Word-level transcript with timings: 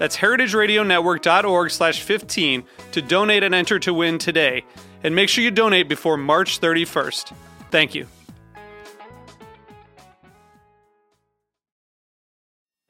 That's 0.00 0.16
heritageradionetwork.org 0.16 1.70
slash 1.70 2.00
15 2.00 2.64
to 2.92 3.02
donate 3.02 3.42
and 3.42 3.54
enter 3.54 3.78
to 3.80 3.92
win 3.92 4.16
today. 4.16 4.64
And 5.04 5.14
make 5.14 5.28
sure 5.28 5.44
you 5.44 5.50
donate 5.50 5.90
before 5.90 6.16
March 6.16 6.58
31st. 6.58 7.34
Thank 7.70 7.94
you. 7.94 8.06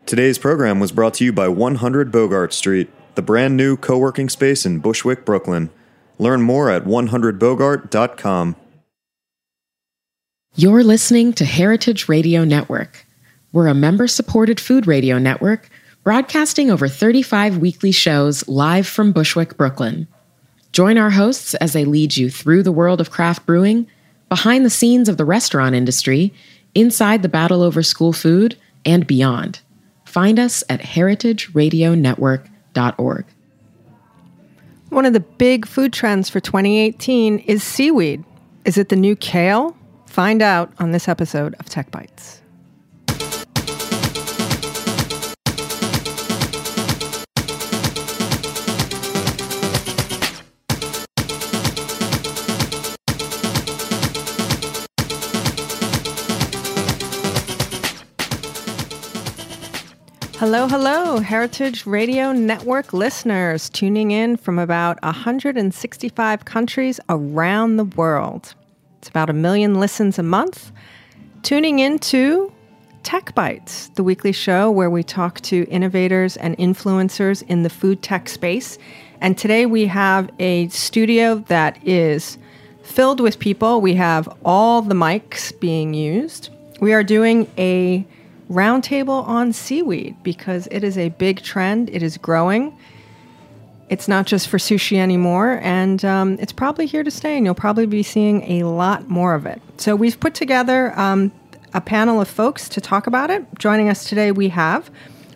Today's 0.06 0.38
program 0.38 0.78
was 0.78 0.92
brought 0.92 1.14
to 1.14 1.24
you 1.24 1.32
by 1.32 1.48
100 1.48 2.12
Bogart 2.12 2.52
Street, 2.52 2.88
the 3.16 3.22
brand 3.22 3.56
new 3.56 3.76
co 3.76 3.98
working 3.98 4.28
space 4.28 4.64
in 4.64 4.78
Bushwick, 4.78 5.24
Brooklyn. 5.24 5.70
Learn 6.20 6.42
more 6.42 6.70
at 6.70 6.84
100bogart.com. 6.84 8.54
You're 10.54 10.84
listening 10.84 11.32
to 11.32 11.44
Heritage 11.44 12.08
Radio 12.08 12.44
Network. 12.44 13.04
We're 13.52 13.66
a 13.66 13.74
member 13.74 14.06
supported 14.06 14.60
food 14.60 14.86
radio 14.86 15.18
network 15.18 15.68
broadcasting 16.10 16.72
over 16.72 16.88
35 16.88 17.58
weekly 17.58 17.92
shows 17.92 18.48
live 18.48 18.84
from 18.84 19.12
Bushwick, 19.12 19.56
Brooklyn. 19.56 20.08
Join 20.72 20.98
our 20.98 21.10
hosts 21.10 21.54
as 21.54 21.72
they 21.72 21.84
lead 21.84 22.16
you 22.16 22.28
through 22.28 22.64
the 22.64 22.72
world 22.72 23.00
of 23.00 23.12
craft 23.12 23.46
brewing, 23.46 23.86
behind 24.28 24.64
the 24.64 24.70
scenes 24.70 25.08
of 25.08 25.18
the 25.18 25.24
restaurant 25.24 25.76
industry, 25.76 26.34
inside 26.74 27.22
the 27.22 27.28
battle 27.28 27.62
over 27.62 27.84
school 27.84 28.12
food, 28.12 28.56
and 28.84 29.06
beyond. 29.06 29.60
Find 30.04 30.40
us 30.40 30.64
at 30.68 30.80
heritageradionetwork.org. 30.80 33.24
One 34.88 35.06
of 35.06 35.12
the 35.12 35.20
big 35.20 35.64
food 35.64 35.92
trends 35.92 36.28
for 36.28 36.40
2018 36.40 37.38
is 37.38 37.62
seaweed. 37.62 38.24
Is 38.64 38.76
it 38.76 38.88
the 38.88 38.96
new 38.96 39.14
kale? 39.14 39.76
Find 40.06 40.42
out 40.42 40.72
on 40.80 40.90
this 40.90 41.06
episode 41.06 41.54
of 41.60 41.66
Tech 41.66 41.92
Bites. 41.92 42.39
Hello, 60.40 60.66
hello, 60.66 61.18
Heritage 61.18 61.84
Radio 61.84 62.32
Network 62.32 62.94
listeners 62.94 63.68
tuning 63.68 64.10
in 64.10 64.38
from 64.38 64.58
about 64.58 64.98
165 65.02 66.46
countries 66.46 66.98
around 67.10 67.76
the 67.76 67.84
world. 67.84 68.54
It's 68.96 69.10
about 69.10 69.28
a 69.28 69.34
million 69.34 69.78
listens 69.78 70.18
a 70.18 70.22
month. 70.22 70.72
Tuning 71.42 71.78
into 71.78 72.50
Tech 73.02 73.34
Bites, 73.34 73.88
the 73.96 74.02
weekly 74.02 74.32
show 74.32 74.70
where 74.70 74.88
we 74.88 75.02
talk 75.02 75.42
to 75.42 75.66
innovators 75.68 76.38
and 76.38 76.56
influencers 76.56 77.42
in 77.42 77.62
the 77.62 77.68
food 77.68 78.02
tech 78.02 78.26
space. 78.26 78.78
And 79.20 79.36
today 79.36 79.66
we 79.66 79.84
have 79.88 80.30
a 80.38 80.68
studio 80.68 81.34
that 81.48 81.86
is 81.86 82.38
filled 82.82 83.20
with 83.20 83.40
people. 83.40 83.82
We 83.82 83.92
have 83.96 84.26
all 84.42 84.80
the 84.80 84.94
mics 84.94 85.52
being 85.60 85.92
used. 85.92 86.48
We 86.80 86.94
are 86.94 87.04
doing 87.04 87.46
a 87.58 88.06
roundtable 88.50 89.26
on 89.26 89.52
seaweed 89.52 90.16
because 90.22 90.66
it 90.70 90.82
is 90.82 90.98
a 90.98 91.10
big 91.10 91.42
trend. 91.42 91.88
It 91.90 92.02
is 92.02 92.18
growing. 92.18 92.76
It's 93.88 94.08
not 94.08 94.26
just 94.26 94.48
for 94.48 94.58
sushi 94.58 94.98
anymore, 94.98 95.58
and 95.62 96.04
um, 96.04 96.36
it's 96.38 96.52
probably 96.52 96.86
here 96.86 97.02
to 97.02 97.10
stay, 97.10 97.36
and 97.36 97.44
you'll 97.44 97.56
probably 97.56 97.86
be 97.86 98.02
seeing 98.04 98.42
a 98.60 98.64
lot 98.64 99.08
more 99.08 99.34
of 99.34 99.46
it. 99.46 99.60
So, 99.78 99.96
we've 99.96 100.18
put 100.20 100.34
together 100.34 100.96
um, 100.98 101.32
a 101.74 101.80
panel 101.80 102.20
of 102.20 102.28
folks 102.28 102.68
to 102.68 102.80
talk 102.80 103.08
about 103.08 103.30
it. 103.30 103.44
Joining 103.58 103.88
us 103.88 104.04
today, 104.04 104.30
we 104.30 104.48
have 104.50 104.90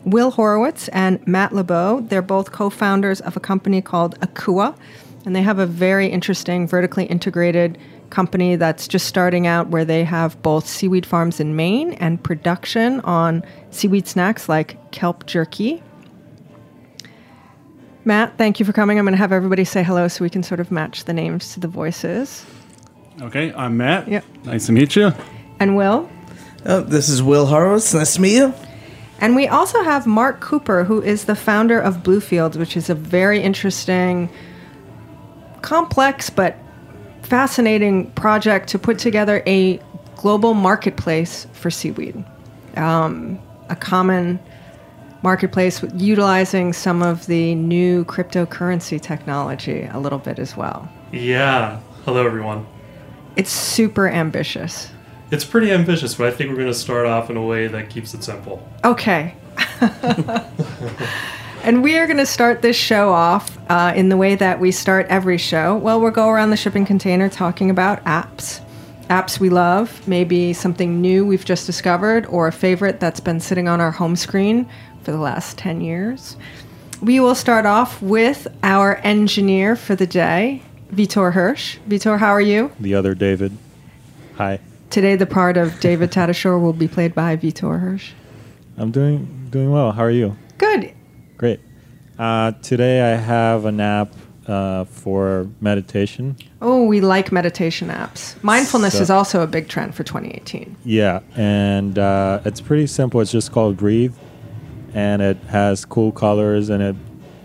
Will 0.04 0.30
Horowitz 0.30 0.86
and 0.88 1.26
Matt 1.26 1.52
Lebo. 1.52 2.00
They're 2.00 2.22
both 2.22 2.52
co 2.52 2.70
founders 2.70 3.20
of 3.20 3.36
a 3.36 3.40
company 3.40 3.82
called 3.82 4.18
Akua, 4.20 4.76
and 5.26 5.34
they 5.34 5.42
have 5.42 5.58
a 5.58 5.66
very 5.66 6.06
interesting 6.06 6.68
vertically 6.68 7.06
integrated 7.06 7.76
company 8.14 8.54
that's 8.54 8.86
just 8.86 9.06
starting 9.06 9.46
out 9.46 9.68
where 9.68 9.84
they 9.84 10.04
have 10.04 10.40
both 10.40 10.68
seaweed 10.68 11.04
farms 11.04 11.40
in 11.40 11.56
Maine 11.56 11.94
and 11.94 12.22
production 12.22 13.00
on 13.00 13.42
seaweed 13.70 14.06
snacks 14.06 14.48
like 14.48 14.92
kelp 14.92 15.26
jerky. 15.26 15.82
Matt, 18.04 18.38
thank 18.38 18.60
you 18.60 18.66
for 18.66 18.72
coming. 18.72 18.98
I'm 18.98 19.04
going 19.04 19.14
to 19.14 19.18
have 19.18 19.32
everybody 19.32 19.64
say 19.64 19.82
hello 19.82 20.08
so 20.08 20.22
we 20.22 20.30
can 20.30 20.42
sort 20.42 20.60
of 20.60 20.70
match 20.70 21.04
the 21.04 21.12
names 21.12 21.54
to 21.54 21.60
the 21.60 21.68
voices. 21.68 22.46
Okay, 23.20 23.52
I'm 23.54 23.76
Matt. 23.76 24.06
Yep. 24.06 24.24
Nice 24.44 24.66
to 24.66 24.72
meet 24.72 24.94
you. 24.94 25.12
And 25.58 25.76
Will. 25.76 26.08
Oh, 26.66 26.82
this 26.82 27.08
is 27.08 27.22
Will 27.22 27.46
Horowitz. 27.46 27.92
Nice 27.94 28.14
to 28.14 28.20
meet 28.20 28.36
you. 28.36 28.54
And 29.20 29.34
we 29.34 29.48
also 29.48 29.82
have 29.82 30.06
Mark 30.06 30.40
Cooper, 30.40 30.84
who 30.84 31.02
is 31.02 31.24
the 31.24 31.34
founder 31.34 31.80
of 31.80 32.02
Bluefields, 32.02 32.58
which 32.58 32.76
is 32.76 32.90
a 32.90 32.94
very 32.94 33.40
interesting, 33.40 34.28
complex, 35.62 36.30
but 36.30 36.58
fascinating 37.24 38.10
project 38.12 38.68
to 38.68 38.78
put 38.78 38.98
together 38.98 39.42
a 39.46 39.80
global 40.16 40.54
marketplace 40.54 41.46
for 41.52 41.70
seaweed. 41.70 42.24
Um, 42.76 43.40
a 43.68 43.76
common 43.76 44.38
marketplace 45.22 45.82
utilizing 45.94 46.72
some 46.72 47.02
of 47.02 47.26
the 47.26 47.54
new 47.54 48.04
cryptocurrency 48.04 49.00
technology 49.00 49.88
a 49.90 49.98
little 49.98 50.18
bit 50.18 50.38
as 50.38 50.56
well. 50.56 50.88
Yeah. 51.12 51.80
Hello, 52.04 52.26
everyone. 52.26 52.66
It's 53.36 53.50
super 53.50 54.06
ambitious. 54.08 54.90
It's 55.30 55.44
pretty 55.44 55.72
ambitious, 55.72 56.14
but 56.14 56.26
I 56.26 56.30
think 56.30 56.50
we're 56.50 56.56
going 56.56 56.68
to 56.68 56.74
start 56.74 57.06
off 57.06 57.30
in 57.30 57.36
a 57.36 57.42
way 57.42 57.66
that 57.66 57.88
keeps 57.88 58.12
it 58.14 58.22
simple. 58.22 58.68
Okay. 58.84 59.34
and 61.64 61.82
we 61.82 61.96
are 61.96 62.06
going 62.06 62.18
to 62.18 62.26
start 62.26 62.60
this 62.60 62.76
show 62.76 63.10
off 63.10 63.58
uh, 63.70 63.94
in 63.96 64.10
the 64.10 64.18
way 64.18 64.34
that 64.34 64.60
we 64.60 64.70
start 64.70 65.06
every 65.08 65.38
show. 65.38 65.76
Well, 65.78 65.98
we'll 65.98 66.10
go 66.10 66.28
around 66.28 66.50
the 66.50 66.58
shipping 66.58 66.84
container 66.84 67.30
talking 67.30 67.70
about 67.70 68.04
apps. 68.04 68.60
Apps 69.08 69.40
we 69.40 69.48
love, 69.48 70.06
maybe 70.06 70.52
something 70.52 71.00
new 71.00 71.26
we've 71.26 71.44
just 71.44 71.64
discovered, 71.64 72.26
or 72.26 72.46
a 72.46 72.52
favorite 72.52 73.00
that's 73.00 73.18
been 73.18 73.40
sitting 73.40 73.66
on 73.66 73.80
our 73.80 73.90
home 73.90 74.14
screen 74.14 74.68
for 75.02 75.10
the 75.10 75.18
last 75.18 75.56
10 75.56 75.80
years. 75.80 76.36
We 77.00 77.18
will 77.18 77.34
start 77.34 77.64
off 77.64 78.00
with 78.02 78.46
our 78.62 78.96
engineer 78.96 79.74
for 79.74 79.96
the 79.96 80.06
day, 80.06 80.62
Vitor 80.92 81.32
Hirsch. 81.32 81.78
Vitor, 81.88 82.18
how 82.18 82.30
are 82.30 82.40
you? 82.42 82.72
The 82.78 82.94
other 82.94 83.14
David. 83.14 83.56
Hi. 84.36 84.60
Today, 84.90 85.16
the 85.16 85.26
part 85.26 85.56
of 85.56 85.80
David 85.80 86.12
Tadashore 86.12 86.60
will 86.60 86.72
be 86.74 86.88
played 86.88 87.14
by 87.14 87.36
Vitor 87.36 87.80
Hirsch. 87.80 88.12
I'm 88.76 88.90
doing 88.90 89.48
doing 89.50 89.70
well. 89.70 89.92
How 89.92 90.02
are 90.02 90.10
you? 90.10 90.36
Good. 90.58 90.92
Great. 91.44 91.60
Uh, 92.18 92.52
today 92.62 93.12
I 93.12 93.16
have 93.16 93.66
an 93.66 93.78
app 93.78 94.14
uh, 94.46 94.84
for 94.84 95.46
meditation. 95.60 96.36
Oh, 96.62 96.84
we 96.86 97.02
like 97.02 97.32
meditation 97.32 97.88
apps. 97.88 98.42
Mindfulness 98.42 98.94
So- 98.94 99.02
is 99.02 99.10
also 99.10 99.42
a 99.42 99.46
big 99.46 99.68
trend 99.68 99.94
for 99.94 100.04
2018. 100.04 100.74
Yeah, 100.86 101.20
and 101.36 101.98
uh, 101.98 102.40
it's 102.46 102.62
pretty 102.62 102.86
simple. 102.86 103.20
It's 103.20 103.30
just 103.30 103.52
called 103.52 103.76
Breathe, 103.76 104.14
and 104.94 105.20
it 105.20 105.36
has 105.48 105.84
cool 105.84 106.12
colors 106.12 106.70
and 106.70 106.82
it, 106.82 106.96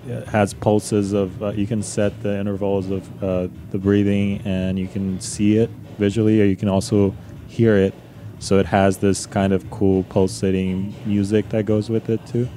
it 0.07 0.25
has 0.29 0.53
pulses 0.53 1.11
of. 1.11 1.43
Uh, 1.43 1.49
you 1.49 1.67
can 1.67 1.83
set 1.83 2.23
the 2.23 2.39
intervals 2.39 2.89
of 2.89 3.21
uh, 3.21 3.49
the 3.71 3.77
breathing, 3.77 4.41
and 4.45 4.79
you 4.79 4.87
can 4.87 5.19
see 5.19 5.57
it 5.57 5.69
visually, 5.97 6.41
or 6.41 6.45
you 6.45 6.55
can 6.55 6.69
also 6.69 7.13
hear 7.49 7.75
it. 7.75 7.93
So 8.39 8.59
it 8.59 8.65
has 8.67 8.99
this 8.99 9.25
kind 9.25 9.51
of 9.51 9.69
cool 9.69 10.03
pulsating 10.03 10.95
music 11.05 11.49
that 11.49 11.65
goes 11.65 11.89
with 11.89 12.09
it 12.09 12.25
too, 12.25 12.47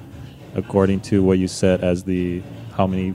according 0.54 1.00
to 1.00 1.22
what 1.22 1.38
you 1.38 1.49
set 1.49 1.82
as 1.82 2.04
the 2.04 2.43
how 2.75 2.87
many 2.87 3.14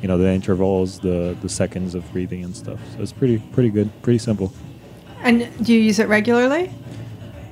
you 0.00 0.08
know 0.08 0.18
the 0.18 0.28
intervals, 0.28 1.00
the 1.00 1.36
the 1.40 1.48
seconds 1.48 1.94
of 1.94 2.10
breathing 2.12 2.44
and 2.44 2.56
stuff. 2.56 2.80
So 2.94 3.02
it's 3.02 3.12
pretty 3.12 3.38
pretty 3.52 3.70
good, 3.70 3.90
pretty 4.02 4.18
simple. 4.18 4.52
And 5.22 5.48
do 5.64 5.72
you 5.72 5.80
use 5.80 5.98
it 5.98 6.08
regularly? 6.08 6.72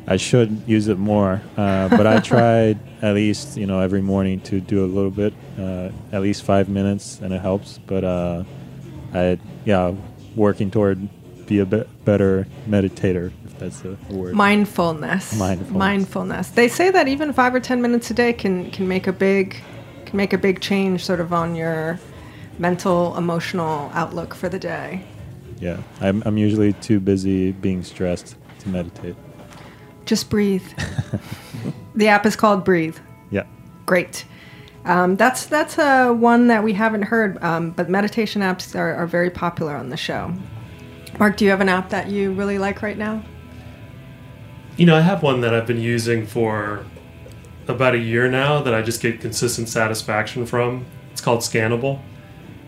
I 0.06 0.16
should 0.16 0.62
use 0.66 0.88
it 0.88 0.98
more, 0.98 1.40
uh, 1.56 1.88
but 1.88 2.06
I 2.06 2.18
tried 2.32 2.78
at 3.02 3.14
least 3.14 3.56
you 3.56 3.66
know 3.66 3.80
every 3.80 4.02
morning 4.02 4.40
to 4.42 4.60
do 4.60 4.84
a 4.84 4.88
little 4.88 5.10
bit, 5.10 5.32
uh, 5.58 5.90
at 6.12 6.22
least 6.22 6.42
five 6.42 6.68
minutes, 6.68 7.20
and 7.20 7.32
it 7.32 7.40
helps. 7.40 7.78
But 7.78 8.04
uh, 8.04 8.44
I 9.14 9.38
yeah, 9.64 9.94
working 10.34 10.70
toward 10.70 11.08
be 11.46 11.60
a 11.60 11.66
bit 11.66 11.88
better 12.04 12.46
meditator, 12.68 13.32
that's 13.60 13.84
a 13.84 13.96
word. 14.12 14.34
Mindfulness. 14.34 15.38
Mindfulness. 15.38 15.70
Mindfulness. 15.70 16.48
They 16.48 16.66
say 16.66 16.90
that 16.90 17.06
even 17.06 17.32
five 17.32 17.54
or 17.54 17.60
ten 17.60 17.80
minutes 17.80 18.10
a 18.10 18.14
day 18.14 18.32
can 18.32 18.70
can 18.70 18.88
make 18.88 19.06
a 19.06 19.12
big 19.12 19.62
can 20.06 20.16
make 20.16 20.32
a 20.32 20.38
big 20.38 20.60
change, 20.60 21.04
sort 21.04 21.20
of 21.20 21.32
on 21.32 21.54
your 21.54 22.00
mental, 22.58 23.16
emotional 23.16 23.90
outlook 23.94 24.34
for 24.34 24.48
the 24.48 24.58
day. 24.58 25.02
yeah, 25.60 25.78
I'm 26.00 26.22
I'm 26.26 26.38
usually 26.38 26.72
too 26.74 26.98
busy 27.00 27.52
being 27.52 27.84
stressed 27.84 28.36
to 28.60 28.68
meditate. 28.68 29.16
Just 30.06 30.30
breathe. 30.30 30.66
the 31.94 32.08
app 32.08 32.26
is 32.26 32.34
called 32.34 32.64
Breathe. 32.64 32.98
Yeah. 33.30 33.44
Great. 33.86 34.24
Um, 34.84 35.16
that's 35.16 35.46
that's 35.46 35.78
uh, 35.78 36.10
one 36.12 36.46
that 36.48 36.64
we 36.64 36.72
haven't 36.72 37.02
heard, 37.02 37.42
um, 37.44 37.70
but 37.72 37.90
meditation 37.90 38.40
apps 38.40 38.74
are, 38.74 38.94
are 38.94 39.06
very 39.06 39.30
popular 39.30 39.76
on 39.76 39.90
the 39.90 39.96
show. 39.96 40.32
Mark, 41.18 41.36
do 41.36 41.44
you 41.44 41.50
have 41.50 41.60
an 41.60 41.68
app 41.68 41.90
that 41.90 42.08
you 42.08 42.32
really 42.32 42.58
like 42.58 42.80
right 42.80 42.96
now? 42.96 43.22
You 44.80 44.86
know, 44.86 44.96
I 44.96 45.02
have 45.02 45.22
one 45.22 45.42
that 45.42 45.52
I've 45.52 45.66
been 45.66 45.82
using 45.82 46.26
for 46.26 46.86
about 47.68 47.94
a 47.94 47.98
year 47.98 48.30
now 48.30 48.62
that 48.62 48.72
I 48.72 48.80
just 48.80 49.02
get 49.02 49.20
consistent 49.20 49.68
satisfaction 49.68 50.46
from. 50.46 50.86
It's 51.12 51.20
called 51.20 51.40
Scannable, 51.40 52.00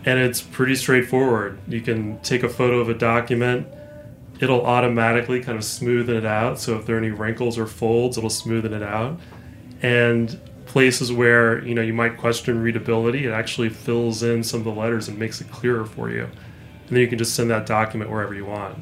and 0.04 0.18
it's 0.18 0.42
pretty 0.42 0.74
straightforward. 0.74 1.58
You 1.66 1.80
can 1.80 2.20
take 2.20 2.42
a 2.42 2.50
photo 2.50 2.80
of 2.80 2.90
a 2.90 2.94
document, 2.94 3.66
it'll 4.40 4.60
automatically 4.66 5.40
kind 5.40 5.56
of 5.56 5.64
smoothen 5.64 6.10
it 6.10 6.26
out. 6.26 6.60
So 6.60 6.76
if 6.76 6.84
there 6.84 6.96
are 6.96 6.98
any 6.98 7.12
wrinkles 7.12 7.56
or 7.56 7.66
folds, 7.66 8.18
it'll 8.18 8.28
smoothen 8.28 8.72
it 8.72 8.82
out. 8.82 9.18
And 9.80 10.38
places 10.66 11.10
where 11.10 11.64
you 11.64 11.74
know 11.74 11.80
you 11.80 11.94
might 11.94 12.18
question 12.18 12.62
readability, 12.62 13.24
it 13.24 13.32
actually 13.32 13.70
fills 13.70 14.22
in 14.22 14.44
some 14.44 14.60
of 14.60 14.64
the 14.64 14.70
letters 14.70 15.08
and 15.08 15.18
makes 15.18 15.40
it 15.40 15.50
clearer 15.50 15.86
for 15.86 16.10
you. 16.10 16.24
And 16.24 16.88
then 16.90 16.98
you 16.98 17.08
can 17.08 17.16
just 17.16 17.34
send 17.34 17.48
that 17.48 17.64
document 17.64 18.10
wherever 18.10 18.34
you 18.34 18.44
want. 18.44 18.76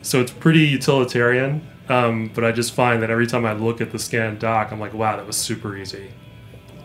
So 0.00 0.22
it's 0.22 0.32
pretty 0.32 0.60
utilitarian, 0.60 1.68
um, 1.88 2.30
but 2.34 2.44
I 2.44 2.52
just 2.52 2.72
find 2.72 3.02
that 3.02 3.10
every 3.10 3.26
time 3.26 3.44
I 3.44 3.52
look 3.52 3.80
at 3.80 3.92
the 3.92 3.98
scanned 3.98 4.38
doc, 4.38 4.72
I'm 4.72 4.80
like, 4.80 4.94
wow, 4.94 5.16
that 5.16 5.26
was 5.26 5.36
super 5.36 5.76
easy. 5.76 6.10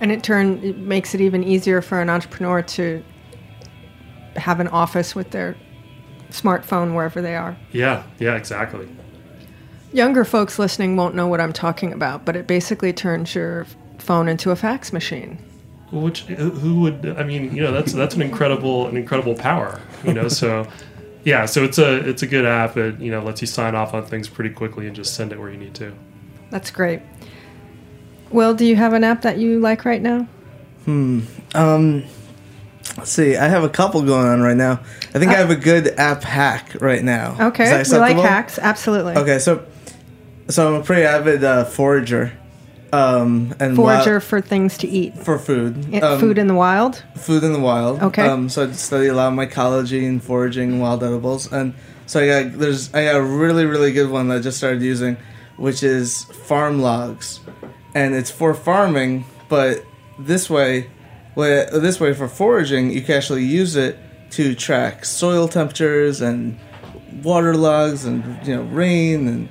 And 0.02 0.12
it 0.12 0.24
turn 0.24 0.64
it 0.64 0.78
makes 0.78 1.14
it 1.14 1.22
even 1.22 1.44
easier 1.44 1.82
for 1.82 2.02
an 2.02 2.10
entrepreneur 2.10 2.62
to 2.62 3.04
have 4.36 4.60
an 4.60 4.68
office 4.70 5.16
with 5.16 5.32
their 5.32 5.56
smartphone 6.32 6.96
wherever 6.96 7.22
they 7.22 7.36
are. 7.36 7.58
Yeah, 7.72 8.04
yeah, 8.20 8.36
exactly. 8.36 8.88
Younger 9.92 10.24
folks 10.24 10.60
listening 10.60 10.96
won't 10.96 11.16
know 11.16 11.28
what 11.28 11.42
I'm 11.42 11.54
talking 11.54 11.92
about, 11.92 12.24
but 12.26 12.36
it 12.36 12.48
basically 12.48 12.94
turns 12.94 13.34
your 13.34 13.66
phone 13.98 14.28
into 14.28 14.52
a 14.52 14.56
fax 14.56 14.94
machine. 14.94 15.44
Which 15.92 16.22
who 16.22 16.82
would? 16.82 17.16
I 17.18 17.24
mean, 17.24 17.56
you 17.56 17.64
know, 17.64 17.72
that's 17.72 17.94
that's 17.94 18.14
an 18.14 18.22
incredible 18.22 18.88
an 18.88 18.96
incredible 18.96 19.34
power. 19.34 19.82
You 20.04 20.14
know, 20.14 20.28
so 20.28 20.68
yeah, 21.24 21.46
so 21.46 21.64
it's 21.64 21.78
a 21.78 22.08
it's 22.08 22.24
a 22.24 22.28
good 22.28 22.46
app. 22.46 22.78
It 22.78 23.00
you 23.00 23.12
know 23.12 23.22
lets 23.22 23.42
you 23.42 23.48
sign 23.48 23.76
off 23.76 23.94
on 23.94 24.06
things 24.06 24.30
pretty 24.30 24.52
quickly 24.52 24.88
and 24.88 24.96
just 24.96 25.16
send 25.16 25.32
it 25.32 25.40
where 25.40 25.50
you 25.50 25.58
need 25.58 25.76
to. 25.76 25.94
That's 26.50 26.72
great. 26.72 27.02
Will, 28.32 28.54
do 28.54 28.66
you 28.66 28.76
have 28.76 28.94
an 28.94 29.04
app 29.04 29.24
that 29.24 29.38
you 29.38 29.60
like 29.60 29.86
right 29.86 30.02
now? 30.02 30.28
Hmm. 30.86 31.22
Um, 31.56 32.06
let's 32.98 33.12
see. 33.12 33.36
I 33.36 33.48
have 33.48 33.64
a 33.64 33.70
couple 33.70 34.02
going 34.04 34.28
on 34.28 34.42
right 34.42 34.58
now. 34.58 34.82
I 35.14 35.20
think 35.20 35.32
I 35.32 35.36
have 35.36 35.50
a 35.50 35.56
good 35.56 35.88
app 36.00 36.24
hack 36.24 36.76
right 36.80 37.04
now. 37.04 37.48
Okay, 37.50 37.66
that 37.66 37.88
we 37.88 37.98
like 37.98 38.18
hacks, 38.18 38.60
absolutely. 38.60 39.16
Okay, 39.16 39.40
so 39.40 39.66
so 40.48 40.68
I'm 40.68 40.82
a 40.82 40.84
pretty 40.84 41.04
avid 41.04 41.44
uh, 41.44 41.66
forager. 41.66 42.34
Um, 42.92 43.54
and 43.60 43.76
Forager 43.76 44.04
wi- 44.16 44.20
for 44.20 44.42
things 44.42 44.78
to 44.80 44.88
eat. 44.88 45.18
for 45.18 45.38
food. 45.38 45.86
Yeah, 45.90 46.00
Um, 46.14 46.20
food 46.20 46.38
in 46.38 46.48
the 46.48 46.54
wild. 46.56 47.04
food 47.16 47.44
in 47.44 47.54
the 47.54 47.60
wild. 47.60 48.02
Okay. 48.02 48.26
Um, 48.26 48.50
so 48.50 48.68
I 48.68 48.72
study 48.72 49.08
a 49.08 49.14
lot 49.14 49.32
of 49.32 49.38
mycology 49.38 50.08
and 50.08 50.24
foraging 50.24 50.72
and 50.74 50.82
wild 50.82 51.04
edibles, 51.04 51.52
and 51.52 51.74
so 52.08 52.20
I 52.20 52.28
got 52.28 52.58
there's 52.60 52.94
I 52.94 53.06
got 53.06 53.16
a 53.18 53.22
really 53.24 53.66
really 53.66 53.92
good 53.92 54.10
one 54.10 54.28
that 54.30 54.38
I 54.38 54.40
just 54.42 54.58
started 54.58 54.82
using, 54.82 55.18
which 55.58 55.84
is 55.84 56.24
Farm 56.48 56.82
Logs, 56.82 57.40
and 57.94 58.16
it's 58.16 58.32
for 58.32 58.54
farming, 58.54 59.26
but 59.50 59.84
this 60.18 60.50
way, 60.50 60.88
well, 61.36 61.80
this 61.80 62.00
way 62.00 62.14
for 62.14 62.28
foraging, 62.28 62.92
you 62.92 63.02
can 63.02 63.16
actually 63.16 63.44
use 63.46 63.76
it 63.76 63.98
to 64.32 64.54
track 64.56 65.06
soil 65.06 65.48
temperatures 65.48 66.22
and 66.22 66.58
water 67.24 67.56
logs 67.56 68.06
and 68.06 68.24
you 68.48 68.56
know 68.56 68.64
rain 68.64 69.28
and 69.28 69.50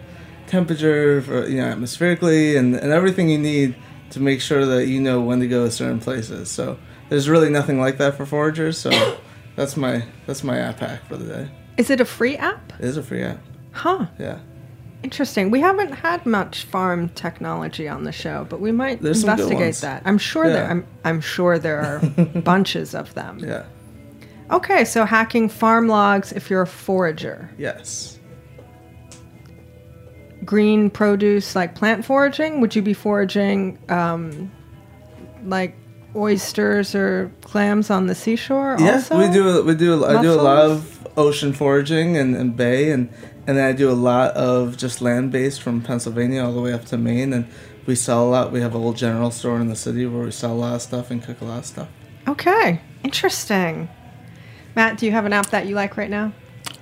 temperature 0.48 1.22
for 1.22 1.46
you 1.46 1.58
know 1.58 1.66
atmospherically 1.66 2.56
and, 2.56 2.74
and 2.74 2.92
everything 2.92 3.28
you 3.28 3.38
need 3.38 3.76
to 4.10 4.20
make 4.20 4.40
sure 4.40 4.64
that 4.66 4.86
you 4.86 5.00
know 5.00 5.20
when 5.20 5.40
to 5.40 5.48
go 5.48 5.66
to 5.66 5.70
certain 5.70 6.00
places. 6.00 6.50
So 6.50 6.78
there's 7.08 7.28
really 7.28 7.50
nothing 7.50 7.80
like 7.80 7.98
that 7.98 8.16
for 8.16 8.26
foragers. 8.26 8.76
So 8.76 8.90
that's 9.56 9.76
my 9.76 10.04
that's 10.26 10.44
my 10.44 10.58
app 10.58 10.80
hack 10.80 11.06
for 11.06 11.16
the 11.16 11.26
day. 11.26 11.50
Is 11.76 11.90
it 11.90 12.00
a 12.00 12.04
free 12.04 12.36
app? 12.36 12.72
It 12.78 12.84
is 12.84 12.96
a 12.96 13.02
free 13.02 13.22
app. 13.22 13.40
Huh. 13.72 14.06
Yeah. 14.18 14.40
Interesting. 15.02 15.50
We 15.50 15.60
haven't 15.60 15.92
had 15.92 16.26
much 16.26 16.64
farm 16.64 17.08
technology 17.10 17.86
on 17.86 18.02
the 18.02 18.10
show, 18.10 18.46
but 18.50 18.60
we 18.60 18.72
might 18.72 19.00
There's 19.00 19.22
investigate 19.22 19.76
that. 19.76 20.02
I'm 20.04 20.18
sure 20.18 20.48
there. 20.48 20.68
I'm, 20.68 20.84
I'm 21.04 21.20
sure 21.20 21.56
there 21.58 21.80
are 21.80 22.00
bunches 22.40 22.96
of 22.96 23.14
them. 23.14 23.38
Yeah. 23.38 23.66
Okay, 24.50 24.84
so 24.84 25.04
hacking 25.04 25.48
farm 25.48 25.86
logs 25.86 26.32
if 26.32 26.50
you're 26.50 26.62
a 26.62 26.66
forager. 26.66 27.48
Yes. 27.58 28.17
Green 30.48 30.88
produce 30.88 31.54
like 31.54 31.74
plant 31.74 32.06
foraging. 32.06 32.62
Would 32.62 32.74
you 32.74 32.80
be 32.80 32.94
foraging 32.94 33.78
um, 33.90 34.50
like 35.44 35.76
oysters 36.16 36.94
or 36.94 37.30
clams 37.42 37.90
on 37.90 38.06
the 38.06 38.14
seashore? 38.14 38.76
Yeah, 38.78 38.94
also? 38.94 39.18
we 39.18 39.30
do. 39.30 39.62
We 39.62 39.74
do. 39.74 40.06
I 40.06 40.22
do 40.22 40.32
a 40.32 40.40
lot 40.40 40.64
of 40.64 41.06
ocean 41.18 41.52
foraging 41.52 42.16
and, 42.16 42.34
and 42.34 42.56
bay, 42.56 42.92
and 42.92 43.12
and 43.46 43.58
then 43.58 43.66
I 43.66 43.72
do 43.72 43.90
a 43.90 43.92
lot 43.92 44.30
of 44.36 44.78
just 44.78 45.02
land 45.02 45.32
based 45.32 45.60
from 45.60 45.82
Pennsylvania 45.82 46.42
all 46.42 46.54
the 46.54 46.62
way 46.62 46.72
up 46.72 46.86
to 46.86 46.96
Maine, 46.96 47.34
and 47.34 47.46
we 47.84 47.94
sell 47.94 48.26
a 48.26 48.30
lot. 48.30 48.50
We 48.50 48.62
have 48.62 48.72
a 48.72 48.78
little 48.78 48.94
general 48.94 49.30
store 49.30 49.60
in 49.60 49.68
the 49.68 49.76
city 49.76 50.06
where 50.06 50.24
we 50.24 50.30
sell 50.30 50.54
a 50.54 50.60
lot 50.64 50.76
of 50.76 50.80
stuff 50.80 51.10
and 51.10 51.22
cook 51.22 51.42
a 51.42 51.44
lot 51.44 51.58
of 51.58 51.66
stuff. 51.66 51.88
Okay, 52.26 52.80
interesting. 53.04 53.90
Matt, 54.74 54.96
do 54.96 55.04
you 55.04 55.12
have 55.12 55.26
an 55.26 55.34
app 55.34 55.50
that 55.50 55.66
you 55.66 55.74
like 55.74 55.98
right 55.98 56.08
now? 56.08 56.32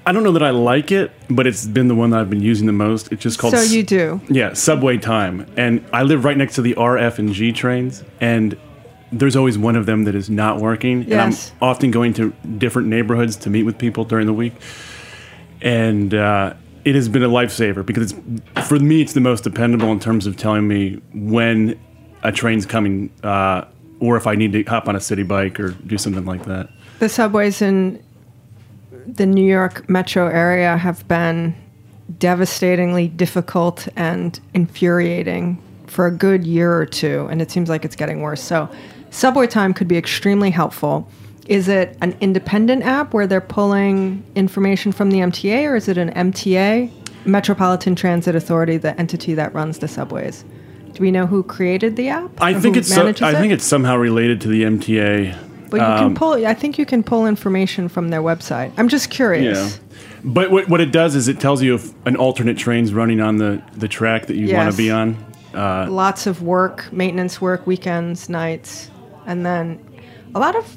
I 0.07 0.13
don't 0.13 0.23
know 0.23 0.33
that 0.33 0.43
I 0.43 0.51
like 0.51 0.93
it, 0.93 1.11
but 1.29 1.49
it's 1.49 1.67
been 1.67 1.89
the 1.89 1.95
one 1.97 2.11
that 2.11 2.21
I've 2.21 2.31
been 2.31 2.41
using 2.41 2.67
the 2.69 2.73
most. 2.73 3.11
It's 3.11 3.23
just 3.23 3.41
called 3.41 3.55
So 3.55 3.63
you 3.63 3.83
do. 3.83 4.21
Yeah, 4.31 4.53
Subway 4.53 4.99
Time. 4.99 5.53
And 5.57 5.85
I 5.93 6.05
live 6.05 6.25
right 6.25 6.37
next 6.37 6.55
to 6.55 6.63
the 6.63 6.75
RF 6.75 7.19
and 7.19 7.33
G 7.33 7.51
trains, 7.51 8.05
and 8.21 8.57
there's 9.11 9.35
always 9.35 9.59
one 9.59 9.75
of 9.75 9.87
them 9.87 10.05
that 10.05 10.15
is 10.15 10.31
not 10.31 10.61
working. 10.61 11.03
Yes. 11.03 11.51
And 11.51 11.59
I'm 11.61 11.69
often 11.69 11.91
going 11.91 12.13
to 12.15 12.31
different 12.57 12.87
neighborhoods 12.87 13.35
to 13.39 13.51
meet 13.51 13.65
with 13.65 13.79
people 13.79 14.05
during 14.05 14.27
the 14.27 14.33
week. 14.33 14.55
And 15.61 16.15
uh, 16.15 16.55
it 16.85 16.95
has 16.95 17.09
been 17.09 17.25
a 17.25 17.29
lifesaver 17.29 17.85
because 17.85 18.13
it's, 18.13 18.69
for 18.69 18.79
me, 18.79 19.01
it's 19.03 19.13
the 19.13 19.21
most 19.21 19.43
dependable 19.43 19.91
in 19.91 19.99
terms 19.99 20.27
of 20.27 20.37
telling 20.37 20.69
me 20.69 21.03
when 21.15 21.81
a 22.23 22.31
train's 22.31 22.65
coming 22.65 23.11
uh, 23.25 23.65
or 23.99 24.17
if 24.17 24.29
I 24.29 24.37
need 24.37 24.53
to 24.53 24.63
hop 24.65 24.87
on 24.87 24.95
a 24.95 25.01
city 25.01 25.25
bike 25.25 25.59
or 25.59 25.71
do 25.71 25.99
something 25.99 26.25
like 26.25 26.45
that. 26.45 26.69
The 26.99 27.09
subways 27.09 27.61
in 27.61 28.03
the 29.07 29.27
New 29.27 29.47
York 29.47 29.89
metro 29.89 30.27
area 30.27 30.77
have 30.77 31.07
been 31.09 31.55
devastatingly 32.19 33.09
difficult 33.09 33.89
and 33.97 34.39
infuriating 34.55 35.63
for 35.87 36.07
a 36.07 36.11
good 36.11 36.45
year 36.45 36.77
or 36.77 36.87
two, 36.87 37.27
and 37.31 37.41
it 37.41 37.51
seems 37.51 37.69
like 37.69 37.85
it's 37.85 37.97
getting 37.97 38.21
worse. 38.21 38.43
So, 38.43 38.69
subway 39.11 39.47
time 39.47 39.73
could 39.73 39.89
be 39.89 39.97
extremely 39.97 40.51
helpful. 40.51 41.09
Is 41.47 41.69
it 41.69 41.97
an 42.01 42.17
independent 42.21 42.83
app 42.85 43.15
where 43.15 43.27
they're 43.27 43.41
pulling 43.41 44.25
information 44.35 44.93
from 44.93 45.11
the 45.11 45.19
MTA, 45.19 45.69
or 45.69 45.77
is 45.77 45.89
it 45.89 45.97
an 45.97 46.11
MTA, 46.11 46.91
Metropolitan 47.25 47.95
Transit 47.95 48.35
Authority, 48.35 48.77
the 48.77 48.99
entity 48.99 49.35
that 49.35 49.55
runs 49.55 49.79
the 49.79 49.89
subways? 49.89 50.45
Do 50.93 51.03
we 51.03 51.11
know 51.11 51.27
who 51.27 51.43
created 51.43 51.97
the 51.97 52.09
app? 52.09 52.31
I 52.41 52.55
think 52.59 52.77
it's 52.77 52.93
so, 52.93 53.07
I 53.07 53.11
it? 53.11 53.17
think 53.17 53.53
it's 53.53 53.65
somehow 53.65 53.97
related 53.97 54.41
to 54.43 54.49
the 54.49 54.63
MTA. 54.63 55.37
But 55.71 55.81
you 55.81 55.87
Um, 55.87 55.99
can 55.99 56.15
pull. 56.15 56.47
I 56.47 56.55
think 56.55 56.79
you 56.79 56.87
can 56.87 57.03
pull 57.03 57.27
information 57.27 57.89
from 57.89 58.09
their 58.11 58.23
website. 58.23 58.73
I'm 58.77 58.89
just 58.89 59.11
curious. 59.11 59.59
Yeah. 59.59 59.99
But 60.25 60.51
what, 60.51 60.69
what 60.69 60.81
it 60.81 60.93
does 60.93 61.15
is 61.15 61.29
it 61.29 61.39
tells 61.41 61.63
you 61.63 61.75
if 61.75 61.93
an 62.07 62.17
alternate 62.17 62.59
train's 62.59 62.93
running 62.93 63.21
on 63.21 63.37
the, 63.39 63.63
the 63.75 63.89
track 63.89 64.27
that 64.27 64.37
you 64.37 64.55
want 64.55 64.71
to 64.71 64.77
be 64.77 64.91
on. 64.91 65.17
Uh, 65.55 65.87
Lots 65.89 66.27
of 66.27 66.43
work, 66.43 66.93
maintenance 66.93 67.41
work, 67.41 67.67
weekends, 67.67 68.29
nights, 68.29 68.91
and 69.27 69.47
then 69.47 69.79
a 70.35 70.41
lot 70.41 70.55
of 70.57 70.77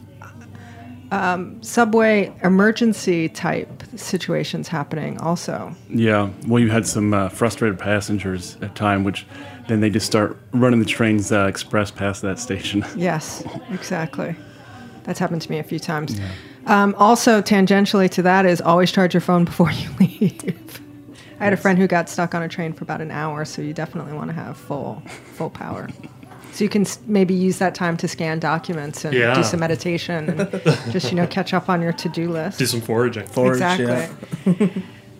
um, 1.11 1.61
subway 1.63 2.31
emergency 2.43 3.27
type 3.29 3.83
situations 3.95 4.67
happening. 4.67 5.19
Also, 5.19 5.75
yeah. 5.89 6.29
Well, 6.47 6.61
you 6.61 6.69
had 6.69 6.85
some 6.85 7.13
uh, 7.13 7.29
frustrated 7.29 7.79
passengers 7.79 8.57
at 8.61 8.75
time, 8.75 9.03
which 9.03 9.25
then 9.67 9.79
they 9.81 9.89
just 9.89 10.05
start 10.05 10.37
running 10.53 10.79
the 10.79 10.85
trains 10.85 11.31
uh, 11.31 11.45
express 11.45 11.89
past 11.91 12.21
that 12.21 12.39
station. 12.39 12.85
yes, 12.95 13.43
exactly. 13.71 14.35
That's 15.09 15.17
happened 15.17 15.41
to 15.41 15.49
me 15.49 15.57
a 15.57 15.63
few 15.63 15.79
times. 15.79 16.21
Um, 16.67 16.93
also, 16.99 17.41
tangentially 17.41 18.07
to 18.11 18.21
that 18.21 18.45
is 18.45 18.61
always 18.61 18.91
charge 18.91 19.11
your 19.15 19.21
phone 19.21 19.43
before 19.43 19.71
you 19.81 19.89
leave. 19.99 20.79
I 21.39 21.45
had 21.45 21.51
a 21.51 21.57
friend 21.57 21.79
who 21.79 21.87
got 21.87 22.09
stuck 22.09 22.35
on 22.35 22.43
a 22.43 22.47
train 22.47 22.73
for 22.73 22.83
about 22.83 23.01
an 23.01 23.09
hour, 23.09 23.43
so 23.43 23.63
you 23.63 23.73
definitely 23.73 24.13
want 24.13 24.29
to 24.29 24.35
have 24.35 24.55
full 24.55 25.01
full 25.33 25.49
power. 25.49 25.89
So 26.51 26.63
you 26.63 26.69
can 26.69 26.85
maybe 27.07 27.33
use 27.33 27.57
that 27.57 27.73
time 27.73 27.97
to 27.97 28.07
scan 28.07 28.37
documents 28.37 29.03
and 29.03 29.15
Yeah. 29.15 29.33
do 29.33 29.41
some 29.43 29.59
meditation 29.61 30.29
and 30.29 30.91
just 30.91 31.09
you 31.09 31.15
know 31.15 31.25
catch 31.25 31.55
up 31.55 31.69
on 31.69 31.81
your 31.81 31.93
to 31.93 32.07
do 32.09 32.29
list. 32.29 32.59
Do 32.59 32.67
some 32.67 32.81
foraging. 32.81 33.25
Forage, 33.25 33.61
exactly. 33.63 34.55
yeah. 34.59 34.67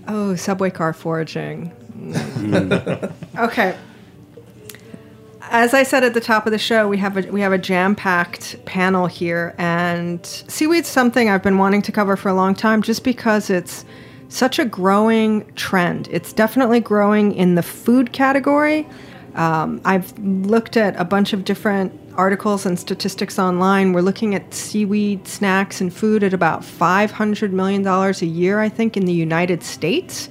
oh, 0.08 0.36
subway 0.36 0.70
car 0.70 0.94
foraging. 0.94 1.72
Mm. 1.98 3.12
okay. 3.40 3.76
As 5.52 5.74
I 5.74 5.82
said 5.82 6.04
at 6.04 6.14
the 6.14 6.22
top 6.22 6.46
of 6.46 6.52
the 6.52 6.60
show, 6.60 6.88
we 6.88 7.00
have 7.00 7.18
a 7.18 7.32
we 7.32 7.42
have 7.42 7.52
a 7.52 7.58
jam-packed 7.58 8.64
panel 8.66 9.08
here, 9.08 9.56
and 9.58 10.24
seaweed's 10.24 10.88
something 10.88 11.28
I've 11.28 11.42
been 11.42 11.58
wanting 11.58 11.82
to 11.84 11.92
cover 11.92 12.16
for 12.16 12.30
a 12.30 12.36
long 12.36 12.54
time, 12.54 12.84
just 12.84 13.04
because 13.04 13.50
it's 13.50 13.84
such 14.28 14.60
a 14.60 14.66
growing 14.66 15.52
trend. 15.56 16.08
It's 16.12 16.34
definitely 16.34 16.80
growing 16.80 17.34
in 17.34 17.56
the 17.56 17.64
food 17.64 18.14
category. 18.14 18.88
Um, 19.34 19.82
I've 19.86 20.16
looked 20.20 20.78
at 20.78 20.96
a 20.98 21.04
bunch 21.04 21.34
of 21.34 21.46
different 21.46 22.00
articles 22.16 22.68
and 22.68 22.80
statistics 22.80 23.40
online. 23.40 23.94
We're 23.94 24.02
looking 24.02 24.36
at 24.36 24.54
seaweed 24.54 25.28
snacks 25.28 25.82
and 25.82 25.92
food 25.92 26.24
at 26.24 26.34
about 26.34 26.62
$500 26.62 27.52
million 27.52 27.88
a 27.88 28.12
year, 28.26 28.60
I 28.60 28.70
think, 28.70 28.98
in 28.98 29.06
the 29.06 29.14
United 29.14 29.64
States. 29.64 30.30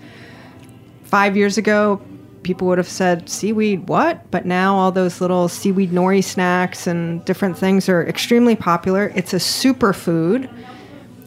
Five 1.02 1.37
years 1.37 1.58
ago, 1.58 2.00
people 2.49 2.67
would 2.67 2.78
have 2.78 2.88
said, 2.88 3.28
seaweed, 3.28 3.90
what? 3.90 4.31
But 4.31 4.47
now 4.47 4.75
all 4.75 4.90
those 4.90 5.21
little 5.21 5.49
seaweed 5.49 5.90
nori 5.90 6.25
snacks 6.25 6.87
and 6.87 7.23
different 7.26 7.59
things 7.59 7.90
are 7.90 8.02
extremely 8.09 8.57
popular. 8.57 9.12
It's 9.14 9.35
a 9.35 9.37
superfood. 9.37 10.50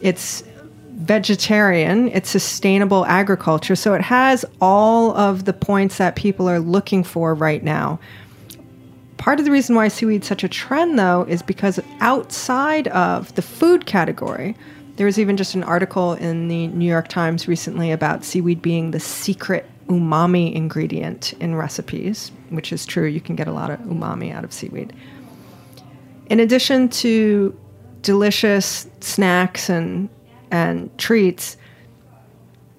It's 0.01 0.44
vegetarian, 0.90 2.08
it's 2.08 2.28
sustainable 2.28 3.06
agriculture. 3.06 3.75
So 3.75 3.94
it 3.94 4.01
has 4.01 4.44
all 4.60 5.16
of 5.16 5.46
the 5.46 5.54
points 5.54 5.98
that 5.98 6.16
people 6.16 6.50
are 6.50 6.60
looking 6.60 7.04
for 7.04 7.36
right 7.36 7.63
now. 7.63 8.00
Part 9.18 9.38
of 9.38 9.46
the 9.46 9.51
reason 9.51 9.75
why 9.75 9.90
seaweed's 9.90 10.25
such 10.25 10.44
a 10.44 10.50
trend, 10.50 10.98
though, 10.98 11.28
is 11.30 11.44
because 11.44 11.80
outside 12.00 12.88
of 12.88 13.36
the 13.36 13.44
food 13.44 13.86
category, 13.86 14.56
there 14.96 15.06
was 15.06 15.20
even 15.20 15.38
just 15.38 15.54
an 15.54 15.63
article 15.63 16.13
in 16.13 16.48
the 16.48 16.66
New 16.70 16.90
York 16.90 17.10
Times 17.10 17.48
recently 17.48 17.92
about 17.92 18.25
seaweed 18.25 18.63
being 18.63 18.90
the 18.90 19.00
secret 19.00 19.68
umami 19.91 20.53
ingredient 20.53 21.33
in 21.39 21.55
recipes, 21.55 22.31
which 22.50 22.71
is 22.71 22.86
true. 22.86 23.05
You 23.05 23.21
can 23.21 23.36
get 23.36 23.48
a 23.48 23.51
lot 23.51 23.69
of 23.69 23.79
umami 23.81 24.33
out 24.33 24.43
of 24.43 24.53
seaweed. 24.53 24.93
In 26.29 26.39
addition 26.39 26.88
to 26.89 27.57
delicious 28.01 28.88
snacks 29.00 29.69
and 29.69 30.10
and 30.51 30.95
treats. 30.98 31.57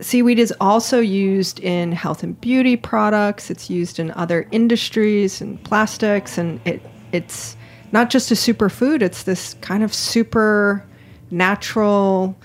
Seaweed 0.01 0.39
is 0.39 0.53
also 0.61 1.01
used 1.01 1.61
in 1.61 1.93
health 1.93 2.23
and 2.23 2.39
beauty 2.41 2.77
products. 2.77 3.51
It's 3.51 3.71
used 3.71 3.99
in 3.99 4.11
other 4.13 4.47
industries 4.51 5.41
and 5.41 5.63
plastics, 5.65 6.39
and 6.39 6.61
it 6.67 6.83
it's 7.13 7.57
not 7.93 8.11
just 8.11 8.31
a 8.31 8.35
superfood. 8.35 9.03
It's 9.03 9.23
this 9.23 9.55
kind 9.61 9.83
of 9.83 9.95
super 9.95 10.85
natural 11.31 12.37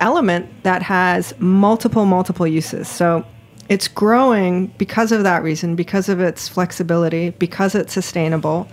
element 0.00 0.46
that 0.62 0.82
has 0.82 1.34
multiple 1.38 2.06
multiple 2.06 2.46
uses. 2.46 2.88
So 2.88 3.24
it's 3.68 3.88
growing 3.88 4.68
because 4.78 5.12
of 5.12 5.22
that 5.22 5.42
reason, 5.42 5.76
because 5.76 6.08
of 6.08 6.20
its 6.20 6.48
flexibility, 6.48 7.30
because 7.30 7.74
it's 7.74 7.92
sustainable 7.92 8.68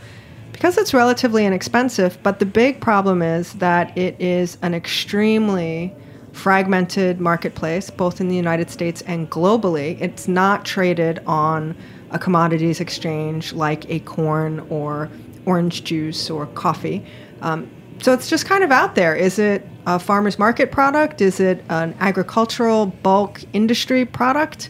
because 0.62 0.78
it's 0.78 0.94
relatively 0.94 1.44
inexpensive, 1.44 2.20
but 2.22 2.38
the 2.38 2.46
big 2.46 2.80
problem 2.80 3.24
is 3.24 3.54
that 3.54 3.98
it 3.98 4.16
is 4.22 4.60
an 4.62 4.76
extremely 4.76 5.92
fragmented 6.34 7.20
marketplace, 7.20 7.90
both 7.90 8.22
in 8.22 8.28
the 8.28 8.36
United 8.36 8.70
States 8.70 9.02
and 9.08 9.28
globally. 9.32 10.00
It's 10.00 10.28
not 10.28 10.64
traded 10.64 11.18
on 11.26 11.76
a 12.12 12.20
commodities 12.20 12.80
exchange 12.80 13.54
like 13.54 13.90
a 13.90 14.02
corn 14.02 14.60
or 14.70 15.10
orange 15.48 15.84
juice 15.84 16.30
or 16.30 16.46
coffee. 16.46 17.04
Um, 17.42 17.68
so 18.00 18.14
it's 18.14 18.30
just 18.30 18.46
kind 18.46 18.64
of 18.64 18.70
out 18.70 18.94
there. 18.94 19.16
Is 19.16 19.40
it 19.40 19.68
a 19.88 19.98
farmer's 19.98 20.38
market 20.38 20.72
product? 20.72 21.22
Is 21.22 21.40
it 21.40 21.66
an 21.70 21.96
agricultural 22.00 22.86
bulk 22.86 23.42
industry 23.54 24.06
product? 24.06 24.70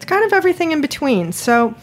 It's 0.00 0.06
kind 0.06 0.24
of 0.24 0.32
everything 0.32 0.72
in 0.72 0.80
between. 0.80 1.30
So 1.30 1.74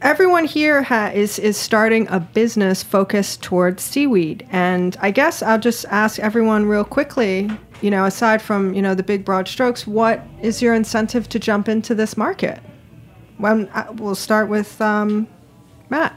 everyone 0.00 0.44
here 0.44 0.80
ha- 0.80 1.10
is 1.12 1.40
is 1.40 1.56
starting 1.56 2.06
a 2.08 2.20
business 2.20 2.84
focused 2.84 3.42
towards 3.42 3.82
seaweed, 3.82 4.46
and 4.52 4.96
I 5.00 5.10
guess 5.10 5.42
I'll 5.42 5.58
just 5.58 5.84
ask 5.86 6.20
everyone 6.20 6.66
real 6.66 6.84
quickly. 6.84 7.50
You 7.80 7.90
know, 7.90 8.04
aside 8.04 8.40
from 8.40 8.74
you 8.74 8.80
know 8.80 8.94
the 8.94 9.02
big 9.02 9.24
broad 9.24 9.48
strokes, 9.48 9.84
what 9.84 10.22
is 10.40 10.62
your 10.62 10.72
incentive 10.72 11.28
to 11.30 11.40
jump 11.40 11.68
into 11.68 11.96
this 11.96 12.16
market? 12.16 12.60
Well, 13.40 13.68
we'll 13.94 14.14
start 14.14 14.48
with 14.48 14.80
um, 14.80 15.26
Matt. 15.90 16.14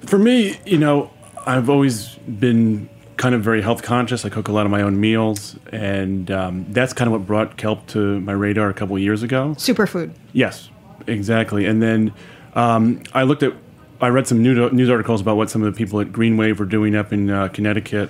For 0.00 0.18
me, 0.18 0.60
you 0.66 0.76
know, 0.76 1.10
I've 1.46 1.70
always 1.70 2.16
been 2.16 2.90
kind 3.20 3.34
of 3.34 3.42
very 3.42 3.60
health 3.60 3.82
conscious. 3.82 4.24
I 4.24 4.30
cook 4.30 4.48
a 4.48 4.52
lot 4.52 4.64
of 4.64 4.72
my 4.72 4.80
own 4.80 4.98
meals, 4.98 5.54
and 5.70 6.30
um, 6.30 6.64
that's 6.70 6.94
kind 6.94 7.06
of 7.06 7.12
what 7.12 7.26
brought 7.26 7.58
kelp 7.58 7.86
to 7.88 8.18
my 8.20 8.32
radar 8.32 8.70
a 8.70 8.74
couple 8.74 8.98
years 8.98 9.22
ago. 9.22 9.54
Superfood. 9.58 10.14
Yes, 10.32 10.70
exactly. 11.06 11.66
And 11.66 11.82
then 11.82 12.14
um, 12.54 13.02
I 13.12 13.24
looked 13.24 13.42
at, 13.42 13.52
I 14.00 14.08
read 14.08 14.26
some 14.26 14.42
news 14.42 14.88
articles 14.88 15.20
about 15.20 15.36
what 15.36 15.50
some 15.50 15.62
of 15.62 15.70
the 15.70 15.76
people 15.76 16.00
at 16.00 16.10
Green 16.10 16.38
Wave 16.38 16.58
were 16.58 16.64
doing 16.64 16.96
up 16.96 17.12
in 17.12 17.28
uh, 17.28 17.48
Connecticut. 17.48 18.08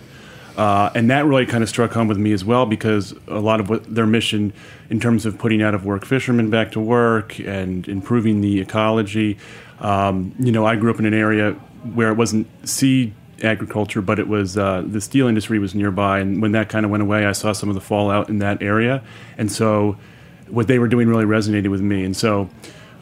Uh, 0.57 0.93
and 0.95 1.11
that 1.11 1.25
really 1.25 1.47
kind 1.47 1.65
of 1.65 1.69
struck 1.69 1.91
home 1.93 2.07
with 2.07 2.19
me 2.19 2.33
as 2.33 2.45
well 2.45 2.65
because 2.65 3.13
a 3.27 3.41
lot 3.41 3.59
of 3.59 3.69
what 3.69 3.93
their 3.93 4.07
mission 4.07 4.53
in 4.91 5.01
terms 5.01 5.27
of 5.27 5.39
putting 5.39 5.61
out 5.61 5.75
of 5.75 5.85
work 5.85 6.05
fishermen 6.05 6.51
back 6.51 6.71
to 6.71 6.81
work 6.81 7.37
and 7.41 7.89
improving 7.89 8.43
the 8.43 8.61
ecology. 8.61 9.39
Um, 9.81 10.35
you 10.39 10.53
know, 10.53 10.65
I 10.67 10.77
grew 10.77 10.93
up 10.93 11.01
in 11.01 11.07
an 11.07 11.15
area 11.15 11.53
where 11.95 12.11
it 12.13 12.15
wasn't 12.15 12.47
sea 12.69 13.13
agriculture, 13.43 14.01
but 14.03 14.19
it 14.19 14.29
was 14.29 14.57
uh, 14.57 14.83
the 14.87 15.01
steel 15.01 15.27
industry 15.27 15.59
was 15.59 15.75
nearby. 15.75 16.21
And 16.21 16.43
when 16.43 16.53
that 16.53 16.69
kind 16.69 16.85
of 16.85 16.91
went 16.91 17.03
away, 17.03 17.27
I 17.27 17.33
saw 17.33 17.53
some 17.53 17.69
of 17.69 17.75
the 17.75 17.81
fallout 17.81 18.29
in 18.29 18.39
that 18.39 18.63
area. 18.63 19.03
And 19.39 19.51
so 19.51 19.97
what 20.49 20.67
they 20.67 20.79
were 20.79 20.89
doing 20.89 21.09
really 21.09 21.25
resonated 21.25 21.71
with 21.71 21.81
me. 21.81 22.05
And 22.05 22.17
so 22.17 22.49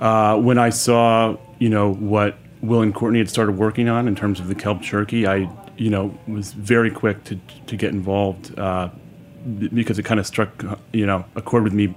uh, 0.01 0.39
when 0.39 0.59
I 0.59 0.71
saw, 0.71 1.37
you 1.59 1.69
know, 1.69 1.93
what 1.93 2.37
Will 2.61 2.83
and 2.83 2.95
Courtney 2.95 3.19
had 3.19 3.31
started 3.31 3.57
working 3.57 3.89
on 3.89 4.09
in 4.09 4.17
terms 4.17 4.41
of 4.41 4.49
the 4.49 4.55
kelp 4.55 4.81
jerky, 4.81 5.27
I, 5.27 5.51
you 5.77 5.91
know, 5.91 6.17
was 6.27 6.53
very 6.53 6.91
quick 6.91 7.25
to 7.25 7.39
to 7.67 7.77
get 7.77 7.91
involved 7.91 8.59
uh, 8.59 8.89
because 9.73 9.99
it 9.99 10.05
kind 10.05 10.21
of 10.21 10.27
struck, 10.27 10.65
you 10.93 11.07
know, 11.07 11.25
a 11.37 11.43
chord 11.43 11.65
with 11.65 11.73
me 11.73 11.95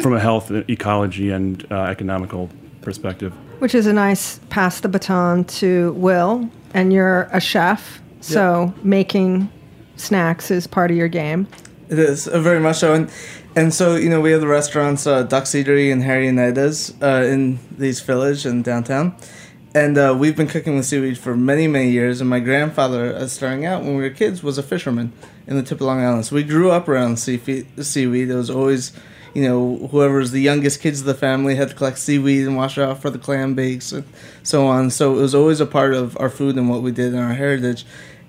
from 0.00 0.14
a 0.14 0.20
health, 0.20 0.50
ecology, 0.50 1.30
and 1.30 1.66
uh, 1.70 1.82
economical 1.84 2.48
perspective. 2.80 3.34
Which 3.60 3.74
is 3.74 3.86
a 3.86 3.92
nice 3.92 4.40
pass 4.48 4.80
the 4.80 4.88
baton 4.88 5.44
to 5.44 5.92
Will, 5.92 6.48
and 6.72 6.92
you're 6.92 7.28
a 7.30 7.40
chef, 7.40 8.00
so 8.20 8.72
making 8.82 9.50
snacks 9.96 10.50
is 10.50 10.66
part 10.66 10.90
of 10.90 10.96
your 10.96 11.08
game. 11.08 11.46
It 11.90 11.98
is 11.98 12.26
uh, 12.26 12.40
very 12.40 12.58
much 12.58 12.78
so, 12.78 12.94
and 12.94 13.10
and 13.54 13.74
so 13.74 13.96
you 13.96 14.08
know 14.08 14.20
we 14.22 14.32
have 14.32 14.40
the 14.40 14.48
restaurants 14.48 15.06
uh, 15.06 15.24
Duck's 15.24 15.50
Eatery 15.50 15.92
and 15.92 16.02
Harry 16.02 16.26
and 16.26 16.38
uh, 16.38 17.06
in 17.06 17.58
these 17.76 18.00
Village 18.00 18.46
and 18.46 18.64
downtown, 18.64 19.14
and 19.74 19.98
uh, 19.98 20.16
we've 20.18 20.36
been 20.36 20.48
cooking 20.48 20.76
with 20.76 20.86
seaweed 20.86 21.18
for 21.18 21.36
many 21.36 21.66
many 21.66 21.90
years. 21.90 22.22
And 22.22 22.30
my 22.30 22.40
grandfather, 22.40 23.14
uh, 23.14 23.26
starting 23.26 23.66
out 23.66 23.82
when 23.82 23.94
we 23.94 24.02
were 24.02 24.10
kids, 24.10 24.42
was 24.42 24.56
a 24.56 24.62
fisherman 24.62 25.12
in 25.46 25.56
the 25.56 25.62
tip 25.62 25.82
of 25.82 25.86
Long 25.86 26.02
Island. 26.02 26.24
So 26.24 26.34
we 26.34 26.44
grew 26.44 26.70
up 26.70 26.88
around 26.88 27.18
seaweed. 27.18 27.66
Seaweed. 27.84 28.30
It 28.30 28.34
was 28.34 28.48
always, 28.48 28.92
you 29.34 29.42
know, 29.42 29.88
whoever's 29.90 30.30
the 30.30 30.40
youngest 30.40 30.80
kids 30.80 31.00
of 31.00 31.06
the 31.06 31.14
family 31.14 31.54
had 31.54 31.68
to 31.68 31.74
collect 31.74 31.98
seaweed 31.98 32.46
and 32.46 32.56
wash 32.56 32.78
it 32.78 32.82
off 32.82 33.00
for 33.00 33.10
the 33.10 33.18
clam 33.18 33.54
bakes 33.54 33.92
and 33.92 34.04
so 34.42 34.66
on. 34.66 34.90
So 34.90 35.18
it 35.18 35.20
was 35.20 35.34
always 35.34 35.60
a 35.60 35.66
part 35.66 35.94
of 35.94 36.18
our 36.18 36.30
food 36.30 36.56
and 36.56 36.68
what 36.68 36.82
we 36.82 36.92
did 36.92 37.14
and 37.14 37.22
our 37.22 37.34
heritage. 37.34 37.84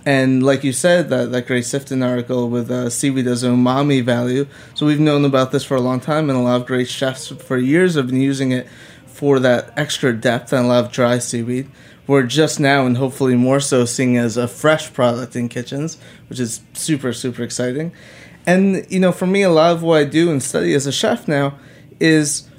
And 0.06 0.42
like 0.42 0.64
you 0.64 0.74
said, 0.74 1.10
that, 1.10 1.32
that 1.32 1.46
great 1.46 1.64
Sifton 1.64 2.06
article 2.06 2.50
with 2.50 2.72
uh, 2.72 2.90
seaweed 2.90 3.28
as 3.28 3.44
an 3.44 3.56
umami 3.56 4.04
value. 4.04 4.48
So 4.74 4.86
we've 4.86 5.00
known 5.00 5.26
about 5.26 5.52
this 5.52 5.64
for 5.64 5.76
a 5.76 5.82
long 5.82 6.00
time, 6.00 6.30
and 6.30 6.38
a 6.38 6.42
lot 6.42 6.62
of 6.62 6.66
great 6.66 6.88
chefs 6.88 7.28
for 7.28 7.58
years 7.58 7.96
have 7.96 8.08
been 8.08 8.22
using 8.22 8.52
it 8.52 8.68
for 9.06 9.40
that 9.40 9.72
extra 9.78 10.12
depth 10.14 10.54
and 10.54 10.66
a 10.66 10.68
lot 10.68 10.86
of 10.86 10.92
dry 10.92 11.20
seaweed. 11.20 11.70
We're 12.08 12.24
just 12.24 12.60
now, 12.60 12.88
and 12.88 12.98
hopefully 12.98 13.36
more 13.36 13.60
so, 13.60 13.86
seeing 13.86 14.18
as 14.18 14.38
a 14.38 14.48
fresh 14.48 14.92
product 14.92 15.36
in 15.36 15.50
kitchens, 15.50 16.00
which 16.30 16.40
is 16.40 16.62
super, 16.74 17.14
super 17.14 17.44
exciting. 17.44 17.92
And, 18.46 18.86
you 18.90 19.00
know, 19.00 19.12
for 19.12 19.28
me, 19.28 19.44
a 19.44 19.50
lot 19.50 19.72
of 19.72 19.84
what 19.84 20.00
I 20.00 20.04
do 20.04 20.32
and 20.32 20.42
study 20.42 20.74
as 20.74 20.88
a 20.88 20.92
chef 20.92 21.28
now 21.28 21.58
is 22.00 22.50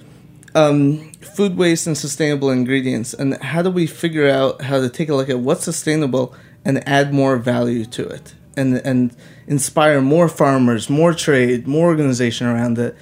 um, 0.55 1.12
food 1.15 1.57
waste 1.57 1.87
and 1.87 1.99
sustainable 1.99 2.51
ingredients. 2.51 3.15
And 3.15 3.43
how 3.43 3.62
do 3.62 3.71
we 3.71 3.87
figure 3.87 4.29
out 4.29 4.62
how 4.62 4.81
to 4.81 4.89
take 4.89 5.09
a 5.09 5.15
look 5.15 5.29
at 5.29 5.41
what's 5.41 5.65
sustainable 5.65 6.35
and 6.65 6.87
add 6.89 7.12
more 7.12 7.37
value 7.37 7.85
to 7.87 8.07
it 8.09 8.35
and, 8.57 8.77
and 8.79 9.17
inspire 9.47 10.01
more 10.01 10.29
farmers, 10.29 10.89
more 10.89 11.12
trade, 11.15 11.67
more 11.67 11.89
organization 11.89 12.47
around 12.47 12.79
it. 12.79 12.97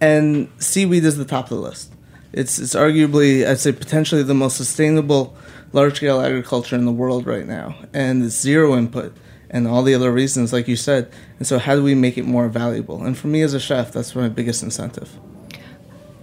And 0.00 0.50
seaweed 0.58 1.04
is 1.04 1.16
the 1.16 1.24
top 1.24 1.44
of 1.44 1.50
the 1.50 1.62
list. 1.62 1.92
It's, 2.32 2.58
it's 2.58 2.74
arguably, 2.74 3.46
I'd 3.46 3.60
say, 3.60 3.72
potentially 3.72 4.22
the 4.22 4.34
most 4.34 4.58
sustainable 4.58 5.34
large 5.72 5.96
scale 5.96 6.20
agriculture 6.20 6.76
in 6.76 6.84
the 6.84 6.92
world 6.92 7.26
right 7.26 7.46
now, 7.46 7.76
and 7.92 8.24
it's 8.24 8.40
zero 8.40 8.76
input, 8.76 9.16
and 9.50 9.66
all 9.68 9.82
the 9.82 9.94
other 9.94 10.10
reasons, 10.12 10.52
like 10.52 10.68
you 10.68 10.76
said. 10.76 11.10
And 11.38 11.46
so, 11.46 11.58
how 11.58 11.74
do 11.76 11.82
we 11.82 11.94
make 11.94 12.18
it 12.18 12.24
more 12.24 12.48
valuable? 12.48 13.02
And 13.04 13.16
for 13.16 13.28
me 13.28 13.42
as 13.42 13.54
a 13.54 13.60
chef, 13.60 13.92
that's 13.92 14.14
my 14.14 14.28
biggest 14.28 14.62
incentive. 14.62 15.10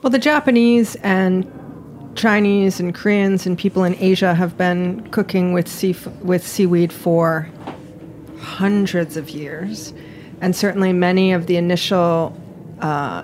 Well, 0.02 0.12
the 0.12 0.20
Japanese 0.20 0.96
and 0.98 1.50
Chinese 2.16 2.80
and 2.80 2.94
Koreans 2.94 3.46
and 3.46 3.58
people 3.58 3.84
in 3.84 3.96
Asia 3.96 4.34
have 4.36 4.58
been 4.58 5.08
cooking 5.12 5.54
with 5.54 5.68
sea 5.68 5.96
with 6.22 6.46
seaweed 6.46 6.92
for 6.94 7.50
hundreds 8.40 9.18
of 9.18 9.30
years, 9.30 9.94
and 10.42 10.56
certainly 10.56 10.94
many 10.94 11.32
of 11.32 11.48
the 11.48 11.56
initial 11.58 12.38
uh, 12.82 13.24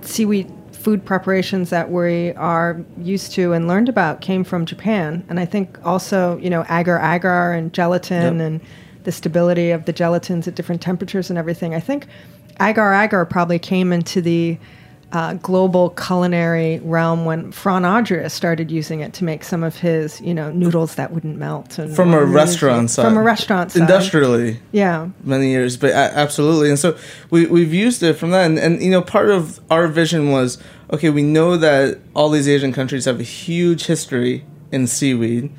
seaweed 0.00 0.50
food 0.72 1.04
preparations 1.04 1.70
that 1.70 1.90
we 1.90 2.32
are 2.32 2.84
used 2.98 3.32
to 3.32 3.52
and 3.52 3.66
learned 3.66 3.88
about 3.88 4.20
came 4.20 4.44
from 4.44 4.66
Japan. 4.66 5.24
And 5.28 5.40
I 5.40 5.46
think 5.46 5.78
also, 5.84 6.36
you 6.38 6.50
know, 6.50 6.64
agar 6.68 6.98
agar 6.98 7.52
and 7.52 7.72
gelatin 7.72 8.38
Yep. 8.38 8.46
and 8.46 8.60
the 9.04 9.12
stability 9.12 9.70
of 9.70 9.84
the 9.84 9.92
gelatins 9.92 10.48
at 10.48 10.54
different 10.54 10.80
temperatures 10.82 11.30
and 11.30 11.38
everything. 11.38 11.74
I 11.74 11.80
think 11.80 12.06
agar 12.60 12.92
agar 12.94 13.24
probably 13.24 13.58
came 13.58 13.92
into 13.92 14.20
the 14.20 14.58
uh, 15.12 15.34
global 15.34 15.90
culinary 15.90 16.80
realm 16.82 17.24
when 17.24 17.52
Ferran 17.52 17.84
Adria 17.84 18.28
started 18.28 18.68
using 18.68 18.98
it 18.98 19.12
to 19.14 19.22
make 19.22 19.44
some 19.44 19.62
of 19.62 19.76
his, 19.76 20.20
you 20.20 20.34
know, 20.34 20.50
noodles 20.50 20.96
that 20.96 21.12
wouldn't 21.12 21.36
melt. 21.38 21.78
And 21.78 21.94
From 21.94 22.12
a 22.12 22.24
restaurant 22.24 22.90
side, 22.90 23.04
From 23.04 23.16
a 23.16 23.22
restaurant 23.22 23.70
side. 23.70 23.82
industrially, 23.82 24.58
Yeah. 24.72 25.10
many 25.22 25.50
years, 25.50 25.76
but 25.76 25.92
absolutely. 25.92 26.68
And 26.68 26.78
so 26.78 26.96
we 27.30 27.46
we've 27.46 27.72
used 27.72 28.02
it 28.02 28.14
from 28.14 28.30
that, 28.32 28.46
and, 28.46 28.58
and 28.58 28.82
you 28.82 28.90
know, 28.90 29.02
part 29.02 29.28
of 29.30 29.60
our 29.70 29.86
vision 29.86 30.32
was 30.32 30.58
okay. 30.92 31.10
We 31.10 31.22
know 31.22 31.56
that 31.58 31.98
all 32.14 32.28
these 32.30 32.48
Asian 32.48 32.72
countries 32.72 33.04
have 33.04 33.20
a 33.20 33.24
huge 33.24 33.86
history 33.86 34.44
in 34.72 34.88
seaweed. 34.88 35.52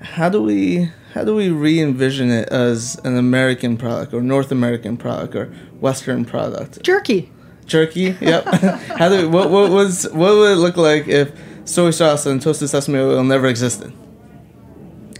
How 0.00 0.28
do 0.28 0.42
we 0.42 0.90
how 1.14 1.24
do 1.24 1.34
we 1.34 1.50
re 1.50 1.80
envision 1.80 2.30
it 2.30 2.48
as 2.48 2.98
an 3.04 3.16
American 3.16 3.76
product 3.76 4.14
or 4.14 4.22
North 4.22 4.50
American 4.52 4.96
product 4.96 5.34
or 5.34 5.46
Western 5.80 6.24
product? 6.24 6.82
Jerky. 6.82 7.30
Jerky, 7.66 8.16
yep. 8.20 8.44
how 8.98 9.08
do 9.08 9.28
what 9.28 9.50
what 9.50 9.70
was 9.70 10.04
what 10.12 10.34
would 10.34 10.52
it 10.52 10.56
look 10.56 10.76
like 10.76 11.06
if 11.08 11.32
soy 11.64 11.90
sauce 11.90 12.26
and 12.26 12.40
toasted 12.40 12.68
sesame 12.68 12.98
oil 12.98 13.22
never 13.22 13.46
existed? 13.46 13.92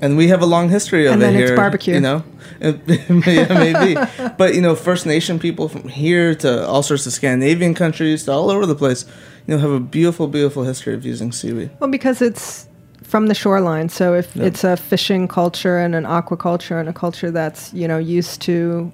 And 0.03 0.17
we 0.17 0.29
have 0.29 0.41
a 0.41 0.47
long 0.47 0.71
history 0.71 1.07
of 1.07 1.13
And 1.13 1.23
it 1.23 1.27
then 1.27 1.35
here. 1.35 1.45
it's 1.49 1.57
barbecue. 1.57 1.95
You 1.95 2.01
know, 2.01 2.25
it, 2.59 2.81
it 2.89 3.11
may, 3.11 3.39
it 3.39 3.51
may 3.51 3.95
be. 3.95 4.29
But 4.39 4.55
you 4.55 4.63
know, 4.63 4.75
First 4.75 5.05
Nation 5.05 5.39
people 5.39 5.69
from 5.69 5.89
here 5.89 6.35
to 6.37 6.67
all 6.67 6.83
sorts 6.83 7.07
of 7.07 7.13
Scandinavian 7.13 7.75
countries 7.75 8.25
to 8.25 8.33
all 8.33 8.51
over 8.51 8.65
the 8.65 8.75
place, 8.75 9.05
you 9.47 9.55
know, 9.55 9.61
have 9.61 9.71
a 9.71 9.81
beautiful, 9.81 10.27
beautiful 10.27 10.65
history 10.65 10.95
of 10.95 11.05
using 11.05 11.33
seaweed. 11.33 11.71
Well, 11.81 11.91
because 11.91 12.23
it's 12.23 12.67
from 13.11 13.27
the 13.27 13.35
shoreline. 13.35 13.89
So 13.89 14.15
if 14.15 14.35
Yeah. 14.37 14.45
it's 14.45 14.63
a 14.63 14.77
fishing 14.77 15.27
culture 15.27 15.79
and 15.79 15.95
an 15.95 16.05
aquaculture 16.05 16.79
and 16.79 16.89
a 16.89 16.93
culture 16.93 17.31
that's, 17.33 17.73
you 17.75 17.89
know, 17.89 17.99
used 17.99 18.41
to 18.43 18.93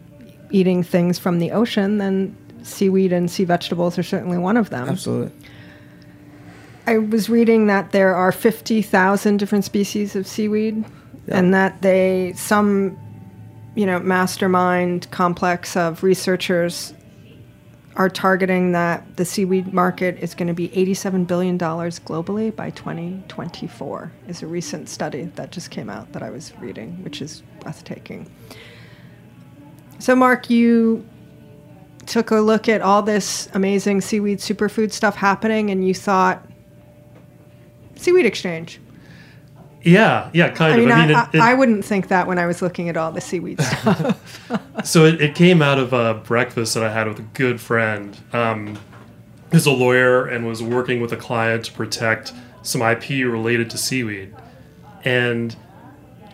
eating 0.50 0.82
things 0.82 1.18
from 1.18 1.38
the 1.38 1.52
ocean, 1.52 1.98
then 1.98 2.34
seaweed 2.62 3.12
and 3.12 3.30
sea 3.30 3.44
vegetables 3.44 3.98
are 3.98 4.02
certainly 4.02 4.38
one 4.38 4.56
of 4.56 4.70
them. 4.70 4.88
Absolutely. 4.88 5.32
I 6.86 6.98
was 6.98 7.28
reading 7.28 7.66
that 7.66 7.92
there 7.92 8.14
are 8.14 8.32
50,000 8.32 9.36
different 9.38 9.64
species 9.64 10.16
of 10.16 10.26
seaweed 10.26 10.84
and 11.28 11.52
that 11.52 11.82
they 11.82 12.32
some 12.36 12.96
you 13.74 13.84
know 13.84 13.98
mastermind 13.98 15.10
complex 15.10 15.76
of 15.76 16.02
researchers 16.04 16.94
are 17.96 18.10
targeting 18.10 18.72
that 18.72 19.16
the 19.16 19.24
seaweed 19.24 19.72
market 19.72 20.18
is 20.18 20.34
going 20.34 20.48
to 20.48 20.54
be 20.54 20.74
87 20.76 21.24
billion 21.24 21.56
dollars 21.56 21.98
globally 21.98 22.54
by 22.54 22.70
2024 22.70 24.12
is 24.28 24.42
a 24.42 24.46
recent 24.46 24.88
study 24.88 25.24
that 25.36 25.50
just 25.50 25.70
came 25.70 25.88
out 25.88 26.12
that 26.12 26.22
I 26.22 26.30
was 26.30 26.52
reading 26.58 27.02
which 27.02 27.22
is 27.22 27.42
breathtaking. 27.60 28.30
So 29.98 30.14
Mark 30.14 30.50
you 30.50 31.06
took 32.04 32.30
a 32.30 32.36
look 32.36 32.68
at 32.68 32.82
all 32.82 33.02
this 33.02 33.48
amazing 33.54 34.02
seaweed 34.02 34.38
superfood 34.38 34.92
stuff 34.92 35.16
happening 35.16 35.70
and 35.70 35.86
you 35.86 35.94
thought 35.94 36.46
seaweed 37.96 38.26
exchange. 38.26 38.78
Yeah, 39.86 40.30
yeah, 40.34 40.50
kind 40.50 40.74
I 40.74 40.76
mean, 40.76 40.90
of. 40.90 40.96
I, 40.96 41.00
I 41.00 41.06
mean, 41.06 41.16
I, 41.16 41.22
it, 41.22 41.34
it, 41.34 41.40
I 41.40 41.54
wouldn't 41.54 41.84
think 41.84 42.08
that 42.08 42.26
when 42.26 42.38
I 42.38 42.46
was 42.46 42.60
looking 42.60 42.88
at 42.88 42.96
all 42.96 43.12
the 43.12 43.20
seaweed 43.20 43.60
stuff. 43.62 44.84
so 44.84 45.04
it, 45.04 45.20
it 45.20 45.34
came 45.34 45.62
out 45.62 45.78
of 45.78 45.92
a 45.92 46.14
breakfast 46.14 46.74
that 46.74 46.82
I 46.82 46.92
had 46.92 47.06
with 47.06 47.18
a 47.18 47.28
good 47.34 47.60
friend. 47.60 48.16
Um, 48.32 48.78
who's 49.50 49.66
a 49.66 49.72
lawyer 49.72 50.26
and 50.26 50.46
was 50.46 50.62
working 50.62 51.00
with 51.00 51.12
a 51.12 51.16
client 51.16 51.64
to 51.66 51.72
protect 51.72 52.32
some 52.62 52.82
IP 52.82 53.08
related 53.10 53.70
to 53.70 53.78
seaweed. 53.78 54.34
And 55.04 55.54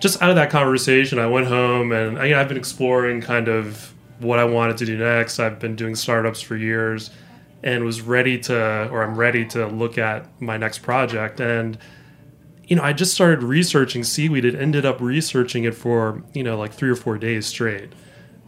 just 0.01 0.21
out 0.23 0.31
of 0.31 0.37
that 0.37 0.51
conversation, 0.51 1.19
I 1.19 1.27
went 1.27 1.47
home 1.47 1.93
and 1.93 2.19
I, 2.19 2.41
I've 2.41 2.49
been 2.49 2.57
exploring 2.57 3.21
kind 3.21 3.49
of 3.49 3.93
what 4.19 4.39
I 4.39 4.45
wanted 4.45 4.79
to 4.79 4.87
do 4.87 4.97
next. 4.97 5.39
I've 5.39 5.59
been 5.59 5.77
doing 5.77 5.95
startups 5.95 6.41
for 6.41 6.57
years 6.57 7.11
and 7.63 7.85
was 7.85 8.01
ready 8.01 8.39
to, 8.39 8.89
or 8.91 9.05
I'm 9.05 9.15
ready 9.15 9.45
to 9.47 9.67
look 9.67 9.99
at 9.99 10.27
my 10.41 10.57
next 10.57 10.79
project. 10.79 11.41
And 11.41 11.79
you 12.73 12.77
know, 12.77 12.85
I 12.85 12.95
just 12.95 13.13
started 13.13 13.43
researching 13.43 14.03
seaweed. 14.03 14.47
It 14.47 14.55
ended 14.55 14.87
up 14.87 14.99
researching 14.99 15.65
it 15.65 15.75
for, 15.75 16.23
you 16.33 16.43
know, 16.43 16.57
like 16.57 16.73
three 16.73 16.89
or 16.89 16.97
four 16.97 17.19
days 17.19 17.45
straight. 17.45 17.93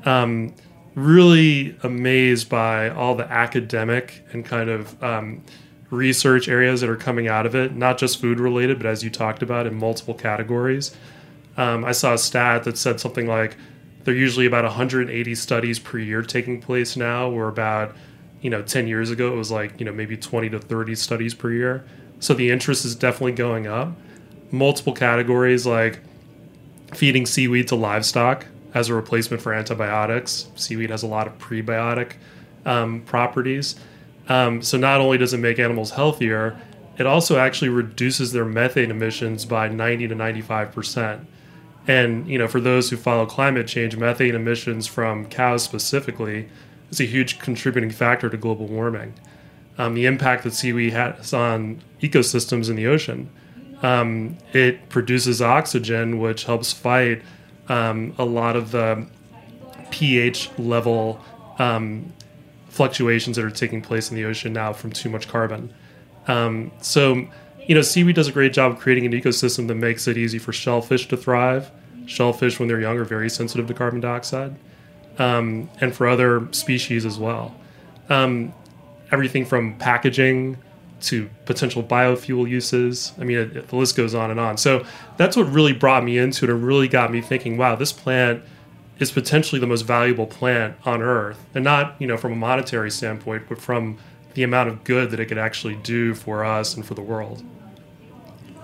Um, 0.06 0.54
really 0.94 1.76
amazed 1.82 2.48
by 2.48 2.88
all 2.88 3.14
the 3.16 3.30
academic 3.30 4.24
and 4.32 4.42
kind 4.42 4.70
of 4.70 5.02
um, 5.02 5.42
research 5.90 6.48
areas 6.48 6.80
that 6.80 6.88
are 6.88 6.96
coming 6.96 7.28
out 7.28 7.44
of 7.44 7.54
it, 7.54 7.76
not 7.76 7.98
just 7.98 8.18
food 8.18 8.40
related, 8.40 8.78
but 8.78 8.86
as 8.86 9.04
you 9.04 9.10
talked 9.10 9.42
about 9.42 9.66
in 9.66 9.74
multiple 9.74 10.14
categories. 10.14 10.96
Um, 11.58 11.84
I 11.84 11.92
saw 11.92 12.14
a 12.14 12.18
stat 12.18 12.64
that 12.64 12.78
said 12.78 13.00
something 13.00 13.26
like 13.26 13.58
there 14.04 14.14
are 14.14 14.16
usually 14.16 14.46
about 14.46 14.64
180 14.64 15.34
studies 15.34 15.78
per 15.78 15.98
year 15.98 16.22
taking 16.22 16.62
place 16.62 16.96
now, 16.96 17.28
where 17.28 17.48
about, 17.48 17.94
you 18.40 18.48
know, 18.48 18.62
10 18.62 18.88
years 18.88 19.10
ago 19.10 19.34
it 19.34 19.36
was 19.36 19.50
like, 19.50 19.78
you 19.78 19.84
know, 19.84 19.92
maybe 19.92 20.16
20 20.16 20.48
to 20.48 20.58
30 20.58 20.94
studies 20.94 21.34
per 21.34 21.52
year. 21.52 21.84
So 22.20 22.32
the 22.32 22.50
interest 22.50 22.86
is 22.86 22.94
definitely 22.94 23.32
going 23.32 23.66
up. 23.66 23.94
Multiple 24.54 24.92
categories 24.92 25.66
like 25.66 25.98
feeding 26.92 27.26
seaweed 27.26 27.66
to 27.68 27.74
livestock 27.74 28.46
as 28.72 28.88
a 28.88 28.94
replacement 28.94 29.42
for 29.42 29.52
antibiotics. 29.52 30.48
Seaweed 30.54 30.90
has 30.90 31.02
a 31.02 31.08
lot 31.08 31.26
of 31.26 31.36
prebiotic 31.38 32.12
um, 32.64 33.00
properties. 33.02 33.74
Um, 34.28 34.62
so 34.62 34.78
not 34.78 35.00
only 35.00 35.18
does 35.18 35.34
it 35.34 35.38
make 35.38 35.58
animals 35.58 35.90
healthier, 35.90 36.56
it 36.96 37.04
also 37.04 37.36
actually 37.36 37.68
reduces 37.68 38.32
their 38.32 38.44
methane 38.44 38.92
emissions 38.92 39.44
by 39.44 39.68
90 39.68 40.08
to 40.08 40.14
95 40.14 40.72
percent. 40.72 41.26
And 41.88 42.26
you 42.28 42.38
know, 42.38 42.46
for 42.46 42.60
those 42.60 42.90
who 42.90 42.96
follow 42.96 43.26
climate 43.26 43.66
change, 43.66 43.96
methane 43.96 44.36
emissions 44.36 44.86
from 44.86 45.26
cows 45.26 45.64
specifically 45.64 46.48
is 46.90 47.00
a 47.00 47.04
huge 47.04 47.40
contributing 47.40 47.90
factor 47.90 48.30
to 48.30 48.36
global 48.36 48.66
warming. 48.66 49.14
Um, 49.76 49.94
the 49.94 50.06
impact 50.06 50.44
that 50.44 50.54
seaweed 50.54 50.92
has 50.92 51.34
on 51.34 51.82
ecosystems 52.00 52.70
in 52.70 52.76
the 52.76 52.86
ocean. 52.86 53.30
Um, 53.84 54.38
it 54.54 54.88
produces 54.88 55.42
oxygen, 55.42 56.18
which 56.18 56.44
helps 56.44 56.72
fight 56.72 57.20
um, 57.68 58.14
a 58.16 58.24
lot 58.24 58.56
of 58.56 58.70
the 58.70 59.06
pH 59.90 60.50
level 60.58 61.20
um, 61.58 62.12
fluctuations 62.70 63.36
that 63.36 63.44
are 63.44 63.50
taking 63.50 63.82
place 63.82 64.10
in 64.10 64.16
the 64.16 64.24
ocean 64.24 64.54
now 64.54 64.72
from 64.72 64.90
too 64.90 65.10
much 65.10 65.28
carbon. 65.28 65.72
Um, 66.26 66.72
so, 66.80 67.28
you 67.66 67.74
know, 67.74 67.82
seaweed 67.82 68.16
does 68.16 68.26
a 68.26 68.32
great 68.32 68.54
job 68.54 68.72
of 68.72 68.78
creating 68.78 69.04
an 69.04 69.12
ecosystem 69.12 69.68
that 69.68 69.74
makes 69.74 70.08
it 70.08 70.16
easy 70.16 70.38
for 70.38 70.52
shellfish 70.52 71.06
to 71.08 71.16
thrive. 71.16 71.70
Shellfish, 72.06 72.58
when 72.58 72.68
they're 72.68 72.80
young, 72.80 72.96
are 72.98 73.04
very 73.04 73.28
sensitive 73.28 73.66
to 73.66 73.74
carbon 73.74 74.00
dioxide, 74.00 74.56
um, 75.18 75.68
and 75.82 75.94
for 75.94 76.08
other 76.08 76.48
species 76.52 77.04
as 77.04 77.18
well. 77.18 77.54
Um, 78.08 78.54
everything 79.12 79.44
from 79.44 79.76
packaging 79.76 80.56
to 81.08 81.28
potential 81.44 81.82
biofuel 81.82 82.48
uses. 82.48 83.12
I 83.18 83.24
mean, 83.24 83.38
it, 83.38 83.68
the 83.68 83.76
list 83.76 83.96
goes 83.96 84.14
on 84.14 84.30
and 84.30 84.40
on. 84.40 84.56
So 84.56 84.84
that's 85.16 85.36
what 85.36 85.44
really 85.44 85.72
brought 85.72 86.04
me 86.04 86.18
into 86.18 86.44
it 86.44 86.50
and 86.50 86.64
really 86.64 86.88
got 86.88 87.12
me 87.12 87.20
thinking, 87.20 87.56
wow, 87.56 87.74
this 87.74 87.92
plant 87.92 88.42
is 88.98 89.10
potentially 89.10 89.60
the 89.60 89.66
most 89.66 89.82
valuable 89.82 90.26
plant 90.26 90.76
on 90.84 91.02
Earth, 91.02 91.44
and 91.54 91.64
not 91.64 91.96
you 91.98 92.06
know 92.06 92.16
from 92.16 92.32
a 92.32 92.36
monetary 92.36 92.90
standpoint, 92.90 93.44
but 93.48 93.60
from 93.60 93.98
the 94.34 94.42
amount 94.42 94.68
of 94.68 94.84
good 94.84 95.10
that 95.10 95.20
it 95.20 95.26
could 95.26 95.38
actually 95.38 95.76
do 95.76 96.14
for 96.14 96.44
us 96.44 96.74
and 96.74 96.84
for 96.84 96.94
the 96.94 97.02
world. 97.02 97.42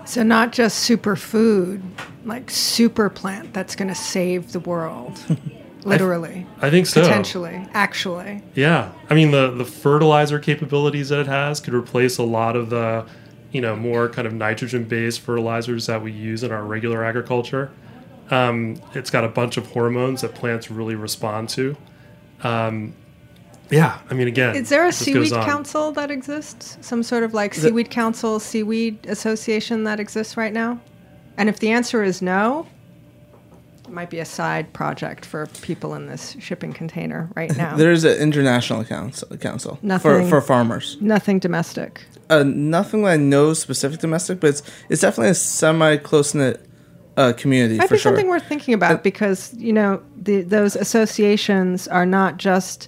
so 0.05 0.23
not 0.23 0.51
just 0.51 0.89
superfood, 0.89 1.81
like 2.25 2.49
super 2.49 3.09
plant 3.09 3.53
that's 3.53 3.75
going 3.75 3.87
to 3.87 3.95
save 3.95 4.51
the 4.51 4.59
world, 4.59 5.19
literally, 5.83 6.45
I 6.59 6.69
think 6.69 6.87
so. 6.87 7.01
potentially, 7.01 7.67
actually. 7.73 8.41
Yeah, 8.55 8.91
I 9.09 9.15
mean 9.15 9.31
the 9.31 9.51
the 9.51 9.65
fertilizer 9.65 10.39
capabilities 10.39 11.09
that 11.09 11.19
it 11.19 11.27
has 11.27 11.59
could 11.59 11.73
replace 11.73 12.17
a 12.17 12.23
lot 12.23 12.55
of 12.55 12.69
the, 12.69 13.05
you 13.51 13.61
know, 13.61 13.75
more 13.75 14.09
kind 14.09 14.27
of 14.27 14.33
nitrogen 14.33 14.83
based 14.83 15.21
fertilizers 15.21 15.87
that 15.87 16.01
we 16.01 16.11
use 16.11 16.43
in 16.43 16.51
our 16.51 16.63
regular 16.63 17.03
agriculture. 17.03 17.71
Um, 18.29 18.81
it's 18.93 19.09
got 19.09 19.23
a 19.23 19.27
bunch 19.27 19.57
of 19.57 19.67
hormones 19.67 20.21
that 20.21 20.33
plants 20.33 20.71
really 20.71 20.95
respond 20.95 21.49
to. 21.49 21.75
Um, 22.43 22.93
yeah, 23.69 23.99
I 24.09 24.13
mean 24.13 24.27
again, 24.27 24.55
Is 24.55 24.69
there 24.69 24.85
a 24.85 24.91
seaweed 24.91 25.31
council 25.31 25.91
that 25.93 26.11
exists? 26.11 26.77
Some 26.81 27.03
sort 27.03 27.23
of 27.23 27.33
like 27.33 27.53
seaweed 27.53 27.89
council, 27.89 28.39
seaweed 28.39 29.05
association 29.07 29.85
that 29.85 29.99
exists 29.99 30.35
right 30.35 30.51
now? 30.51 30.79
And 31.37 31.47
if 31.47 31.59
the 31.59 31.71
answer 31.71 32.03
is 32.03 32.21
no, 32.21 32.67
might 33.91 34.09
be 34.09 34.19
a 34.19 34.25
side 34.25 34.73
project 34.73 35.25
for 35.25 35.47
people 35.61 35.93
in 35.95 36.07
this 36.07 36.35
shipping 36.39 36.73
container 36.73 37.29
right 37.35 37.55
now. 37.57 37.75
There's 37.75 38.03
an 38.03 38.17
international 38.17 38.83
council, 38.85 39.35
council 39.37 39.75
for, 39.77 39.85
Nothing- 39.85 40.29
for 40.29 40.41
farmers. 40.41 40.97
Nothing 41.01 41.39
domestic. 41.39 42.03
Uh, 42.29 42.43
nothing 42.43 43.03
that 43.03 43.09
I 43.11 43.17
know 43.17 43.53
specific 43.53 43.99
domestic, 43.99 44.39
but 44.39 44.51
it's, 44.51 44.63
it's 44.89 45.01
definitely 45.01 45.31
a 45.31 45.35
semi 45.35 45.97
close 45.97 46.33
knit 46.33 46.65
uh, 47.17 47.33
community 47.33 47.77
Might 47.77 47.89
for 47.89 47.95
be 47.95 47.99
sure. 47.99 48.11
something 48.11 48.27
worth 48.29 48.45
thinking 48.47 48.73
about 48.73 49.03
because 49.03 49.53
you 49.55 49.73
know 49.73 50.01
the, 50.15 50.41
those 50.43 50.77
associations 50.77 51.89
are 51.89 52.05
not 52.05 52.37
just 52.37 52.87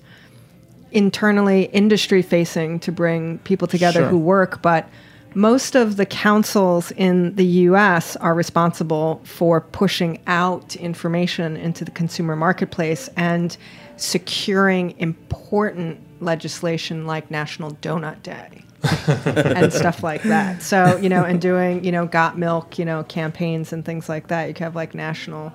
internally 0.92 1.64
industry 1.74 2.22
facing 2.22 2.80
to 2.80 2.92
bring 2.92 3.40
people 3.40 3.68
together 3.68 4.02
Sure. 4.02 4.10
who 4.10 4.18
work, 4.20 4.62
but 4.62 4.88
most 5.36 5.76
of 5.76 5.98
the 5.98 6.06
councils 6.06 6.92
in 6.92 7.36
the 7.36 7.46
U.S. 7.46 8.16
are 8.18 8.34
responsible 8.34 9.22
for 9.24 9.62
pushing 9.62 10.20
out 10.28 10.76
information 10.76 11.58
into 11.58 11.86
the 11.86 11.92
consumer 11.92 12.36
marketplace 12.36 13.10
and 13.18 13.56
securing 13.98 14.98
important 15.00 16.00
legislation 16.22 17.06
like 17.06 17.30
National 17.32 17.72
Donut 17.76 18.22
Day. 18.24 18.64
and 19.08 19.72
stuff 19.72 20.04
like 20.04 20.24
that. 20.24 20.62
So, 20.62 20.98
you 20.98 21.08
know, 21.08 21.24
and 21.24 21.40
doing, 21.40 21.86
you 21.86 21.92
know, 21.92 22.06
got 22.06 22.38
milk, 22.38 22.78
you 22.78 22.84
know, 22.84 23.04
campaigns 23.04 23.72
and 23.72 23.86
things 23.86 24.10
like 24.10 24.28
that. 24.28 24.50
You 24.50 24.54
could 24.54 24.64
have 24.64 24.76
like 24.76 24.94
national 24.94 25.54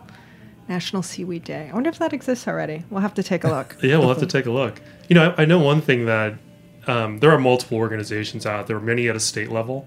National 0.66 1.02
Seaweed 1.02 1.44
Day. 1.44 1.68
I 1.70 1.74
wonder 1.74 1.90
if 1.90 1.98
that 1.98 2.12
exists 2.12 2.48
already. 2.48 2.84
We'll 2.90 3.02
have 3.02 3.14
to 3.14 3.22
take 3.22 3.44
a 3.44 3.48
look. 3.48 3.76
Yeah, 3.82 3.98
we'll 3.98 4.08
have 4.08 4.18
to 4.18 4.26
take 4.26 4.46
a 4.46 4.50
look. 4.50 4.80
You 5.08 5.14
know, 5.14 5.34
I, 5.36 5.42
I 5.42 5.44
know 5.44 5.58
one 5.58 5.80
thing 5.80 6.06
that 6.06 6.34
um, 6.88 7.18
there 7.18 7.30
are 7.30 7.38
multiple 7.38 7.76
organizations 7.76 8.46
out 8.46 8.66
there, 8.66 8.80
many 8.80 9.08
at 9.08 9.14
a 9.14 9.20
state 9.20 9.50
level. 9.52 9.86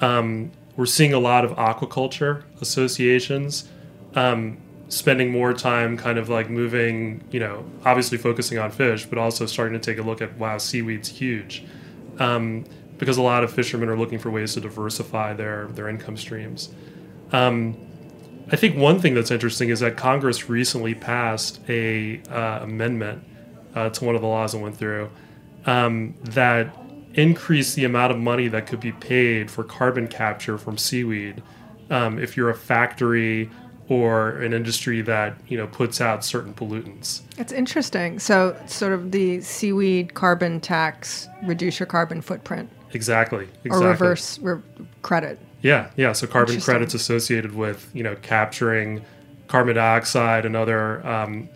Um, 0.00 0.50
we're 0.76 0.86
seeing 0.86 1.12
a 1.14 1.18
lot 1.18 1.44
of 1.44 1.52
aquaculture 1.52 2.42
associations 2.60 3.68
um, 4.14 4.58
spending 4.88 5.30
more 5.30 5.54
time 5.54 5.96
kind 5.96 6.18
of 6.18 6.28
like 6.28 6.50
moving, 6.50 7.22
you 7.30 7.38
know, 7.38 7.64
obviously 7.84 8.18
focusing 8.18 8.58
on 8.58 8.72
fish, 8.72 9.06
but 9.06 9.16
also 9.16 9.46
starting 9.46 9.78
to 9.78 9.84
take 9.84 10.02
a 10.02 10.06
look 10.06 10.20
at, 10.20 10.36
wow, 10.36 10.58
seaweed's 10.58 11.08
huge. 11.08 11.64
Um, 12.18 12.64
because 12.98 13.16
a 13.16 13.22
lot 13.22 13.44
of 13.44 13.52
fishermen 13.52 13.88
are 13.88 13.96
looking 13.96 14.18
for 14.18 14.30
ways 14.30 14.54
to 14.54 14.60
diversify 14.60 15.32
their, 15.32 15.68
their 15.68 15.88
income 15.88 16.16
streams. 16.16 16.70
Um, 17.32 17.76
I 18.52 18.56
think 18.56 18.76
one 18.76 18.98
thing 18.98 19.14
that's 19.14 19.30
interesting 19.30 19.68
is 19.68 19.80
that 19.80 19.96
Congress 19.96 20.50
recently 20.50 20.94
passed 20.94 21.60
a 21.68 22.20
uh, 22.28 22.60
amendment 22.62 23.22
uh, 23.74 23.90
to 23.90 24.04
one 24.04 24.16
of 24.16 24.20
the 24.20 24.26
laws 24.26 24.52
that 24.52 24.58
went 24.58 24.76
through 24.76 25.08
um, 25.66 26.14
that 26.22 26.74
increase 27.14 27.74
the 27.74 27.84
amount 27.84 28.12
of 28.12 28.18
money 28.18 28.48
that 28.48 28.66
could 28.66 28.80
be 28.80 28.92
paid 28.92 29.50
for 29.50 29.64
carbon 29.64 30.06
capture 30.06 30.56
from 30.56 30.78
seaweed 30.78 31.42
um, 31.90 32.18
if 32.18 32.36
you're 32.36 32.50
a 32.50 32.54
factory 32.54 33.50
or 33.88 34.40
an 34.42 34.52
industry 34.52 35.02
that 35.02 35.34
you 35.48 35.58
know 35.58 35.66
puts 35.66 36.00
out 36.00 36.24
certain 36.24 36.54
pollutants. 36.54 37.22
It's 37.36 37.52
interesting. 37.52 38.20
So, 38.20 38.56
sort 38.66 38.92
of 38.92 39.10
the 39.10 39.40
seaweed 39.40 40.14
carbon 40.14 40.60
tax, 40.60 41.28
reduce 41.42 41.80
your 41.80 41.86
carbon 41.88 42.20
footprint, 42.22 42.70
Exactly. 42.92 43.48
Exactly. 43.64 43.70
or 43.70 43.90
reverse 43.90 44.38
re- 44.38 44.60
credit. 45.02 45.38
Yeah, 45.62 45.90
yeah. 45.96 46.12
So 46.12 46.26
carbon 46.26 46.60
credits 46.60 46.94
associated 46.94 47.54
with 47.54 47.90
you 47.92 48.02
know 48.02 48.16
capturing 48.22 49.04
carbon 49.48 49.74
dioxide 49.76 50.46
and 50.46 50.56
other 50.56 51.06
um, 51.06 51.48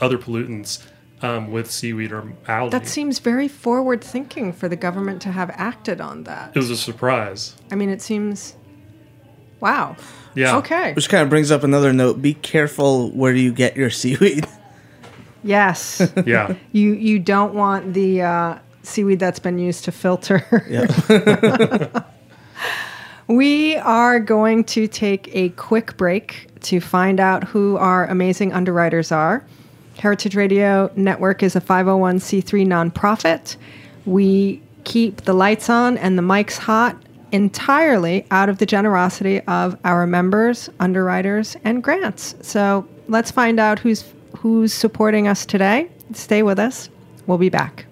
other 0.00 0.16
pollutants 0.18 0.84
um, 1.22 1.50
with 1.50 1.70
seaweed 1.70 2.12
or 2.12 2.32
algae. 2.46 2.70
That 2.70 2.86
seems 2.86 3.18
very 3.18 3.48
forward 3.48 4.02
thinking 4.02 4.52
for 4.52 4.68
the 4.68 4.76
government 4.76 5.20
to 5.22 5.32
have 5.32 5.50
acted 5.54 6.00
on 6.00 6.24
that. 6.24 6.52
it 6.54 6.58
was 6.58 6.70
a 6.70 6.76
surprise. 6.76 7.56
I 7.70 7.74
mean, 7.74 7.90
it 7.90 8.00
seems. 8.02 8.54
Wow. 9.60 9.96
Yeah. 10.34 10.56
Okay. 10.58 10.92
Which 10.92 11.08
kind 11.08 11.22
of 11.22 11.28
brings 11.30 11.50
up 11.50 11.64
another 11.64 11.92
note 11.92 12.22
be 12.22 12.34
careful 12.34 13.10
where 13.10 13.32
you 13.34 13.52
get 13.52 13.76
your 13.76 13.90
seaweed. 14.00 14.46
Yes. 15.42 16.00
Yeah. 16.26 16.54
you 16.72 16.92
you 16.92 17.18
don't 17.18 17.54
want 17.54 17.94
the 17.94 18.22
uh, 18.22 18.58
seaweed 18.82 19.18
that's 19.18 19.38
been 19.40 19.58
used 19.58 19.84
to 19.84 19.92
filter. 19.92 20.44
Yeah. 20.68 22.02
We 23.26 23.76
are 23.76 24.20
going 24.20 24.64
to 24.64 24.88
take 24.88 25.28
a 25.34 25.50
quick 25.50 25.98
break 25.98 26.48
to 26.60 26.80
find 26.80 27.20
out 27.20 27.44
who 27.44 27.76
our 27.76 28.06
amazing 28.06 28.54
underwriters 28.54 29.12
are. 29.12 29.44
Heritage 29.98 30.36
Radio 30.36 30.90
Network 30.94 31.42
is 31.42 31.56
a 31.56 31.60
501c3 31.60 32.64
nonprofit. 32.66 33.56
We 34.06 34.62
keep 34.84 35.22
the 35.22 35.32
lights 35.32 35.68
on 35.68 35.98
and 35.98 36.16
the 36.16 36.22
mics 36.22 36.56
hot 36.56 36.96
entirely 37.32 38.24
out 38.30 38.48
of 38.48 38.58
the 38.58 38.66
generosity 38.66 39.40
of 39.42 39.76
our 39.84 40.06
members, 40.06 40.70
underwriters, 40.78 41.56
and 41.64 41.82
grants. 41.82 42.36
So 42.42 42.88
let's 43.08 43.30
find 43.30 43.58
out 43.58 43.80
who's 43.80 44.04
who's 44.36 44.72
supporting 44.72 45.26
us 45.26 45.44
today. 45.44 45.90
Stay 46.12 46.44
with 46.44 46.60
us. 46.60 46.88
We'll 47.26 47.38
be 47.38 47.48
back. 47.48 47.87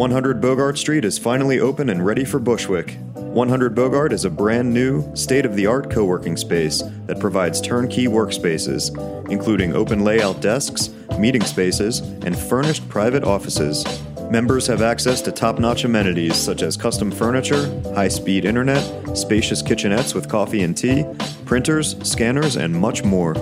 One 0.00 0.12
Hundred 0.12 0.40
Bogart 0.40 0.78
Street 0.78 1.04
is 1.04 1.18
finally 1.18 1.60
open 1.60 1.90
and 1.90 2.06
ready 2.06 2.24
for 2.24 2.38
Bushwick. 2.38 2.96
100 3.16 3.74
Bogart 3.74 4.14
is 4.14 4.24
a 4.24 4.30
brand 4.30 4.72
new, 4.72 5.14
state 5.14 5.44
of 5.44 5.56
the 5.56 5.66
art 5.66 5.90
co 5.90 6.06
working 6.06 6.38
space 6.38 6.82
that 7.04 7.20
provides 7.20 7.60
turnkey 7.60 8.06
workspaces, 8.06 8.96
including 9.30 9.74
open 9.74 10.02
layout 10.02 10.40
desks, 10.40 10.88
meeting 11.18 11.42
spaces, 11.42 11.98
and 12.24 12.34
furnished 12.34 12.88
private 12.88 13.24
offices. 13.24 13.84
Members 14.30 14.66
have 14.68 14.80
access 14.80 15.20
to 15.20 15.32
top 15.32 15.58
notch 15.58 15.84
amenities 15.84 16.34
such 16.34 16.62
as 16.62 16.78
custom 16.78 17.10
furniture, 17.10 17.68
high 17.94 18.08
speed 18.08 18.46
internet, 18.46 18.82
spacious 19.14 19.62
kitchenettes 19.62 20.14
with 20.14 20.30
coffee 20.30 20.62
and 20.62 20.78
tea, 20.78 21.04
printers, 21.44 21.94
scanners, 22.08 22.56
and 22.56 22.74
much 22.74 23.04
more. 23.04 23.32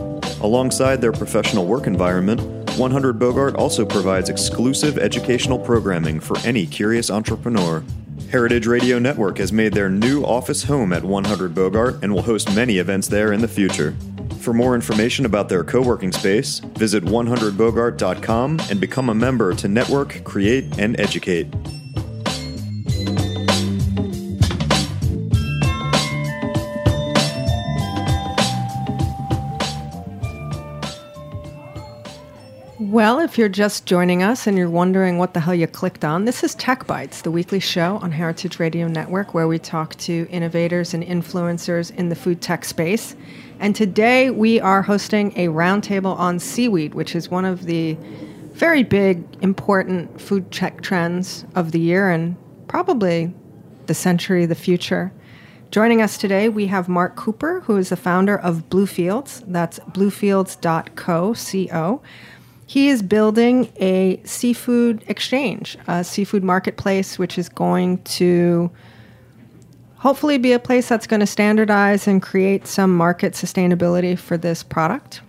Alongside 0.41 1.01
their 1.01 1.13
professional 1.13 1.67
work 1.67 1.87
environment, 1.87 2.41
100 2.79 3.19
Bogart 3.19 3.57
also 3.57 3.85
provides 3.85 4.29
exclusive 4.29 4.99
educational 4.99 5.59
programming 5.59 6.21
for 6.21 6.39
any 6.45 6.65
curious 6.65 7.11
entrepreneur. 7.11 7.83
Heritage 8.31 8.69
Radio 8.69 9.01
Network 9.01 9.39
has 9.39 9.53
made 9.53 9.73
their 9.73 9.91
new 9.91 10.23
office 10.23 10.63
home 10.63 10.93
at 10.93 11.03
100 11.03 11.57
Bogart 11.57 11.97
and 12.03 12.15
will 12.15 12.23
host 12.23 12.55
many 12.55 12.79
events 12.79 13.09
there 13.09 13.33
in 13.33 13.41
the 13.41 13.49
future. 13.49 13.97
For 14.39 14.55
more 14.55 14.77
information 14.77 15.27
about 15.27 15.49
their 15.49 15.65
co 15.65 15.83
working 15.83 16.13
space, 16.13 16.61
visit 16.61 17.03
100bogart.com 17.03 18.61
and 18.71 18.81
become 18.81 19.09
a 19.09 19.15
member 19.15 19.55
to 19.55 19.67
network, 19.67 20.23
create, 20.23 20.79
and 20.79 20.99
educate. 21.01 21.49
Well, 32.99 33.21
if 33.21 33.39
you're 33.39 33.49
just 33.49 33.87
joining 33.87 34.25
us 34.25 34.49
and 34.49 34.59
you're 34.59 34.69
wondering 34.69 35.19
what 35.19 35.33
the 35.33 35.39
hell 35.39 35.55
you 35.55 35.69
clicked 35.69 36.05
on, 36.05 36.25
this 36.25 36.43
is 36.43 36.57
Tech 36.57 36.85
Bites, 36.89 37.23
the 37.23 37.31
weekly 37.31 37.61
show 37.61 37.99
on 37.99 38.11
Heritage 38.11 38.59
Radio 38.59 38.89
Network 38.89 39.35
where 39.35 39.47
we 39.47 39.61
talk 39.61 39.95
to 39.99 40.27
innovators 40.31 40.95
and 40.95 41.05
influencers 41.05 41.95
in 41.95 42.09
the 42.09 42.17
food 42.17 42.43
tech 42.43 42.65
space. 42.65 43.15
And 43.61 43.77
today 43.77 44.31
we 44.31 44.59
are 44.59 44.83
hosting 44.83 45.33
a 45.37 45.47
roundtable 45.47 46.19
on 46.19 46.41
seaweed, 46.41 46.95
which 46.95 47.15
is 47.15 47.29
one 47.29 47.45
of 47.45 47.67
the 47.67 47.97
very 48.55 48.83
big, 48.83 49.23
important 49.43 50.21
food 50.21 50.51
tech 50.51 50.83
trends 50.83 51.45
of 51.55 51.71
the 51.71 51.79
year 51.79 52.11
and 52.11 52.37
probably 52.67 53.33
the 53.87 53.95
century, 53.95 54.45
the 54.45 54.57
future. 54.57 55.13
Joining 55.71 56.03
us 56.03 56.19
today, 56.19 56.49
we 56.49 56.67
have 56.67 56.89
Mark 56.89 57.15
Cooper, 57.15 57.61
who 57.61 57.77
is 57.77 57.91
the 57.91 57.97
founder 57.97 58.37
of 58.37 58.69
Bluefields. 58.69 59.45
That's 59.47 59.79
bluefields.co, 59.79 61.35
C-O. 61.35 62.03
He 62.69 62.91
is 62.91 63.01
building 63.01 63.73
a 63.81 64.21
seafood 64.25 65.03
exchange, 65.07 65.79
a 65.87 66.05
seafood 66.05 66.45
marketplace, 66.45 67.19
which 67.19 67.39
is 67.39 67.49
going 67.49 68.03
to 68.03 68.71
hopefully 69.97 70.37
be 70.37 70.53
a 70.53 70.59
place 70.59 70.87
that's 70.87 71.07
going 71.07 71.21
to 71.21 71.27
standardize 71.27 72.07
and 72.07 72.21
create 72.21 72.67
some 72.67 72.95
market 72.95 73.33
sustainability 73.33 74.19
for 74.19 74.37
this 74.37 74.63
product. 74.63 75.23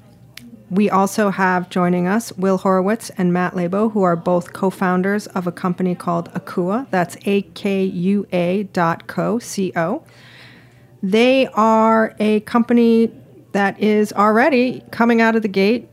We 0.70 0.90
also 0.90 1.30
have 1.30 1.70
joining 1.70 2.08
us 2.08 2.34
Will 2.34 2.58
Horowitz 2.58 3.10
and 3.12 3.32
Matt 3.32 3.56
Lebo, 3.56 3.88
who 3.88 4.04
are 4.04 4.18
both 4.18 4.52
co 4.52 4.70
founders 4.70 5.26
of 5.28 5.48
a 5.48 5.52
company 5.54 5.96
called 5.96 6.30
Akua. 6.34 6.88
That's 6.92 7.16
A 7.26 7.44
K 7.44 7.86
U 7.86 8.28
A 8.34 8.64
dot 8.64 9.08
co, 9.08 9.40
C 9.40 9.72
O. 9.78 10.04
They 11.02 11.48
are 11.54 12.18
a 12.20 12.42
company 12.42 13.14
that 13.54 13.80
is 13.80 14.12
already 14.12 14.84
coming 14.92 15.22
out 15.22 15.38
of 15.38 15.42
the 15.42 15.48
gate 15.48 15.89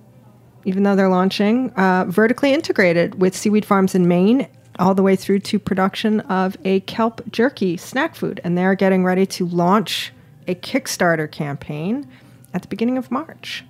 even 0.66 0.82
though 0.82 0.96
they're 0.96 1.08
launching, 1.08 1.70
uh, 1.70 2.04
vertically 2.08 2.52
integrated 2.52 3.20
with 3.20 3.36
seaweed 3.36 3.64
farms 3.64 3.94
in 3.94 4.08
Maine 4.08 4.48
all 4.80 4.94
the 4.94 5.02
way 5.02 5.14
through 5.14 5.38
to 5.38 5.60
production 5.60 6.20
of 6.22 6.56
a 6.64 6.80
kelp 6.80 7.22
jerky 7.30 7.76
snack 7.76 8.16
food. 8.16 8.40
And 8.42 8.58
they're 8.58 8.74
getting 8.74 9.04
ready 9.04 9.24
to 9.26 9.46
launch 9.46 10.12
a 10.48 10.56
Kickstarter 10.56 11.30
campaign 11.30 12.06
at 12.52 12.62
the 12.62 12.68
beginning 12.68 12.98
of 12.98 13.12
March. 13.12 13.64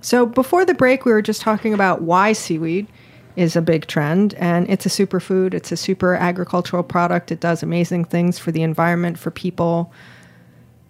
So 0.00 0.24
before 0.24 0.64
the 0.64 0.74
break, 0.74 1.04
we 1.04 1.12
were 1.12 1.22
just 1.22 1.42
talking 1.42 1.74
about 1.74 2.00
why 2.00 2.32
seaweed 2.32 2.88
is 3.36 3.54
a 3.54 3.62
big 3.62 3.86
trend, 3.86 4.34
and 4.34 4.68
it's 4.68 4.86
a 4.86 4.88
superfood. 4.88 5.54
It's 5.54 5.70
a 5.70 5.76
super 5.76 6.14
agricultural 6.14 6.82
product. 6.82 7.30
It 7.30 7.40
does 7.40 7.62
amazing 7.62 8.06
things 8.06 8.38
for 8.38 8.52
the 8.52 8.62
environment, 8.62 9.18
for 9.18 9.30
people, 9.30 9.92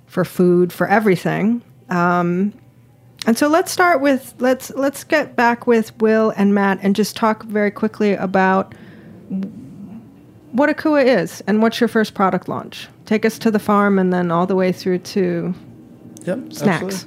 for 0.06 0.24
food, 0.24 0.72
for 0.72 0.86
everything. 0.88 1.62
Um, 1.90 2.54
and 3.26 3.38
so 3.38 3.48
let's 3.48 3.70
start 3.70 4.00
with 4.00 4.34
let's 4.38 4.70
let's 4.70 5.04
get 5.04 5.36
back 5.36 5.66
with 5.66 5.96
Will 6.00 6.30
and 6.36 6.54
Matt 6.54 6.78
and 6.82 6.96
just 6.96 7.16
talk 7.16 7.44
very 7.44 7.70
quickly 7.70 8.14
about 8.14 8.74
what 10.52 10.68
Akua 10.68 11.04
is 11.04 11.42
and 11.46 11.62
what's 11.62 11.80
your 11.80 11.88
first 11.88 12.14
product 12.14 12.48
launch. 12.48 12.88
Take 13.06 13.24
us 13.24 13.38
to 13.40 13.50
the 13.50 13.58
farm 13.58 13.98
and 13.98 14.12
then 14.12 14.30
all 14.30 14.46
the 14.46 14.54
way 14.56 14.72
through 14.72 14.98
to 14.98 15.54
Yep. 16.24 16.52
snacks. 16.52 17.06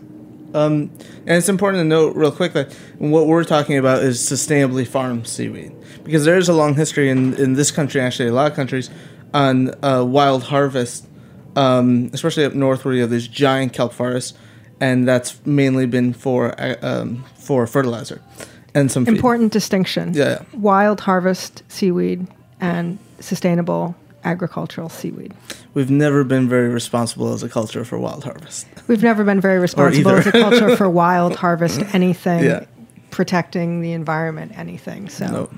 Um, 0.54 0.90
and 1.26 1.38
it's 1.38 1.50
important 1.50 1.82
to 1.82 1.86
note 1.86 2.16
real 2.16 2.32
quick 2.32 2.54
that 2.54 2.74
what 2.98 3.28
we're 3.28 3.44
talking 3.44 3.78
about 3.78 4.04
is 4.04 4.20
sustainably 4.20 4.88
farmed 4.88 5.28
seaweed 5.28 5.74
because 6.04 6.24
there 6.24 6.38
is 6.38 6.48
a 6.48 6.54
long 6.54 6.76
history 6.76 7.10
in, 7.10 7.34
in 7.36 7.54
this 7.54 7.72
country, 7.72 8.00
actually 8.00 8.30
a 8.30 8.34
lot 8.34 8.50
of 8.52 8.56
countries, 8.56 8.90
on 9.34 9.74
uh, 9.84 10.04
wild 10.06 10.44
harvest, 10.44 11.08
um, 11.58 12.10
especially 12.14 12.46
up 12.46 12.54
north 12.54 12.86
where 12.86 12.94
you 12.94 13.02
have 13.02 13.10
these 13.10 13.28
giant 13.28 13.74
kelp 13.74 13.92
forests, 13.92 14.38
and 14.80 15.08
that's 15.08 15.44
mainly 15.46 15.86
been 15.86 16.14
for 16.14 16.60
uh, 16.60 16.76
um, 16.82 17.24
for 17.38 17.66
fertilizer 17.68 18.22
and 18.74 18.92
some 18.92 19.06
feed. 19.06 19.16
Important 19.16 19.52
distinction. 19.54 20.14
Yeah. 20.14 20.44
Wild 20.54 21.00
harvest 21.02 21.64
seaweed 21.70 22.28
and 22.60 22.98
sustainable 23.20 23.96
agricultural 24.24 24.90
seaweed. 24.90 25.34
We've 25.76 25.92
never 25.92 26.24
been 26.24 26.50
very 26.50 26.70
responsible 26.70 27.34
as 27.34 27.44
a 27.44 27.50
culture 27.50 27.86
for 27.86 28.00
wild 28.00 28.24
harvest. 28.24 28.66
We've 28.88 29.04
never 29.04 29.24
been 29.24 29.40
very 29.42 29.60
responsible 29.60 30.12
as 30.12 30.28
a 30.28 30.32
culture 30.32 30.76
for 30.76 30.90
wild 31.04 31.36
harvest 31.36 31.82
anything, 31.94 32.44
Yeah. 32.44 32.66
protecting 33.12 33.82
the 33.82 33.92
environment, 33.92 34.54
anything. 34.58 35.10
So 35.10 35.28
No. 35.28 35.50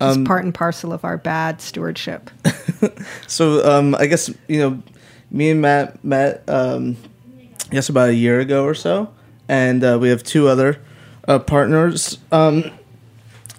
it's 0.00 0.26
part 0.28 0.44
and 0.44 0.54
parcel 0.54 0.92
of 0.92 1.04
our 1.04 1.16
bad 1.18 1.60
stewardship. 1.60 2.30
So 3.26 3.68
um, 3.68 3.94
I 3.96 4.06
guess 4.06 4.30
you 4.48 4.58
know, 4.60 4.82
me 5.30 5.50
and 5.50 5.60
Matt 5.60 6.04
met 6.04 6.44
um, 6.48 6.96
guess 7.70 7.88
about 7.88 8.08
a 8.10 8.14
year 8.14 8.40
ago 8.40 8.64
or 8.64 8.74
so, 8.74 9.12
and 9.48 9.84
uh, 9.84 9.98
we 10.00 10.08
have 10.08 10.22
two 10.22 10.48
other 10.48 10.80
uh, 11.26 11.38
partners, 11.38 12.18
um, 12.32 12.64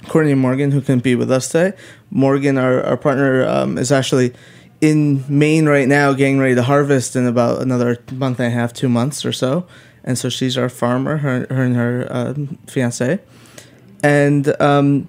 Courtney 0.07 0.31
and 0.31 0.41
Morgan, 0.41 0.71
who 0.71 0.81
can 0.81 0.99
be 0.99 1.15
with 1.15 1.31
us 1.31 1.49
today. 1.49 1.77
Morgan, 2.09 2.57
our, 2.57 2.81
our 2.83 2.97
partner, 2.97 3.47
um, 3.47 3.77
is 3.77 3.91
actually 3.91 4.33
in 4.81 5.23
Maine 5.27 5.67
right 5.67 5.87
now, 5.87 6.13
getting 6.13 6.39
ready 6.39 6.55
to 6.55 6.63
harvest 6.63 7.15
in 7.15 7.27
about 7.27 7.61
another 7.61 8.01
month 8.11 8.39
and 8.39 8.47
a 8.47 8.51
half, 8.51 8.73
two 8.73 8.89
months 8.89 9.25
or 9.25 9.31
so, 9.31 9.67
and 10.03 10.17
so 10.17 10.29
she's 10.29 10.57
our 10.57 10.69
farmer, 10.69 11.17
her, 11.17 11.45
her 11.49 11.63
and 11.63 11.75
her 11.75 12.07
uh, 12.09 12.33
fiance, 12.67 13.19
and. 14.03 14.59
Um, 14.61 15.07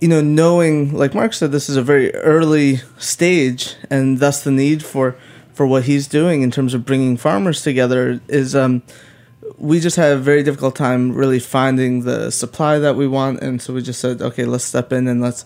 you 0.00 0.08
know, 0.08 0.20
knowing, 0.20 0.92
like 0.92 1.14
Mark 1.14 1.32
said, 1.32 1.52
this 1.52 1.68
is 1.68 1.76
a 1.76 1.82
very 1.82 2.12
early 2.16 2.80
stage, 2.98 3.76
and 3.88 4.18
thus 4.18 4.42
the 4.42 4.50
need 4.50 4.84
for 4.84 5.14
for 5.52 5.66
what 5.66 5.84
he's 5.84 6.06
doing 6.06 6.42
in 6.42 6.50
terms 6.50 6.74
of 6.74 6.84
bringing 6.84 7.16
farmers 7.16 7.62
together 7.62 8.20
is, 8.28 8.54
um, 8.56 8.82
we 9.58 9.80
just 9.80 9.96
had 9.96 10.12
a 10.12 10.16
very 10.16 10.42
difficult 10.42 10.74
time 10.74 11.12
really 11.12 11.38
finding 11.38 12.02
the 12.02 12.30
supply 12.30 12.78
that 12.78 12.96
we 12.96 13.06
want, 13.06 13.40
and 13.40 13.60
so 13.60 13.72
we 13.72 13.82
just 13.82 14.00
said, 14.00 14.20
okay, 14.20 14.44
let's 14.44 14.64
step 14.64 14.92
in 14.92 15.06
and 15.08 15.20
let's 15.20 15.44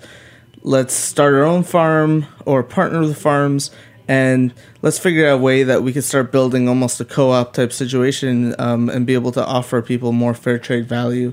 let's 0.63 0.95
start 0.95 1.33
our 1.35 1.45
own 1.45 1.63
farm 1.63 2.27
or 2.45 2.63
partner 2.63 3.01
with 3.01 3.21
farms, 3.21 3.71
and 4.09 4.53
let's 4.83 4.99
figure 4.99 5.29
out 5.29 5.35
a 5.35 5.39
way 5.39 5.63
that 5.63 5.83
we 5.83 5.93
could 5.93 6.05
start 6.05 6.33
building 6.33 6.69
almost 6.69 7.01
a 7.01 7.05
co-op 7.05 7.53
type 7.53 7.73
situation 7.73 8.55
um, 8.59 8.89
and 8.89 9.07
be 9.07 9.15
able 9.15 9.33
to 9.33 9.45
offer 9.45 9.83
people 9.83 10.13
more 10.13 10.35
fair 10.35 10.59
trade 10.59 10.89
value. 10.89 11.33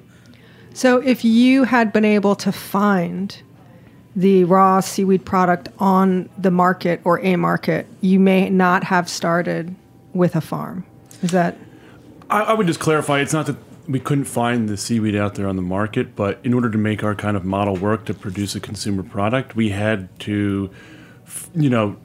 So, 0.73 0.97
if 0.97 1.23
you 1.23 1.65
had 1.65 1.93
been 1.93 2.05
able 2.05 2.35
to 2.37 2.51
find 2.51 3.35
the 4.15 4.43
raw 4.43 4.79
seaweed 4.79 5.25
product 5.25 5.69
on 5.79 6.29
the 6.37 6.51
market 6.51 7.01
or 7.03 7.19
a 7.21 7.35
market, 7.35 7.87
you 8.01 8.19
may 8.19 8.49
not 8.49 8.83
have 8.85 9.09
started 9.09 9.75
with 10.13 10.35
a 10.35 10.41
farm. 10.41 10.85
Is 11.21 11.31
that 11.31 11.57
I, 12.29 12.41
I 12.41 12.53
would 12.53 12.67
just 12.67 12.79
clarify 12.79 13.19
it's 13.19 13.33
not 13.33 13.47
that 13.47 13.57
we 13.87 13.99
couldn't 13.99 14.25
find 14.25 14.69
the 14.69 14.77
seaweed 14.77 15.15
out 15.15 15.35
there 15.35 15.47
on 15.47 15.55
the 15.55 15.61
market, 15.61 16.15
but 16.15 16.39
in 16.43 16.53
order 16.53 16.69
to 16.69 16.77
make 16.77 17.03
our 17.03 17.15
kind 17.15 17.35
of 17.35 17.43
model 17.43 17.75
work 17.75 18.05
to 18.05 18.13
produce 18.13 18.55
a 18.55 18.59
consumer 18.59 19.03
product, 19.03 19.55
we 19.55 19.69
had 19.69 20.07
to, 20.21 20.69
you 21.53 21.69
know, 21.69 21.97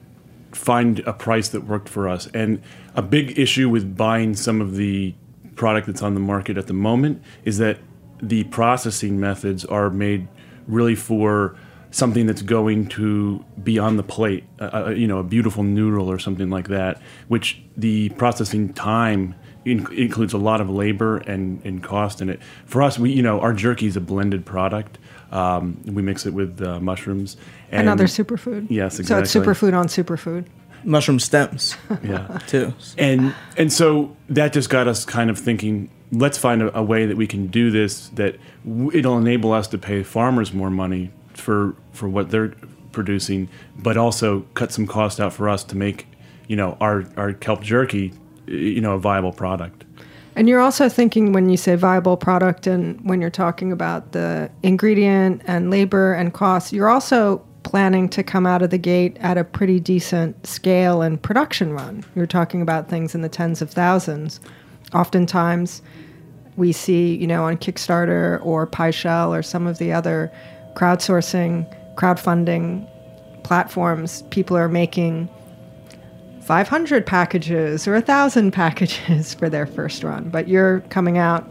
find 0.51 0.99
a 0.99 1.13
price 1.13 1.49
that 1.49 1.61
worked 1.61 1.87
for 1.87 2.09
us. 2.09 2.27
And 2.33 2.61
a 2.95 3.01
big 3.01 3.37
issue 3.39 3.69
with 3.69 3.95
buying 3.95 4.35
some 4.35 4.61
of 4.61 4.75
the 4.75 5.13
product 5.55 5.87
that's 5.87 6.01
on 6.01 6.15
the 6.15 6.19
market 6.19 6.57
at 6.57 6.67
the 6.67 6.73
moment 6.73 7.21
is 7.45 7.59
that 7.59 7.77
the 8.21 8.43
processing 8.45 9.19
methods 9.19 9.63
are 9.65 9.89
made 9.89 10.27
really 10.67 10.95
for 10.95 11.55
something 11.91 12.25
that's 12.27 12.41
going 12.43 12.87
to 12.87 13.43
be 13.63 13.79
on 13.79 13.97
the 13.97 14.03
plate, 14.03 14.43
uh, 14.59 14.89
you 14.95 15.07
know, 15.07 15.17
a 15.19 15.23
beautiful 15.23 15.63
noodle 15.63 16.09
or 16.09 16.19
something 16.19 16.49
like 16.49 16.67
that, 16.67 17.01
which 17.27 17.61
the 17.75 18.09
processing 18.09 18.71
time 18.73 19.33
in- 19.65 19.91
includes 19.93 20.33
a 20.33 20.37
lot 20.37 20.61
of 20.61 20.69
labor 20.69 21.17
and, 21.17 21.63
and 21.65 21.83
cost 21.83 22.21
in 22.21 22.29
it. 22.29 22.39
For 22.65 22.81
us, 22.83 22.99
we, 22.99 23.11
you 23.11 23.23
know, 23.23 23.39
our 23.41 23.53
jerky 23.53 23.87
is 23.87 23.95
a 23.97 24.01
blended 24.01 24.45
product. 24.45 24.99
Um, 25.31 25.81
we 25.85 26.01
mix 26.01 26.25
it 26.25 26.33
with 26.33 26.61
uh, 26.61 26.79
mushrooms. 26.79 27.37
And 27.71 27.81
another 27.81 28.05
superfood? 28.05 28.67
Yes, 28.69 28.99
exactly. 28.99 29.25
So 29.27 29.41
it's 29.41 29.47
superfood 29.47 29.73
on 29.77 29.87
superfood. 29.87 30.45
Mushroom 30.83 31.19
stems, 31.19 31.75
Yeah. 32.03 32.39
too. 32.47 32.73
and 32.97 33.35
and 33.57 33.71
so 33.73 34.15
that 34.29 34.53
just 34.53 34.69
got 34.69 34.87
us 34.87 35.03
kind 35.03 35.29
of 35.29 35.37
thinking 35.37 35.89
let's 36.13 36.37
find 36.37 36.61
a, 36.61 36.77
a 36.77 36.81
way 36.81 37.05
that 37.05 37.17
we 37.17 37.27
can 37.27 37.47
do 37.47 37.69
this 37.69 38.07
that 38.09 38.37
w- 38.65 38.89
it'll 38.97 39.17
enable 39.17 39.51
us 39.51 39.67
to 39.67 39.77
pay 39.77 40.03
farmers 40.03 40.53
more 40.53 40.69
money 40.69 41.11
for 41.39 41.75
for 41.91 42.07
what 42.07 42.29
they're 42.29 42.53
producing 42.91 43.47
but 43.77 43.97
also 43.97 44.41
cut 44.53 44.71
some 44.71 44.87
cost 44.87 45.19
out 45.19 45.31
for 45.31 45.47
us 45.47 45.63
to 45.63 45.75
make 45.75 46.07
you 46.47 46.55
know 46.55 46.77
our 46.81 47.05
our 47.17 47.33
kelp 47.33 47.61
jerky 47.61 48.11
you 48.47 48.81
know 48.81 48.93
a 48.93 48.99
viable 48.99 49.31
product 49.31 49.85
And 50.35 50.47
you're 50.47 50.61
also 50.61 50.87
thinking 50.87 51.33
when 51.33 51.49
you 51.49 51.57
say 51.57 51.75
viable 51.75 52.15
product 52.15 52.65
and 52.65 52.99
when 53.01 53.19
you're 53.19 53.29
talking 53.29 53.71
about 53.71 54.13
the 54.13 54.49
ingredient 54.63 55.41
and 55.45 55.69
labor 55.69 56.13
and 56.13 56.33
costs, 56.33 56.71
you're 56.71 56.87
also 56.87 57.43
planning 57.63 58.07
to 58.09 58.23
come 58.23 58.45
out 58.45 58.61
of 58.61 58.69
the 58.69 58.77
gate 58.77 59.17
at 59.19 59.37
a 59.37 59.43
pretty 59.43 59.79
decent 59.79 60.47
scale 60.47 61.01
and 61.01 61.21
production 61.21 61.73
run. 61.73 62.05
You're 62.15 62.25
talking 62.25 62.61
about 62.61 62.87
things 62.89 63.13
in 63.13 63.21
the 63.21 63.27
tens 63.27 63.61
of 63.61 63.69
thousands. 63.69 64.39
Oftentimes, 64.93 65.81
we 66.55 66.71
see, 66.71 67.15
you 67.15 67.27
know, 67.27 67.43
on 67.43 67.57
Kickstarter 67.57 68.39
or 68.45 68.65
PieShell 68.65 69.29
or 69.37 69.43
some 69.43 69.67
of 69.67 69.77
the 69.77 69.91
other 69.91 70.31
crowdsourcing, 70.79 71.65
crowdfunding 71.95 72.87
platforms, 73.43 74.21
people 74.29 74.55
are 74.55 74.69
making 74.69 75.27
500 76.39 77.05
packages 77.05 77.85
or 77.85 77.93
1,000 77.93 78.51
packages 78.53 79.33
for 79.33 79.49
their 79.49 79.65
first 79.65 80.03
run, 80.03 80.29
but 80.29 80.47
you're 80.47 80.79
coming 80.89 81.17
out 81.17 81.45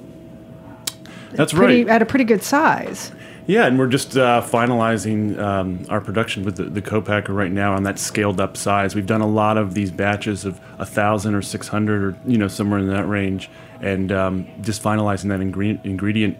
that's 1.32 1.52
pretty, 1.52 1.84
right 1.84 1.94
at 1.94 2.00
a 2.00 2.06
pretty 2.06 2.24
good 2.24 2.42
size. 2.42 3.12
Yeah, 3.46 3.66
and 3.66 3.78
we're 3.78 3.88
just 3.88 4.16
uh, 4.16 4.42
finalizing 4.42 5.38
um, 5.38 5.84
our 5.90 6.00
production 6.00 6.42
with 6.42 6.56
the, 6.56 6.64
the 6.64 6.82
co-packer 6.82 7.32
right 7.32 7.52
now 7.52 7.74
on 7.74 7.82
that 7.82 7.98
scaled 7.98 8.40
up 8.40 8.56
size. 8.56 8.94
We've 8.94 9.06
done 9.06 9.20
a 9.20 9.26
lot 9.26 9.58
of 9.58 9.74
these 9.74 9.90
batches 9.90 10.46
of 10.46 10.58
a 10.78 10.84
thousand 10.84 11.34
or 11.34 11.40
six 11.40 11.66
hundred 11.68 12.02
or 12.02 12.18
you 12.26 12.36
know 12.36 12.48
somewhere 12.48 12.78
in 12.78 12.88
that 12.88 13.08
range, 13.08 13.50
and 13.80 14.12
um, 14.12 14.48
just 14.60 14.82
finalizing 14.82 15.28
that 15.28 15.40
ingredient 15.40 15.84
ingredient 15.84 16.38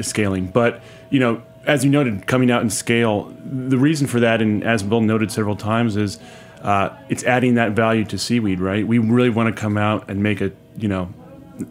scaling. 0.00 0.46
But 0.46 0.80
you 1.10 1.20
know, 1.20 1.42
as 1.68 1.84
you 1.84 1.90
noted, 1.90 2.26
coming 2.26 2.50
out 2.50 2.62
in 2.62 2.70
scale, 2.70 3.32
the 3.44 3.78
reason 3.78 4.06
for 4.08 4.18
that, 4.20 4.42
and 4.42 4.64
as 4.64 4.82
Bill 4.82 5.00
noted 5.02 5.30
several 5.30 5.54
times, 5.54 5.96
is 5.96 6.18
uh, 6.62 6.88
it's 7.08 7.22
adding 7.22 7.54
that 7.54 7.72
value 7.72 8.04
to 8.06 8.18
seaweed. 8.18 8.58
Right? 8.58 8.84
We 8.84 8.98
really 8.98 9.30
want 9.30 9.54
to 9.54 9.60
come 9.60 9.76
out 9.76 10.10
and 10.10 10.22
make 10.22 10.40
a 10.40 10.50
you 10.76 10.88
know 10.88 11.12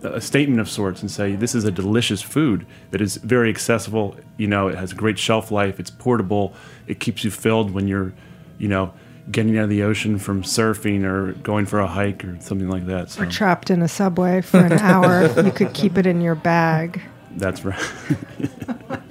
a 0.04 0.22
statement 0.22 0.60
of 0.60 0.70
sorts 0.70 1.02
and 1.02 1.10
say 1.10 1.36
this 1.36 1.56
is 1.56 1.64
a 1.64 1.72
delicious 1.72 2.22
food 2.22 2.66
that 2.92 3.00
is 3.02 3.16
very 3.18 3.50
accessible 3.50 4.18
you 4.36 4.46
know 4.46 4.68
it 4.68 4.76
has 4.76 4.92
great 4.92 5.18
shelf 5.18 5.50
life 5.50 5.80
it's 5.80 5.90
portable 5.90 6.54
it 6.88 7.00
keeps 7.00 7.24
you 7.24 7.32
filled 7.32 7.72
when 7.72 7.88
you're 7.88 8.12
you 8.58 8.68
know 8.68 8.92
getting 9.32 9.58
out 9.58 9.64
of 9.64 9.70
the 9.70 9.84
ocean 9.84 10.20
from 10.20 10.44
surfing 10.44 11.06
or 11.06 11.32
going 11.42 11.66
for 11.66 11.80
a 11.80 11.88
hike 11.88 12.26
or 12.26 12.38
something 12.42 12.68
like 12.68 12.86
that 12.88 13.10
so 13.10 13.24
Or 13.24 13.26
trapped 13.28 13.70
in 13.70 13.82
a 13.82 13.88
subway 13.88 14.42
for 14.42 14.60
an 14.60 14.74
hour. 14.74 15.26
you 15.46 15.52
could 15.54 15.74
keep 15.74 15.98
it 15.98 16.06
in 16.06 16.20
your 16.20 16.36
bag. 16.36 17.02
that's 17.38 17.64
right 17.64 17.80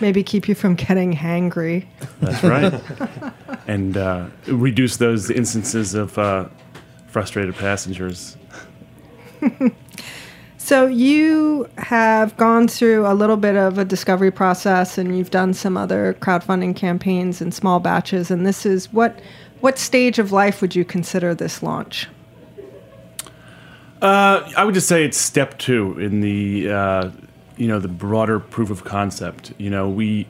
Maybe 0.00 0.22
keep 0.22 0.48
you 0.48 0.54
from 0.54 0.74
getting 0.74 1.12
hangry. 1.12 1.86
that's 2.20 2.42
right 2.44 3.32
and 3.66 3.96
uh, 3.96 4.26
reduce 4.46 4.96
those 4.96 5.30
instances 5.30 5.94
of 5.94 6.16
uh, 6.18 6.48
frustrated 7.08 7.54
passengers 7.56 8.36
So 10.68 10.84
you 10.84 11.66
have 11.78 12.36
gone 12.36 12.68
through 12.68 13.06
a 13.06 13.14
little 13.14 13.38
bit 13.38 13.56
of 13.56 13.78
a 13.78 13.86
discovery 13.86 14.30
process, 14.30 14.98
and 14.98 15.16
you've 15.16 15.30
done 15.30 15.54
some 15.54 15.78
other 15.78 16.12
crowdfunding 16.20 16.76
campaigns 16.76 17.40
in 17.40 17.52
small 17.52 17.80
batches. 17.80 18.30
And 18.30 18.44
this 18.44 18.66
is 18.66 18.92
what 18.92 19.18
what 19.60 19.78
stage 19.78 20.18
of 20.18 20.30
life 20.30 20.60
would 20.60 20.76
you 20.76 20.84
consider 20.84 21.34
this 21.34 21.62
launch? 21.62 22.06
Uh, 24.02 24.46
I 24.58 24.64
would 24.64 24.74
just 24.74 24.88
say 24.88 25.06
it's 25.06 25.16
step 25.16 25.58
two 25.58 25.98
in 25.98 26.20
the 26.20 26.70
uh, 26.70 27.10
you 27.58 27.68
know 27.68 27.78
the 27.78 27.88
broader 27.88 28.40
proof 28.40 28.70
of 28.70 28.84
concept. 28.84 29.52
You 29.58 29.70
know, 29.70 29.88
we 29.88 30.26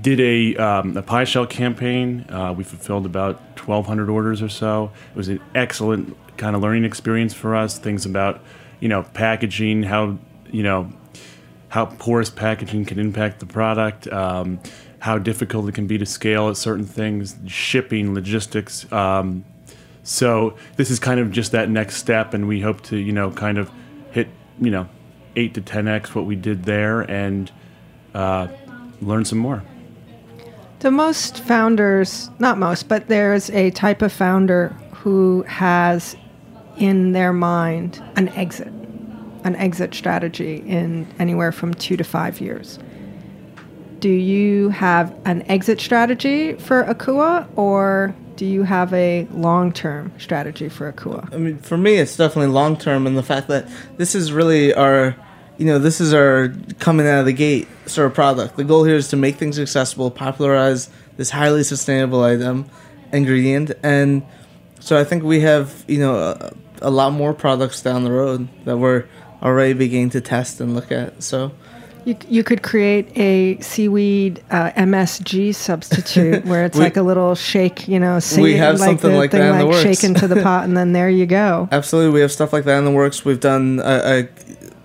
did 0.00 0.20
a 0.20 0.56
um, 0.56 0.96
a 0.96 1.02
pie 1.02 1.24
shell 1.24 1.46
campaign. 1.46 2.26
Uh, 2.28 2.54
we 2.56 2.64
fulfilled 2.64 3.06
about 3.06 3.40
1,200 3.58 4.08
orders 4.08 4.42
or 4.42 4.48
so. 4.48 4.90
It 5.10 5.16
was 5.16 5.28
an 5.28 5.40
excellent 5.54 6.16
kind 6.36 6.56
of 6.56 6.62
learning 6.62 6.84
experience 6.84 7.34
for 7.34 7.54
us. 7.54 7.78
Things 7.78 8.06
about 8.06 8.42
you 8.80 8.88
know 8.88 9.02
packaging, 9.02 9.84
how 9.84 10.18
you 10.50 10.62
know 10.62 10.92
how 11.68 11.86
porous 11.86 12.30
packaging 12.30 12.84
can 12.84 12.98
impact 12.98 13.40
the 13.40 13.46
product. 13.46 14.10
Um, 14.12 14.60
how 14.98 15.16
difficult 15.16 15.66
it 15.66 15.74
can 15.74 15.86
be 15.86 15.96
to 15.96 16.04
scale 16.04 16.50
at 16.50 16.58
certain 16.58 16.84
things, 16.84 17.34
shipping, 17.46 18.12
logistics, 18.12 18.90
um, 18.92 19.46
so 20.02 20.56
this 20.76 20.90
is 20.90 20.98
kind 20.98 21.20
of 21.20 21.30
just 21.30 21.52
that 21.52 21.68
next 21.68 21.96
step, 21.96 22.34
and 22.34 22.48
we 22.48 22.60
hope 22.60 22.80
to, 22.82 22.96
you 22.96 23.12
know, 23.12 23.30
kind 23.30 23.58
of 23.58 23.70
hit, 24.12 24.28
you 24.60 24.70
know, 24.70 24.88
eight 25.36 25.54
to 25.54 25.60
ten 25.60 25.88
x 25.88 26.14
what 26.14 26.26
we 26.26 26.36
did 26.36 26.64
there, 26.64 27.00
and 27.02 27.50
uh, 28.14 28.48
learn 29.00 29.24
some 29.24 29.38
more. 29.38 29.62
The 30.80 30.90
most 30.90 31.44
founders, 31.44 32.30
not 32.38 32.56
most, 32.58 32.88
but 32.88 33.08
there's 33.08 33.50
a 33.50 33.70
type 33.70 34.00
of 34.02 34.12
founder 34.12 34.68
who 34.92 35.42
has 35.42 36.16
in 36.78 37.12
their 37.12 37.32
mind 37.32 38.02
an 38.16 38.28
exit, 38.30 38.68
an 39.44 39.56
exit 39.56 39.94
strategy 39.94 40.56
in 40.66 41.06
anywhere 41.18 41.52
from 41.52 41.74
two 41.74 41.96
to 41.96 42.04
five 42.04 42.40
years. 42.40 42.78
Do 43.98 44.08
you 44.08 44.70
have 44.70 45.14
an 45.26 45.42
exit 45.42 45.80
strategy 45.80 46.54
for 46.54 46.84
Akua, 46.84 47.46
or 47.56 48.14
do 48.40 48.46
you 48.46 48.62
have 48.62 48.94
a 48.94 49.26
long 49.32 49.70
term 49.70 50.10
strategy 50.16 50.70
for 50.70 50.90
Akua? 50.90 51.30
I 51.30 51.36
mean, 51.36 51.58
for 51.58 51.76
me, 51.76 51.96
it's 51.96 52.16
definitely 52.16 52.50
long 52.50 52.74
term, 52.74 53.06
and 53.06 53.14
the 53.14 53.22
fact 53.22 53.48
that 53.48 53.68
this 53.98 54.14
is 54.14 54.32
really 54.32 54.72
our, 54.72 55.14
you 55.58 55.66
know, 55.66 55.78
this 55.78 56.00
is 56.00 56.14
our 56.14 56.48
coming 56.78 57.06
out 57.06 57.20
of 57.20 57.26
the 57.26 57.34
gate 57.34 57.68
sort 57.84 58.06
of 58.06 58.14
product. 58.14 58.56
The 58.56 58.64
goal 58.64 58.84
here 58.84 58.96
is 58.96 59.08
to 59.08 59.16
make 59.18 59.36
things 59.36 59.58
accessible, 59.58 60.10
popularize 60.10 60.88
this 61.18 61.28
highly 61.28 61.62
sustainable 61.64 62.24
item, 62.24 62.64
ingredient, 63.12 63.72
and 63.82 64.22
so 64.78 64.98
I 64.98 65.04
think 65.04 65.22
we 65.22 65.40
have, 65.40 65.84
you 65.86 65.98
know, 65.98 66.16
a, 66.16 66.54
a 66.80 66.90
lot 66.90 67.12
more 67.12 67.34
products 67.34 67.82
down 67.82 68.04
the 68.04 68.10
road 68.10 68.48
that 68.64 68.78
we're 68.78 69.04
already 69.42 69.74
beginning 69.74 70.10
to 70.10 70.22
test 70.22 70.62
and 70.62 70.74
look 70.74 70.90
at. 70.90 71.22
So 71.22 71.52
you, 72.04 72.16
you 72.28 72.44
could 72.44 72.62
create 72.62 73.16
a 73.16 73.58
seaweed 73.60 74.42
uh, 74.50 74.70
MSG 74.72 75.54
substitute 75.54 76.44
where 76.46 76.64
it's 76.64 76.78
like 76.78 76.96
a 76.96 77.02
little 77.02 77.34
shake, 77.34 77.88
you 77.88 77.98
know, 77.98 78.20
We 78.36 78.54
have 78.54 78.78
like 78.78 78.88
something 78.88 79.16
like 79.16 79.30
that 79.32 79.52
in 79.54 79.58
the 79.58 79.66
works. 79.66 79.82
shake 79.82 80.04
into 80.04 80.28
the 80.28 80.42
pot, 80.42 80.64
and 80.64 80.76
then 80.76 80.92
there 80.92 81.10
you 81.10 81.26
go. 81.26 81.68
Absolutely, 81.72 82.12
we 82.12 82.20
have 82.20 82.32
stuff 82.32 82.52
like 82.52 82.64
that 82.64 82.78
in 82.78 82.84
the 82.84 82.90
works. 82.90 83.24
We've 83.24 83.40
done. 83.40 83.80
I, 83.80 84.28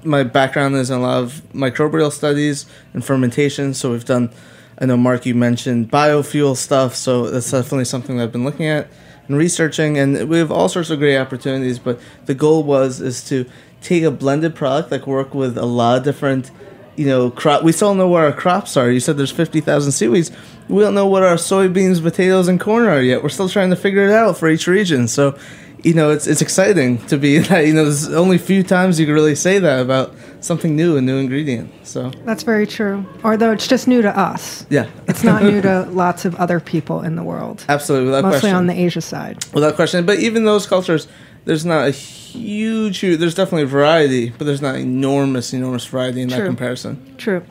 my 0.04 0.24
background 0.24 0.76
is 0.76 0.90
in 0.90 1.00
a 1.00 1.02
lot 1.02 1.24
of 1.24 1.42
microbial 1.54 2.12
studies 2.12 2.66
and 2.94 3.04
fermentation, 3.04 3.74
so 3.74 3.92
we've 3.92 4.06
done. 4.06 4.32
I 4.78 4.86
know 4.86 4.98
Mark, 4.98 5.26
you 5.26 5.36
mentioned 5.36 5.90
biofuel 5.90 6.58
stuff, 6.58 6.96
so 6.96 7.30
that's 7.30 7.50
definitely 7.50 7.86
something 7.86 8.18
that 8.18 8.24
I've 8.24 8.32
been 8.32 8.44
looking 8.44 8.66
at 8.66 8.90
and 9.28 9.38
researching, 9.38 9.98
and 9.98 10.30
we 10.30 10.38
have 10.38 10.52
all 10.52 10.70
sorts 10.70 10.90
of 10.90 11.00
great 11.00 11.18
opportunities. 11.18 11.80
But 11.80 12.00
the 12.26 12.36
goal 12.36 12.64
was 12.64 13.02
is 13.02 13.24
to 13.30 13.46
take 13.82 14.04
a 14.04 14.12
blended 14.12 14.56
product, 14.56 14.92
like 14.92 15.08
work 15.08 15.34
with 15.34 15.58
a 15.58 15.66
lot 15.66 16.00
of 16.00 16.04
different, 16.04 16.52
you 16.96 17.06
know, 17.06 17.30
crop. 17.30 17.64
We 17.64 17.72
still 17.72 17.90
don't 17.90 17.98
know 17.98 18.08
what 18.08 18.24
our 18.24 18.32
crops 18.34 18.78
are. 18.78 18.90
You 18.90 19.00
said 19.00 19.18
there's 19.18 19.32
fifty 19.32 19.62
thousand 19.62 19.92
seaweeds. 19.92 20.32
We 20.68 20.82
don't 20.82 20.96
know 20.96 21.08
what 21.08 21.24
our 21.24 21.36
soybeans, 21.36 22.02
potatoes, 22.02 22.48
and 22.48 22.60
corn 22.60 22.86
are 22.86 23.02
yet. 23.02 23.22
We're 23.22 23.30
still 23.30 23.50
trying 23.50 23.70
to 23.70 23.76
figure 23.76 24.04
it 24.06 24.12
out 24.12 24.38
for 24.38 24.48
each 24.50 24.68
region. 24.68 25.08
So 25.08 25.38
you 25.84 25.94
know, 25.94 26.10
it's 26.10 26.26
it's 26.26 26.42
exciting 26.42 26.98
to 27.08 27.18
be 27.18 27.38
that. 27.50 27.68
You 27.68 27.74
know, 27.74 27.84
there's 27.84 28.10
only 28.14 28.38
a 28.38 28.40
few 28.40 28.64
times 28.64 29.00
you 29.00 29.06
can 29.06 29.14
really 29.14 29.36
say 29.36 29.60
that 29.60 29.80
about 29.82 30.16
something 30.42 30.76
new, 30.76 30.96
a 30.98 31.02
new 31.02 31.18
ingredient. 31.18 31.72
So 31.88 32.10
That's 32.24 32.44
very 32.44 32.66
true. 32.68 33.06
Although 33.24 33.52
it's 33.52 33.68
just 33.68 33.88
new 33.88 34.02
to 34.04 34.16
us. 34.20 34.66
yeah, 34.70 34.88
It's 35.08 35.24
not 35.24 35.42
new 35.44 35.60
to 35.62 35.84
lots 35.92 36.24
of 36.26 36.36
other 36.36 36.60
people 36.60 37.02
in 37.02 37.16
the 37.16 37.24
world, 37.24 37.66
absolutely 37.68 38.08
without 38.08 38.24
mostly 38.24 38.40
question. 38.42 38.56
on 38.56 38.68
the 38.68 38.74
Asia 38.80 39.02
side. 39.02 39.44
without 39.54 39.76
question. 39.76 40.06
But 40.06 40.20
even 40.20 40.46
those 40.46 40.68
cultures, 40.68 41.08
there's 41.46 41.66
not 41.66 41.88
a 41.88 41.92
huge, 41.92 43.00
huge. 43.00 43.20
There's 43.20 43.36
definitely 43.36 43.64
a 43.64 43.68
variety, 43.68 44.32
but 44.32 44.46
there's 44.46 44.62
not 44.62 44.76
enormous, 44.76 45.54
enormous 45.54 45.86
variety 45.86 46.22
in 46.22 46.30
that 46.30 46.46
comparison. 46.46 47.16
True. 47.18 47.46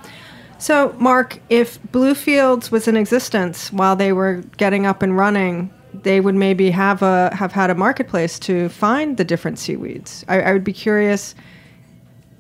So, 0.59 0.95
Mark, 0.99 1.41
if 1.49 1.81
Bluefields 1.93 2.71
was 2.71 2.89
in 2.89 2.97
existence 2.97 3.73
while 3.73 3.97
they 3.97 4.13
were 4.13 4.43
getting 4.57 4.87
up 4.87 5.03
and 5.03 5.17
running, 5.17 5.73
they 5.93 6.21
would 6.21 6.35
maybe 6.35 6.71
have 6.71 7.03
a 7.03 7.35
have 7.35 7.53
had 7.53 7.71
a 7.71 7.75
marketplace 7.75 8.39
to 8.41 8.69
find 8.69 9.17
the 9.17 9.25
different 9.25 9.59
seaweeds. 9.59 10.25
I, 10.29 10.41
I 10.41 10.53
would 10.53 10.65
be 10.65 10.73
curious 10.73 11.35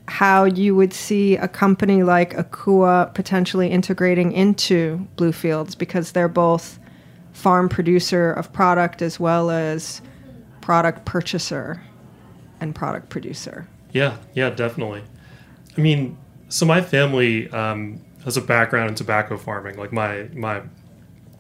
how 0.07 0.45
you 0.45 0.75
would 0.75 0.93
see 0.93 1.37
a 1.37 1.49
company 1.49 2.03
like 2.03 2.35
Akua 2.35 3.15
potentially 3.15 3.69
integrating 3.69 4.33
into 4.33 5.07
Bluefields 5.17 5.75
because 5.75 6.13
they're 6.13 6.29
both 6.29 6.79
farm 7.33 7.69
producer 7.69 8.33
of 8.33 8.53
product 8.53 9.03
as 9.03 9.19
well 9.19 9.51
as 9.51 10.03
product 10.65 11.05
purchaser 11.05 11.83
and 12.59 12.75
product 12.75 13.11
producer. 13.11 13.69
Yeah, 13.93 14.17
yeah, 14.33 14.49
definitely. 14.49 15.03
I 15.77 15.81
mean, 15.83 16.17
so 16.49 16.65
my 16.65 16.81
family 16.81 17.51
um, 17.51 18.01
has 18.25 18.39
a 18.39 18.41
background 18.41 18.89
in 18.89 18.95
tobacco 18.95 19.37
farming. 19.37 19.77
Like 19.77 19.93
my 19.93 20.23
my 20.33 20.63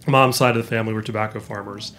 mom's 0.06 0.36
side 0.36 0.58
of 0.58 0.62
the 0.62 0.68
family 0.68 0.92
were 0.92 1.00
tobacco 1.00 1.40
farmers, 1.40 1.94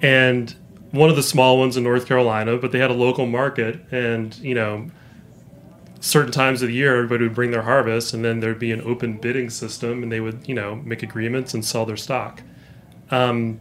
and 0.00 0.54
one 0.92 1.10
of 1.10 1.16
the 1.16 1.22
small 1.22 1.58
ones 1.58 1.76
in 1.76 1.84
North 1.84 2.06
Carolina. 2.06 2.56
But 2.56 2.72
they 2.72 2.78
had 2.78 2.90
a 2.90 2.94
local 2.94 3.26
market, 3.26 3.78
and 3.90 4.34
you 4.38 4.54
know, 4.54 4.90
certain 6.00 6.32
times 6.32 6.62
of 6.62 6.68
the 6.68 6.74
year, 6.74 6.96
everybody 6.96 7.24
would 7.24 7.34
bring 7.34 7.50
their 7.50 7.64
harvest, 7.64 8.14
and 8.14 8.24
then 8.24 8.40
there'd 8.40 8.58
be 8.58 8.72
an 8.72 8.80
open 8.80 9.18
bidding 9.18 9.50
system, 9.50 10.02
and 10.02 10.10
they 10.10 10.20
would 10.20 10.48
you 10.48 10.54
know 10.54 10.76
make 10.76 11.02
agreements 11.02 11.52
and 11.52 11.62
sell 11.62 11.84
their 11.84 11.98
stock. 11.98 12.40
Um, 13.10 13.60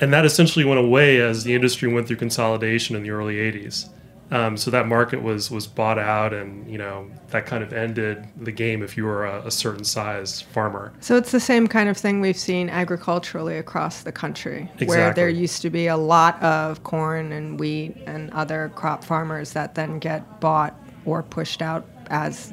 and 0.00 0.12
that 0.12 0.24
essentially 0.24 0.64
went 0.64 0.80
away 0.80 1.20
as 1.20 1.44
the 1.44 1.54
industry 1.54 1.92
went 1.92 2.06
through 2.06 2.16
consolidation 2.16 2.96
in 2.96 3.02
the 3.02 3.10
early 3.10 3.36
80s. 3.36 3.88
Um, 4.32 4.56
so 4.56 4.70
that 4.70 4.86
market 4.86 5.22
was 5.24 5.50
was 5.50 5.66
bought 5.66 5.98
out, 5.98 6.32
and 6.32 6.70
you 6.70 6.78
know 6.78 7.10
that 7.30 7.46
kind 7.46 7.64
of 7.64 7.72
ended 7.72 8.28
the 8.36 8.52
game 8.52 8.80
if 8.80 8.96
you 8.96 9.04
were 9.04 9.26
a, 9.26 9.46
a 9.46 9.50
certain 9.50 9.82
size 9.82 10.40
farmer. 10.40 10.92
So 11.00 11.16
it's 11.16 11.32
the 11.32 11.40
same 11.40 11.66
kind 11.66 11.88
of 11.88 11.96
thing 11.96 12.20
we've 12.20 12.36
seen 12.38 12.70
agriculturally 12.70 13.58
across 13.58 14.02
the 14.04 14.12
country, 14.12 14.70
where 14.84 15.12
there 15.12 15.28
used 15.28 15.62
to 15.62 15.70
be 15.70 15.88
a 15.88 15.96
lot 15.96 16.40
of 16.44 16.84
corn 16.84 17.32
and 17.32 17.58
wheat 17.58 17.96
and 18.06 18.30
other 18.30 18.70
crop 18.76 19.02
farmers 19.02 19.52
that 19.54 19.74
then 19.74 19.98
get 19.98 20.40
bought 20.40 20.78
or 21.04 21.24
pushed 21.24 21.60
out 21.60 21.84
as 22.08 22.52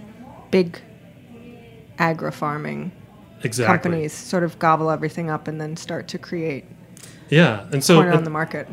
big 0.50 0.82
agri 2.00 2.32
farming 2.32 2.92
Exactly. 3.44 3.72
companies 3.78 4.14
sort 4.14 4.44
of 4.44 4.58
gobble 4.58 4.90
everything 4.90 5.30
up 5.30 5.48
and 5.48 5.62
then 5.62 5.76
start 5.76 6.08
to 6.08 6.18
create 6.18 6.66
Yeah, 7.30 7.68
and 7.72 7.84
so 7.84 7.96
corner 7.96 8.14
on 8.14 8.24
the 8.24 8.30
market. 8.30 8.68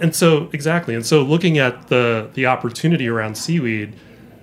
and 0.00 0.14
so 0.14 0.48
exactly, 0.52 0.94
and 0.94 1.04
so 1.04 1.22
looking 1.22 1.58
at 1.58 1.88
the 1.88 2.30
the 2.34 2.46
opportunity 2.46 3.08
around 3.08 3.36
seaweed, 3.36 3.94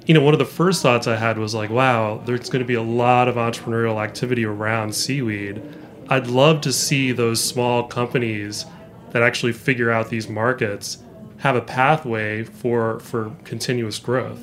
you 0.06 0.14
know, 0.14 0.22
one 0.22 0.34
of 0.34 0.40
the 0.40 0.46
first 0.46 0.82
thoughts 0.82 1.08
I 1.08 1.18
had 1.18 1.38
was 1.38 1.54
like, 1.54 1.70
wow, 1.70 2.22
there's 2.26 2.50
going 2.50 2.64
to 2.64 2.68
be 2.68 2.76
a 2.76 2.82
lot 2.82 3.28
of 3.28 3.36
entrepreneurial 3.36 4.02
activity 4.02 4.46
around 4.46 4.96
seaweed. 4.96 5.62
I'd 6.10 6.28
love 6.28 6.62
to 6.62 6.72
see 6.72 7.12
those 7.12 7.44
small 7.44 7.84
companies 7.84 8.66
that 9.12 9.22
actually 9.22 9.54
figure 9.54 9.92
out 9.92 10.10
these 10.10 10.30
markets 10.30 11.00
have 11.40 11.56
a 11.56 11.62
pathway 11.62 12.44
for 12.44 13.00
for 13.02 13.36
continuous 13.44 14.00
growth. 14.00 14.40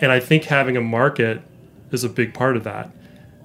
And 0.00 0.12
I 0.12 0.20
think 0.20 0.44
having 0.44 0.76
a 0.76 0.80
market 0.82 1.40
is 1.90 2.04
a 2.04 2.08
big 2.08 2.34
part 2.34 2.56
of 2.56 2.64
that. 2.64 2.90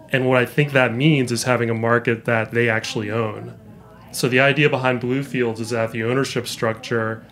And 0.10 0.28
what 0.28 0.38
I 0.38 0.46
think 0.46 0.72
that 0.72 0.94
means 0.94 1.32
is 1.32 1.44
having 1.44 1.70
a 1.70 1.74
market 1.74 2.26
that 2.26 2.52
they 2.52 2.70
actually 2.70 3.12
own. 3.12 3.58
So 4.18 4.28
the 4.28 4.40
idea 4.40 4.68
behind 4.68 5.00
Bluefields 5.00 5.60
is 5.60 5.70
that 5.70 5.92
the 5.92 6.04
ownership 6.04 6.48
structure 6.48 7.24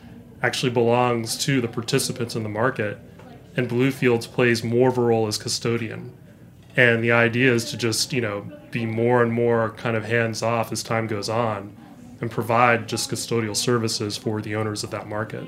actually 0.44 0.72
belongs 0.72 1.36
to 1.46 1.60
the 1.60 1.68
participants 1.68 2.36
in 2.36 2.44
the 2.44 2.50
market, 2.50 3.00
and 3.58 3.68
Bluefields 3.68 4.28
plays 4.28 4.64
more 4.64 4.90
of 4.90 5.00
a 5.00 5.02
role 5.02 5.26
as 5.26 5.40
custodian. 5.40 6.16
And 6.78 7.04
the 7.04 7.12
idea 7.12 7.52
is 7.52 7.72
to 7.72 7.78
just, 7.78 8.14
you 8.14 8.22
know, 8.22 8.46
be 8.70 8.86
more 8.86 9.24
and 9.24 9.34
more 9.34 9.72
kind 9.72 9.98
of 9.98 10.06
hands 10.06 10.44
off 10.44 10.72
as 10.72 10.84
time 10.84 11.08
goes 11.08 11.28
on 11.28 11.76
and 12.22 12.30
provide 12.30 12.88
just 12.88 13.10
custodial 13.10 13.56
services 13.56 14.16
for 14.16 14.40
the 14.40 14.56
owners 14.56 14.84
of 14.84 14.92
that 14.92 15.08
market. 15.08 15.46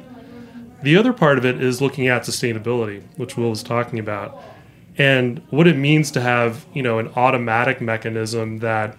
The 0.82 0.97
other 0.97 1.14
part 1.14 1.38
of 1.38 1.45
it 1.45 1.61
is 1.61 1.84
looking 1.84 2.07
at 2.07 2.24
sustainability, 2.24 3.03
which 3.16 3.38
Will 3.38 3.51
was 3.51 3.61
talking 3.61 3.99
about, 3.99 4.41
and 4.97 5.43
what 5.51 5.68
it 5.68 5.78
means 5.78 6.09
to 6.11 6.22
have, 6.22 6.66
you 6.74 6.82
know, 6.82 6.97
an 6.97 7.09
automatic 7.09 7.80
mechanism 7.80 8.57
that 8.57 8.97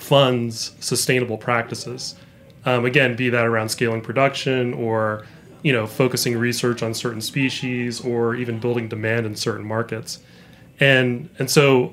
funds 0.00 0.72
sustainable 0.80 1.38
practices. 1.38 2.16
Um, 2.64 2.84
again, 2.84 3.16
be 3.16 3.30
that 3.30 3.46
around 3.46 3.70
scaling 3.70 4.00
production 4.00 4.74
or 4.74 5.26
you 5.62 5.72
know, 5.72 5.86
focusing 5.86 6.38
research 6.38 6.82
on 6.82 6.94
certain 6.94 7.20
species 7.20 8.00
or 8.00 8.34
even 8.34 8.58
building 8.58 8.88
demand 8.88 9.26
in 9.26 9.36
certain 9.36 9.66
markets. 9.66 10.20
And 10.78 11.28
and 11.38 11.50
so 11.50 11.92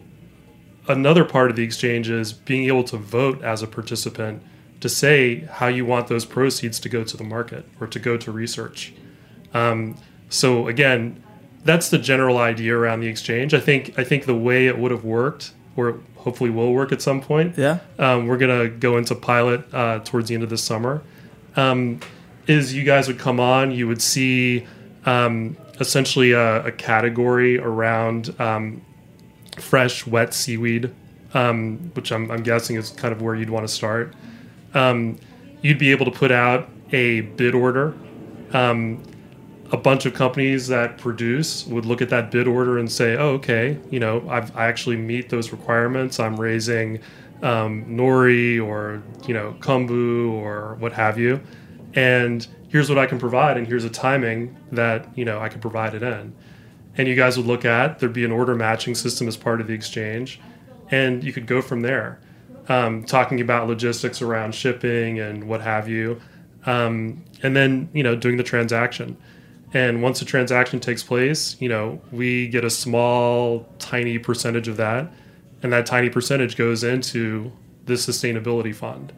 another 0.87 1.25
part 1.25 1.49
of 1.49 1.57
the 1.57 1.63
exchange 1.63 2.09
is 2.09 2.31
being 2.31 2.65
able 2.65 2.83
to 2.85 2.97
vote 2.97 3.41
as 3.43 3.61
a 3.61 3.67
participant 3.67 4.41
to 4.79 4.87
say 4.87 5.41
how 5.51 5.67
you 5.67 5.85
want 5.85 6.07
those 6.07 6.23
proceeds 6.23 6.79
to 6.79 6.89
go 6.89 7.03
to 7.03 7.17
the 7.17 7.23
market 7.23 7.65
or 7.79 7.87
to 7.87 7.99
go 7.99 8.15
to 8.15 8.31
research. 8.31 8.93
Um, 9.53 9.97
so 10.29 10.67
again, 10.67 11.21
that's 11.65 11.89
the 11.89 11.97
general 11.97 12.37
idea 12.37 12.77
around 12.77 13.01
the 13.01 13.07
exchange. 13.07 13.53
I 13.53 13.59
think 13.59 13.97
I 13.99 14.03
think 14.03 14.25
the 14.25 14.35
way 14.35 14.67
it 14.67 14.77
would 14.77 14.91
have 14.91 15.03
worked, 15.03 15.51
or 15.75 15.99
hopefully 16.27 16.49
will 16.49 16.73
work 16.73 16.91
at 16.91 17.01
some 17.01 17.21
point. 17.21 17.57
Yeah. 17.57 17.79
Um, 17.97 18.27
we're 18.27 18.37
gonna 18.37 18.67
go 18.67 18.97
into 18.97 19.15
pilot 19.15 19.63
uh, 19.73 19.99
towards 19.99 20.27
the 20.27 20.35
end 20.35 20.43
of 20.43 20.49
this 20.49 20.61
summer. 20.61 21.01
Um, 21.55 22.01
is 22.47 22.73
you 22.73 22.83
guys 22.83 23.07
would 23.07 23.17
come 23.17 23.39
on, 23.39 23.71
you 23.71 23.87
would 23.87 24.01
see 24.01 24.67
um, 25.05 25.55
essentially 25.79 26.33
a, 26.33 26.65
a, 26.65 26.71
category 26.73 27.57
around 27.57 28.35
um, 28.41 28.85
fresh, 29.57 30.05
wet 30.05 30.33
seaweed, 30.33 30.93
um, 31.33 31.77
which 31.93 32.11
I'm, 32.11 32.29
I'm, 32.29 32.43
guessing 32.43 32.75
is 32.75 32.89
kind 32.89 33.13
of 33.13 33.21
where 33.21 33.33
you'd 33.33 33.49
want 33.49 33.65
to 33.65 33.73
start. 33.73 34.13
Um, 34.73 35.17
you'd 35.61 35.79
be 35.79 35.91
able 35.91 36.05
to 36.05 36.11
put 36.11 36.31
out 36.31 36.67
a 36.91 37.21
bid 37.21 37.55
order. 37.55 37.95
Um, 38.51 39.01
a 39.71 39.77
bunch 39.77 40.05
of 40.05 40.13
companies 40.13 40.67
that 40.67 40.97
produce 40.97 41.65
would 41.67 41.85
look 41.85 42.01
at 42.01 42.09
that 42.09 42.31
bid 42.31 42.47
order 42.47 42.77
and 42.77 42.91
say, 42.91 43.17
"Oh, 43.17 43.31
okay, 43.31 43.77
you 43.89 43.99
know, 43.99 44.27
I've, 44.29 44.55
i 44.55 44.65
actually 44.65 44.95
meet 44.97 45.29
those 45.29 45.51
requirements. 45.51 46.19
I'm 46.19 46.39
raising 46.39 46.99
um, 47.43 47.85
nori 47.85 48.63
or 48.65 49.03
you 49.27 49.33
know 49.33 49.55
kombu 49.59 50.31
or 50.31 50.75
what 50.75 50.93
have 50.93 51.17
you, 51.17 51.41
and 51.93 52.47
here's 52.69 52.89
what 52.89 52.97
I 52.97 53.05
can 53.05 53.19
provide, 53.19 53.57
and 53.57 53.67
here's 53.67 53.83
a 53.83 53.89
timing 53.89 54.57
that 54.71 55.07
you 55.17 55.25
know 55.25 55.39
I 55.39 55.49
can 55.49 55.59
provide 55.59 55.93
it 55.93 56.03
in." 56.03 56.33
And 56.97 57.07
you 57.07 57.15
guys 57.15 57.37
would 57.37 57.45
look 57.45 57.65
at 57.65 57.99
there'd 57.99 58.13
be 58.13 58.25
an 58.25 58.31
order 58.31 58.55
matching 58.55 58.95
system 58.95 59.27
as 59.27 59.37
part 59.37 59.59
of 59.59 59.67
the 59.67 59.73
exchange, 59.73 60.39
and 60.91 61.23
you 61.23 61.33
could 61.33 61.45
go 61.45 61.61
from 61.61 61.81
there, 61.81 62.19
um, 62.69 63.03
talking 63.03 63.41
about 63.41 63.67
logistics 63.67 64.21
around 64.21 64.55
shipping 64.55 65.19
and 65.19 65.43
what 65.43 65.61
have 65.61 65.89
you, 65.89 66.21
um, 66.65 67.23
and 67.43 67.53
then 67.53 67.89
you 67.93 68.01
know 68.01 68.15
doing 68.15 68.37
the 68.37 68.43
transaction 68.43 69.17
and 69.73 70.01
once 70.01 70.21
a 70.21 70.25
transaction 70.25 70.79
takes 70.79 71.03
place, 71.03 71.57
you 71.59 71.67
know, 71.67 72.01
we 72.11 72.47
get 72.47 72.63
a 72.63 72.69
small, 72.69 73.67
tiny 73.79 74.17
percentage 74.17 74.67
of 74.67 74.77
that. 74.77 75.11
And 75.61 75.73
that 75.73 75.85
tiny 75.85 76.09
percentage 76.09 76.55
goes 76.55 76.83
into 76.83 77.51
the 77.85 77.93
sustainability 77.93 78.73
fund. 78.73 79.11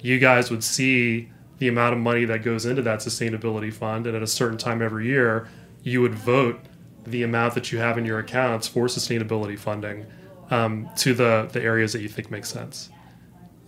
You 0.00 0.18
guys 0.18 0.50
would 0.50 0.64
see 0.64 1.30
the 1.58 1.68
amount 1.68 1.94
of 1.94 2.00
money 2.00 2.24
that 2.24 2.42
goes 2.42 2.66
into 2.66 2.82
that 2.82 3.00
sustainability 3.00 3.72
fund. 3.72 4.06
And 4.06 4.16
at 4.16 4.22
a 4.22 4.26
certain 4.26 4.58
time 4.58 4.82
every 4.82 5.06
year, 5.06 5.48
you 5.82 6.00
would 6.00 6.14
vote 6.14 6.60
the 7.06 7.22
amount 7.22 7.54
that 7.54 7.70
you 7.70 7.78
have 7.78 7.98
in 7.98 8.04
your 8.04 8.18
accounts 8.18 8.66
for 8.66 8.86
sustainability 8.86 9.58
funding 9.58 10.06
um, 10.50 10.88
to 10.96 11.14
the, 11.14 11.48
the 11.52 11.62
areas 11.62 11.92
that 11.92 12.00
you 12.00 12.08
think 12.08 12.30
make 12.30 12.46
sense. 12.46 12.88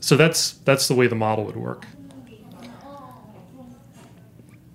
So 0.01 0.17
that's 0.17 0.53
that's 0.53 0.89
the 0.89 0.95
way 0.95 1.07
the 1.07 1.15
model 1.15 1.45
would 1.45 1.57
work. 1.57 1.87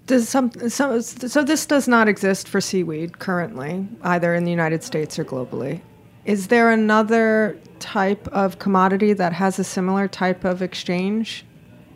Does 0.07 0.27
some, 0.27 0.51
so, 0.69 0.99
so 0.99 1.43
this 1.43 1.65
does 1.65 1.87
not 1.87 2.07
exist 2.07 2.47
for 2.47 2.59
seaweed 2.59 3.19
currently, 3.19 3.87
either 4.01 4.33
in 4.33 4.43
the 4.43 4.51
United 4.51 4.83
States 4.83 5.17
or 5.17 5.23
globally. 5.23 5.81
Is 6.25 6.47
there 6.47 6.69
another 6.69 7.59
type 7.79 8.27
of 8.27 8.59
commodity 8.59 9.13
that 9.13 9.33
has 9.33 9.57
a 9.57 9.63
similar 9.63 10.07
type 10.07 10.43
of 10.43 10.61
exchange 10.61 11.45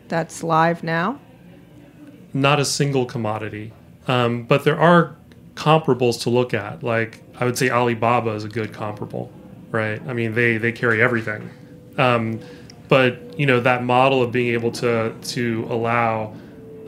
that's 0.08 0.42
live 0.42 0.82
now? 0.82 1.20
Not 2.32 2.58
a 2.58 2.64
single 2.64 3.06
commodity, 3.06 3.72
um, 4.08 4.42
but 4.44 4.64
there 4.64 4.78
are 4.78 5.16
comparables 5.54 6.20
to 6.22 6.30
look 6.30 6.54
at. 6.54 6.82
Like 6.82 7.22
I 7.38 7.44
would 7.44 7.56
say 7.56 7.70
Alibaba 7.70 8.30
is 8.32 8.44
a 8.44 8.48
good 8.48 8.72
comparable, 8.72 9.32
right? 9.70 10.00
I 10.06 10.12
mean 10.12 10.34
they 10.34 10.58
they 10.58 10.72
carry 10.72 11.00
everything, 11.00 11.48
um, 11.96 12.40
but 12.88 13.38
you 13.38 13.46
know 13.46 13.60
that 13.60 13.84
model 13.84 14.22
of 14.22 14.32
being 14.32 14.52
able 14.52 14.72
to 14.72 15.14
to 15.22 15.66
allow 15.70 16.34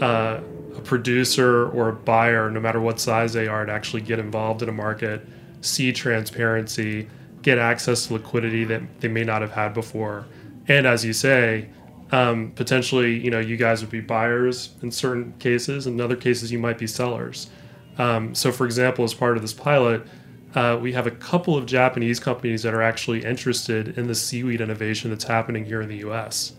uh, 0.01 0.41
a 0.79 0.81
producer 0.81 1.69
or 1.69 1.89
a 1.89 1.93
buyer, 1.93 2.51
no 2.51 2.61
matter 2.61 2.81
what 2.81 3.01
size 3.01 3.33
they 3.33 3.49
are, 3.49 3.67
to 3.67 3.73
actually 3.73 4.03
get 4.03 4.19
involved 4.19 4.63
in 4.63 4.69
a 4.69 4.73
market, 4.73 5.27
see 5.61 5.93
transparency, 5.93 7.09
get 7.43 7.59
access 7.59 8.07
to 8.07 8.15
liquidity 8.15 8.65
that 8.65 8.83
they 9.01 9.09
may 9.09 9.25
not 9.25 9.43
have 9.43 9.53
had 9.53 9.75
before, 9.75 10.27
and 10.69 10.87
as 10.87 11.05
you 11.05 11.13
say, 11.13 11.69
um, 12.13 12.53
potentially, 12.53 13.19
you 13.19 13.31
know, 13.31 13.41
you 13.41 13.57
guys 13.57 13.81
would 13.81 13.91
be 13.91 14.01
buyers 14.01 14.71
in 14.83 14.91
certain 14.91 15.33
cases. 15.39 15.87
In 15.87 16.01
other 16.01 16.17
cases, 16.17 16.53
you 16.53 16.59
might 16.59 16.79
be 16.79 16.87
sellers. 16.87 17.51
Um, 17.99 18.35
so, 18.35 18.53
for 18.53 18.65
example, 18.65 19.05
as 19.05 19.13
part 19.13 19.37
of 19.37 19.43
this 19.43 19.53
pilot, 19.53 20.07
uh, 20.55 20.79
we 20.81 20.93
have 20.93 21.07
a 21.07 21.11
couple 21.11 21.57
of 21.57 21.67
Japanese 21.67 22.19
companies 22.21 22.63
that 22.63 22.73
are 22.73 22.83
actually 22.83 23.25
interested 23.25 23.99
in 23.99 24.07
the 24.07 24.15
seaweed 24.15 24.61
innovation 24.61 25.11
that's 25.11 25.25
happening 25.25 25.65
here 25.65 25.83
in 25.83 25.89
the 25.89 25.99
U.S. 25.99 26.53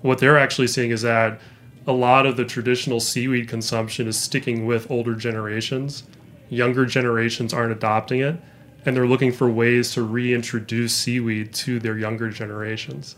What 0.00 0.18
they're 0.18 0.38
actually 0.38 0.68
seeing 0.68 0.90
is 0.90 1.02
that 1.02 1.40
a 1.86 1.92
lot 1.92 2.26
of 2.26 2.36
the 2.36 2.44
traditional 2.44 3.00
seaweed 3.00 3.48
consumption 3.48 4.06
is 4.06 4.18
sticking 4.18 4.66
with 4.66 4.90
older 4.90 5.14
generations. 5.14 6.04
Younger 6.48 6.84
generations 6.84 7.54
aren't 7.54 7.72
adopting 7.72 8.20
it, 8.20 8.36
and 8.84 8.96
they're 8.96 9.06
looking 9.06 9.32
for 9.32 9.48
ways 9.48 9.92
to 9.92 10.02
reintroduce 10.02 10.94
seaweed 10.94 11.54
to 11.54 11.78
their 11.78 11.96
younger 11.96 12.30
generations. 12.30 13.16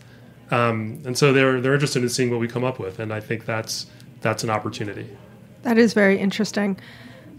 Um, 0.51 1.01
and 1.05 1.17
so 1.17 1.33
they're 1.33 1.59
they're 1.61 1.73
interested 1.73 2.03
in 2.03 2.09
seeing 2.09 2.29
what 2.29 2.39
we 2.39 2.47
come 2.47 2.63
up 2.63 2.79
with, 2.79 2.99
and 2.99 3.13
I 3.13 3.19
think 3.19 3.45
that's 3.45 3.87
that's 4.21 4.43
an 4.43 4.49
opportunity. 4.49 5.07
That 5.63 5.77
is 5.77 5.93
very 5.93 6.19
interesting. 6.19 6.77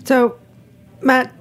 So, 0.04 0.36
Matt, 1.00 1.32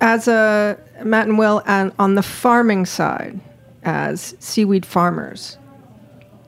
as 0.00 0.28
a 0.28 0.78
Matt 1.04 1.28
and 1.28 1.38
Will, 1.38 1.62
and 1.66 1.92
on 1.98 2.16
the 2.16 2.22
farming 2.22 2.86
side, 2.86 3.40
as 3.82 4.34
seaweed 4.40 4.84
farmers, 4.84 5.58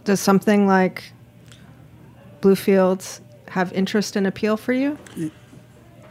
does 0.04 0.20
something 0.20 0.66
like 0.66 1.12
Bluefields 2.40 3.20
have 3.48 3.72
interest 3.72 4.16
and 4.16 4.26
appeal 4.26 4.56
for 4.56 4.72
you? 4.72 4.98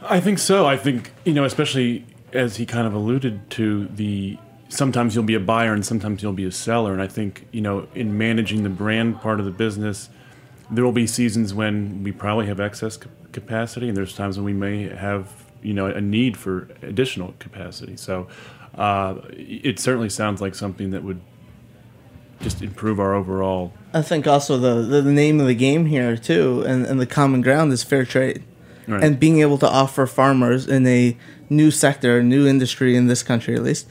I 0.02 0.20
think 0.20 0.38
so. 0.38 0.66
I 0.66 0.76
think, 0.76 1.12
you 1.24 1.32
know, 1.32 1.44
especially 1.44 2.04
as 2.32 2.56
he 2.56 2.66
kind 2.66 2.86
of 2.86 2.94
alluded 2.94 3.50
to 3.50 3.86
the 3.88 4.38
sometimes 4.68 5.14
you'll 5.14 5.24
be 5.24 5.34
a 5.34 5.40
buyer 5.40 5.72
and 5.72 5.84
sometimes 5.84 6.22
you'll 6.22 6.32
be 6.32 6.44
a 6.44 6.52
seller 6.52 6.92
and 6.92 7.00
I 7.00 7.06
think, 7.06 7.46
you 7.52 7.62
know, 7.62 7.88
in 7.94 8.18
managing 8.18 8.64
the 8.64 8.68
brand 8.68 9.20
part 9.20 9.40
of 9.40 9.46
the 9.46 9.52
business 9.52 10.10
there 10.70 10.84
will 10.84 10.92
be 10.92 11.06
seasons 11.06 11.54
when 11.54 12.02
we 12.04 12.12
probably 12.12 12.46
have 12.46 12.60
excess 12.60 12.98
capacity 13.32 13.88
and 13.88 13.96
there's 13.96 14.14
times 14.14 14.36
when 14.36 14.44
we 14.44 14.52
may 14.52 14.94
have, 14.94 15.46
you 15.62 15.72
know, 15.72 15.86
a 15.86 16.00
need 16.00 16.36
for 16.36 16.68
additional 16.82 17.34
capacity. 17.38 17.96
So, 17.96 18.28
uh, 18.74 19.16
it 19.30 19.78
certainly 19.78 20.10
sounds 20.10 20.40
like 20.40 20.54
something 20.54 20.90
that 20.90 21.02
would 21.02 21.20
just 22.40 22.62
improve 22.62 23.00
our 23.00 23.14
overall. 23.14 23.72
I 23.92 24.02
think 24.02 24.26
also 24.26 24.58
the, 24.58 24.82
the 25.02 25.02
name 25.10 25.40
of 25.40 25.46
the 25.46 25.54
game 25.54 25.86
here 25.86 26.16
too, 26.16 26.62
and, 26.66 26.86
and 26.86 27.00
the 27.00 27.06
common 27.06 27.40
ground 27.40 27.72
is 27.72 27.82
fair 27.82 28.04
trade, 28.04 28.44
right. 28.86 29.02
and 29.02 29.18
being 29.18 29.40
able 29.40 29.58
to 29.58 29.68
offer 29.68 30.06
farmers 30.06 30.66
in 30.66 30.86
a 30.86 31.16
new 31.50 31.70
sector, 31.70 32.22
new 32.22 32.46
industry 32.46 32.96
in 32.96 33.06
this 33.06 33.22
country 33.22 33.54
at 33.54 33.62
least, 33.62 33.86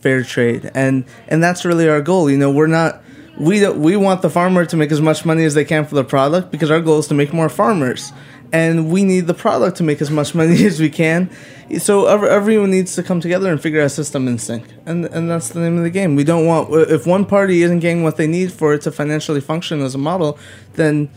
fair 0.00 0.22
trade, 0.22 0.70
and 0.74 1.04
and 1.26 1.42
that's 1.42 1.64
really 1.64 1.88
our 1.88 2.00
goal. 2.00 2.30
You 2.30 2.38
know, 2.38 2.50
we're 2.50 2.66
not 2.66 3.02
we 3.38 3.68
we 3.68 3.96
want 3.96 4.22
the 4.22 4.30
farmer 4.30 4.64
to 4.66 4.76
make 4.76 4.90
as 4.92 5.00
much 5.00 5.24
money 5.24 5.44
as 5.44 5.54
they 5.54 5.64
can 5.64 5.84
for 5.84 5.94
the 5.94 6.04
product 6.04 6.50
because 6.50 6.70
our 6.70 6.80
goal 6.80 6.98
is 6.98 7.06
to 7.08 7.14
make 7.14 7.32
more 7.32 7.48
farmers 7.48 8.12
and 8.52 8.90
we 8.90 9.04
need 9.04 9.26
the 9.26 9.34
product 9.34 9.76
to 9.78 9.82
make 9.82 10.00
as 10.00 10.10
much 10.10 10.34
money 10.34 10.64
as 10.66 10.80
we 10.80 10.90
can. 10.90 11.30
So 11.78 12.06
everyone 12.06 12.70
needs 12.70 12.94
to 12.94 13.02
come 13.02 13.20
together 13.20 13.50
and 13.50 13.60
figure 13.60 13.80
out 13.80 13.86
a 13.86 13.90
system 13.90 14.26
in 14.26 14.38
sync, 14.38 14.64
and 14.86 15.04
and 15.06 15.30
that's 15.30 15.50
the 15.50 15.60
name 15.60 15.76
of 15.76 15.84
the 15.84 15.90
game. 15.90 16.16
We 16.16 16.24
don't 16.24 16.46
want 16.46 16.72
if 16.90 17.06
one 17.06 17.26
party 17.26 17.62
isn't 17.62 17.80
getting 17.80 18.02
what 18.02 18.16
they 18.16 18.26
need 18.26 18.52
for 18.52 18.72
it 18.72 18.82
to 18.82 18.92
financially 18.92 19.42
function 19.42 19.82
as 19.82 19.94
a 19.94 19.98
model, 19.98 20.38
then 20.74 21.10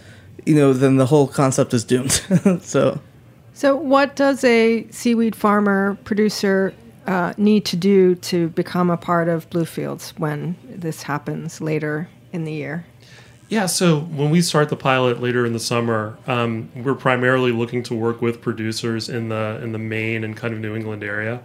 you 0.45 0.55
know 0.55 0.73
then 0.73 0.97
the 0.97 1.05
whole 1.05 1.27
concept 1.27 1.73
is 1.73 1.85
doomed. 1.85 2.11
so, 2.61 2.99
so 3.53 3.77
what 3.77 4.17
does 4.17 4.43
a 4.43 4.85
seaweed 4.89 5.37
farmer 5.37 5.97
producer 6.03 6.73
uh, 7.07 7.33
need 7.37 7.65
to 7.65 7.75
do 7.75 8.15
to 8.15 8.49
become 8.49 8.89
a 8.89 8.97
part 8.97 9.27
of 9.27 9.49
Bluefields 9.49 10.13
when 10.17 10.55
this 10.63 11.03
happens 11.03 11.61
later 11.61 12.09
in 12.31 12.45
the 12.45 12.53
year? 12.53 12.85
Yeah, 13.49 13.65
so 13.65 13.99
when 13.99 14.29
we 14.29 14.41
start 14.41 14.69
the 14.69 14.77
pilot 14.77 15.21
later 15.21 15.45
in 15.45 15.51
the 15.51 15.59
summer, 15.59 16.17
um, 16.25 16.71
we're 16.73 16.95
primarily 16.95 17.51
looking 17.51 17.83
to 17.83 17.93
work 17.93 18.21
with 18.21 18.41
producers 18.41 19.09
in 19.09 19.27
the 19.27 19.59
in 19.61 19.73
the 19.73 19.77
Maine 19.77 20.23
and 20.23 20.37
kind 20.37 20.53
of 20.53 20.61
New 20.61 20.73
England 20.73 21.03
area. 21.03 21.41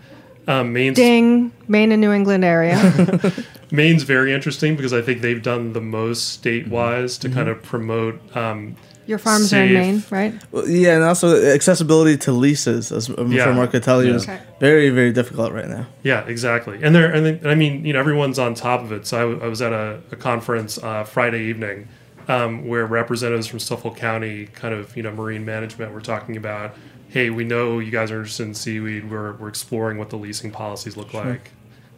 Um, 0.47 0.73
Maine's, 0.73 0.95
Ding, 0.95 1.51
Maine 1.67 1.91
and 1.91 2.01
New 2.01 2.13
England 2.13 2.45
area. 2.45 2.79
Maine's 3.73 4.05
very 4.05 4.33
interesting 4.33 4.77
because 4.77 4.93
I 4.93 5.03
think 5.03 5.21
they've 5.21 5.43
done 5.43 5.73
the 5.73 5.81
most 5.81 6.29
state-wise 6.29 7.19
to 7.19 7.27
mm-hmm. 7.27 7.37
kind 7.37 7.49
of 7.49 7.63
promote 7.63 8.37
um, 8.37 8.77
your 9.07 9.19
farms 9.19 9.51
safe. 9.51 9.71
are 9.71 9.75
in 9.75 9.75
Maine, 9.75 10.03
right? 10.11 10.35
Well, 10.53 10.69
yeah, 10.69 10.95
and 10.95 11.05
also 11.05 11.45
accessibility 11.53 12.17
to 12.19 12.33
leases, 12.33 12.93
as 12.93 13.09
um, 13.09 13.33
yeah. 13.33 13.45
from 13.45 13.67
could 13.69 13.83
tell 13.83 14.03
you, 14.03 14.11
yeah. 14.11 14.17
is 14.17 14.23
okay. 14.25 14.41
very, 14.61 14.91
very 14.91 15.13
difficult 15.13 15.53
right 15.53 15.69
now. 15.69 15.87
Yeah, 16.03 16.27
exactly. 16.27 16.81
And 16.83 16.95
there, 16.95 17.13
and 17.13 17.47
I 17.47 17.55
mean, 17.55 17.85
you 17.85 17.93
know, 17.93 18.01
everyone's 18.01 18.39
on 18.39 18.55
top 18.55 18.83
of 18.83 18.93
it. 18.93 19.07
So 19.07 19.17
I, 19.17 19.21
w- 19.21 19.41
I 19.43 19.49
was 19.49 19.63
at 19.63 19.73
a, 19.73 20.01
a 20.11 20.17
conference 20.17 20.79
uh, 20.79 21.05
Friday 21.05 21.45
evening 21.45 21.89
um, 22.29 22.67
where 22.67 22.87
representatives 22.87 23.47
from 23.47 23.61
Suffolk 23.61 23.97
County, 23.97 24.47
kind 24.47 24.75
of, 24.75 24.97
you 24.97 25.03
know, 25.03 25.13
marine 25.13 25.45
management, 25.45 25.93
were 25.93 26.01
talking 26.01 26.37
about 26.37 26.75
hey, 27.09 27.31
we 27.31 27.45
know 27.45 27.79
you 27.79 27.91
guys 27.91 28.11
are 28.11 28.19
interested 28.19 28.43
in 28.43 28.53
seaweed. 28.53 29.11
We're, 29.11 29.33
we're 29.35 29.49
exploring 29.49 29.97
what 29.97 30.11
the 30.11 30.19
leasing 30.19 30.51
policies 30.51 30.97
look 30.97 31.15
like. 31.15 31.51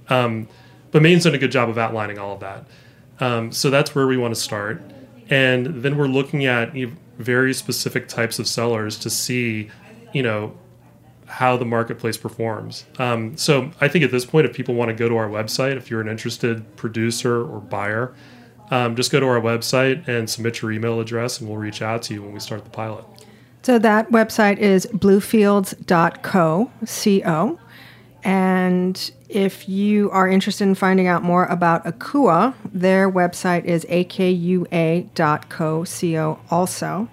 Um, 0.08 0.48
but 0.90 1.02
Maine's 1.02 1.24
done 1.24 1.34
a 1.34 1.38
good 1.38 1.50
job 1.50 1.68
of 1.68 1.76
outlining 1.76 2.18
all 2.18 2.34
of 2.34 2.40
that. 2.40 2.64
Um, 3.18 3.50
so 3.50 3.68
that's 3.68 3.94
where 3.94 4.06
we 4.06 4.16
want 4.16 4.34
to 4.34 4.40
start. 4.40 4.80
And 5.30 5.82
then 5.82 5.96
we're 5.96 6.06
looking 6.06 6.46
at 6.46 6.72
very 7.18 7.52
specific 7.52 8.08
types 8.08 8.38
of 8.38 8.46
sellers 8.46 8.98
to 8.98 9.10
see, 9.10 9.70
you 10.12 10.22
know, 10.22 10.56
how 11.26 11.56
the 11.56 11.64
marketplace 11.64 12.16
performs. 12.16 12.86
Um, 12.98 13.36
so 13.36 13.70
I 13.80 13.88
think 13.88 14.04
at 14.04 14.10
this 14.10 14.24
point, 14.24 14.46
if 14.46 14.54
people 14.54 14.74
want 14.74 14.88
to 14.88 14.94
go 14.94 15.08
to 15.08 15.16
our 15.16 15.28
website, 15.28 15.76
if 15.76 15.90
you're 15.90 16.00
an 16.00 16.08
interested 16.08 16.76
producer 16.76 17.42
or 17.42 17.60
buyer, 17.60 18.14
um, 18.70 18.96
just 18.96 19.10
go 19.12 19.20
to 19.20 19.26
our 19.26 19.40
website 19.40 20.06
and 20.08 20.28
submit 20.28 20.62
your 20.62 20.72
email 20.72 21.00
address, 21.00 21.40
and 21.40 21.48
we'll 21.48 21.58
reach 21.58 21.82
out 21.82 22.02
to 22.04 22.14
you 22.14 22.22
when 22.22 22.32
we 22.32 22.40
start 22.40 22.64
the 22.64 22.70
pilot. 22.70 23.04
So 23.62 23.78
that 23.78 24.10
website 24.10 24.58
is 24.58 24.86
bluefields.co, 24.86 26.70
C-O. 26.84 27.58
And 28.24 29.10
if 29.28 29.68
you 29.68 30.10
are 30.10 30.28
interested 30.28 30.64
in 30.64 30.74
finding 30.74 31.06
out 31.06 31.22
more 31.22 31.44
about 31.46 31.84
Akua, 31.84 32.54
their 32.72 33.10
website 33.10 33.64
is 33.64 33.84
akua.co, 33.86 35.84
C-O 35.84 36.38
also. 36.50 37.08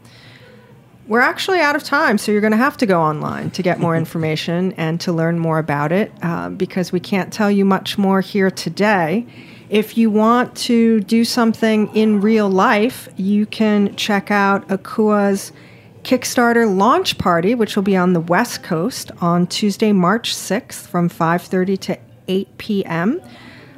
We're 1.08 1.22
actually 1.22 1.60
out 1.60 1.76
of 1.76 1.84
time, 1.84 2.18
so 2.18 2.32
you're 2.32 2.42
going 2.42 2.52
to 2.52 2.58
have 2.58 2.78
to 2.78 2.88
go 2.88 3.00
online 3.00 3.52
to 3.52 3.62
get 3.62 3.80
more 3.80 3.96
information 4.04 4.74
and 4.74 5.00
to 5.02 5.14
learn 5.14 5.38
more 5.38 5.60
about 5.60 5.92
it 5.92 6.12
uh, 6.24 6.50
because 6.50 6.92
we 6.92 7.00
can't 7.00 7.32
tell 7.32 7.52
you 7.52 7.64
much 7.64 7.98
more 7.98 8.22
here 8.22 8.50
today. 8.50 9.28
If 9.70 9.98
you 9.98 10.10
want 10.10 10.56
to 10.58 11.02
do 11.02 11.26
something 11.26 11.96
in 11.96 12.22
real 12.22 12.50
life, 12.50 13.10
you 13.18 13.46
can 13.46 13.96
check 13.96 14.32
out 14.32 14.68
Akua's 14.68 15.52
Kickstarter 16.06 16.66
launch 16.78 17.18
party, 17.18 17.56
which 17.56 17.76
will 17.76 17.84
be 17.84 17.98
on 17.98 18.14
the 18.14 18.20
West 18.20 18.62
Coast 18.62 19.12
on 19.22 19.48
Tuesday, 19.48 19.92
March 19.92 20.36
6th 20.36 20.86
from 20.88 21.10
5:30 21.10 21.80
to 21.82 21.98
8 22.28 22.58
p.m. 22.60 23.22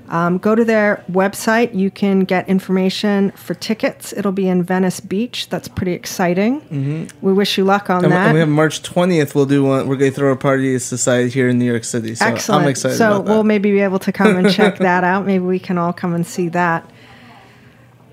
Um, 0.10 0.38
go 0.38 0.54
to 0.54 0.64
their 0.66 1.04
website. 1.12 1.74
You 1.74 1.90
can 1.90 2.22
get 2.22 2.48
information 2.50 3.32
for 3.32 3.54
tickets. 3.54 4.14
It'll 4.14 4.32
be 4.34 4.48
in 4.50 4.64
Venice 4.64 5.00
Beach. 5.02 5.48
That's 5.50 5.68
pretty 5.70 5.94
exciting. 5.94 6.62
Mm-hmm. 6.62 7.26
We 7.26 7.34
wish 7.34 7.58
you 7.58 7.64
luck 7.66 7.90
on 7.90 8.04
And, 8.06 8.14
that. 8.14 8.26
and 8.28 8.34
we 8.34 8.40
have 8.40 8.48
March 8.50 8.82
20th. 8.84 9.34
We'll 9.36 9.46
do 9.46 9.64
one. 9.66 9.88
We're 9.88 9.98
going 9.98 10.12
to 10.12 10.16
throw 10.16 10.32
a 10.32 10.38
party 10.38 10.76
at 10.76 10.82
Society 10.82 11.30
here 11.30 11.50
in 11.50 11.60
New 11.60 11.66
York 11.66 11.84
City. 11.84 12.16
So 12.16 12.26
Excellent. 12.26 12.64
I'm 12.64 12.70
excited 12.70 12.96
so 12.98 13.08
about 13.18 13.26
that. 13.26 13.32
we'll 13.34 13.44
maybe 13.44 13.72
be 13.72 13.82
able 13.82 14.00
to 14.00 14.12
come 14.14 14.38
and 14.38 14.50
check 14.50 14.78
that 14.80 15.04
out. 15.04 15.26
Maybe 15.26 15.44
we 15.44 15.60
can 15.60 15.78
all 15.78 15.92
come 15.92 16.14
and 16.14 16.26
see 16.26 16.48
that. 16.50 16.90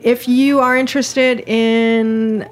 If 0.02 0.26
you 0.28 0.58
are 0.60 0.76
interested 0.76 1.48
in 1.48 2.48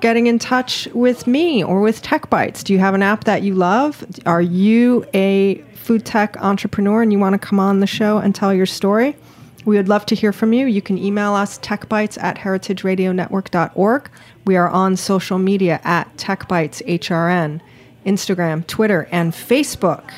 getting 0.00 0.26
in 0.26 0.38
touch 0.38 0.88
with 0.92 1.26
me 1.26 1.62
or 1.62 1.80
with 1.80 2.02
Tech 2.02 2.30
Bites, 2.30 2.62
do 2.62 2.72
you 2.72 2.78
have 2.78 2.94
an 2.94 3.02
app 3.02 3.24
that 3.24 3.42
you 3.42 3.54
love? 3.54 4.04
Are 4.26 4.42
you 4.42 5.04
a 5.14 5.56
food 5.74 6.04
tech 6.04 6.36
entrepreneur 6.38 7.02
and 7.02 7.12
you 7.12 7.18
want 7.18 7.34
to 7.34 7.38
come 7.38 7.60
on 7.60 7.80
the 7.80 7.86
show 7.86 8.18
and 8.18 8.34
tell 8.34 8.52
your 8.52 8.66
story? 8.66 9.16
We 9.64 9.76
would 9.76 9.88
love 9.88 10.06
to 10.06 10.14
hear 10.14 10.32
from 10.32 10.52
you. 10.52 10.66
You 10.66 10.80
can 10.80 10.96
email 10.96 11.34
us 11.34 11.58
techbites 11.58 12.20
at 12.22 12.38
heritageradionetwork.org. 12.38 14.10
We 14.46 14.56
are 14.56 14.68
on 14.68 14.96
social 14.96 15.38
media 15.38 15.80
at 15.84 16.16
techbiteshrn, 16.16 17.60
Instagram, 18.06 18.66
Twitter, 18.66 19.08
and 19.12 19.32
Facebook. 19.32 20.10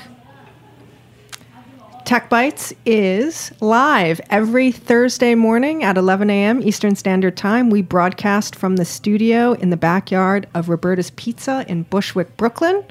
Tech 2.13 2.29
Bites 2.29 2.75
is 2.85 3.53
live 3.61 4.21
every 4.29 4.71
Thursday 4.71 5.35
morning 5.35 5.83
at 5.83 5.97
11 5.97 6.29
a.m. 6.29 6.61
Eastern 6.61 6.95
Standard 6.95 7.39
Time. 7.39 7.71
We 7.71 7.81
broadcast 7.81 8.55
from 8.55 8.77
the 8.77 8.85
studio 8.85 9.55
in 9.55 9.71
the 9.71 9.79
backyard 9.79 10.47
of 10.53 10.69
Roberta's 10.69 11.09
Pizza 11.13 11.65
in 11.69 11.85
Bushwick, 11.85 12.37
Brooklyn. 12.37 12.85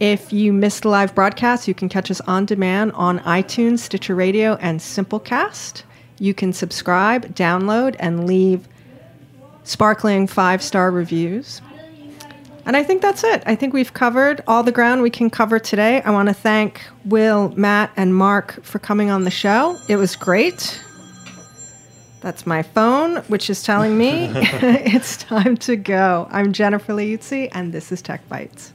If 0.00 0.34
you 0.34 0.52
missed 0.52 0.82
the 0.82 0.90
live 0.90 1.14
broadcast, 1.14 1.66
you 1.66 1.72
can 1.72 1.88
catch 1.88 2.10
us 2.10 2.20
on 2.26 2.44
demand 2.44 2.92
on 2.92 3.20
iTunes, 3.20 3.78
Stitcher 3.78 4.14
Radio, 4.14 4.56
and 4.56 4.80
Simplecast. 4.80 5.82
You 6.18 6.34
can 6.34 6.52
subscribe, 6.52 7.34
download, 7.34 7.96
and 7.98 8.26
leave 8.26 8.68
sparkling 9.64 10.26
five 10.26 10.62
star 10.62 10.90
reviews. 10.90 11.62
And 12.68 12.76
I 12.76 12.84
think 12.84 13.00
that's 13.00 13.24
it. 13.24 13.42
I 13.46 13.54
think 13.54 13.72
we've 13.72 13.94
covered 13.94 14.42
all 14.46 14.62
the 14.62 14.72
ground 14.72 15.00
we 15.00 15.08
can 15.08 15.30
cover 15.30 15.58
today. 15.58 16.02
I 16.02 16.10
want 16.10 16.28
to 16.28 16.34
thank 16.34 16.82
Will, 17.06 17.48
Matt, 17.56 17.90
and 17.96 18.14
Mark 18.14 18.62
for 18.62 18.78
coming 18.78 19.08
on 19.08 19.24
the 19.24 19.30
show. 19.30 19.78
It 19.88 19.96
was 19.96 20.14
great. 20.16 20.78
That's 22.20 22.46
my 22.46 22.62
phone, 22.62 23.22
which 23.28 23.48
is 23.48 23.62
telling 23.62 23.96
me 23.96 24.26
it's 24.34 25.16
time 25.16 25.56
to 25.56 25.76
go. 25.76 26.28
I'm 26.30 26.52
Jennifer 26.52 26.92
Liuzzi, 26.92 27.48
and 27.52 27.72
this 27.72 27.90
is 27.90 28.02
Tech 28.02 28.28
Bites. 28.28 28.74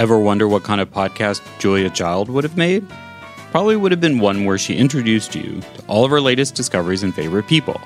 Ever 0.00 0.18
wonder 0.18 0.48
what 0.48 0.62
kind 0.62 0.80
of 0.80 0.90
podcast 0.90 1.42
Julia 1.58 1.90
Child 1.90 2.30
would 2.30 2.42
have 2.42 2.56
made? 2.56 2.88
Probably 3.50 3.76
would 3.76 3.92
have 3.92 4.00
been 4.00 4.18
one 4.18 4.46
where 4.46 4.56
she 4.56 4.74
introduced 4.74 5.34
you 5.34 5.60
to 5.60 5.84
all 5.88 6.06
of 6.06 6.10
her 6.10 6.22
latest 6.22 6.54
discoveries 6.54 7.02
and 7.02 7.14
favorite 7.14 7.46
people. 7.46 7.78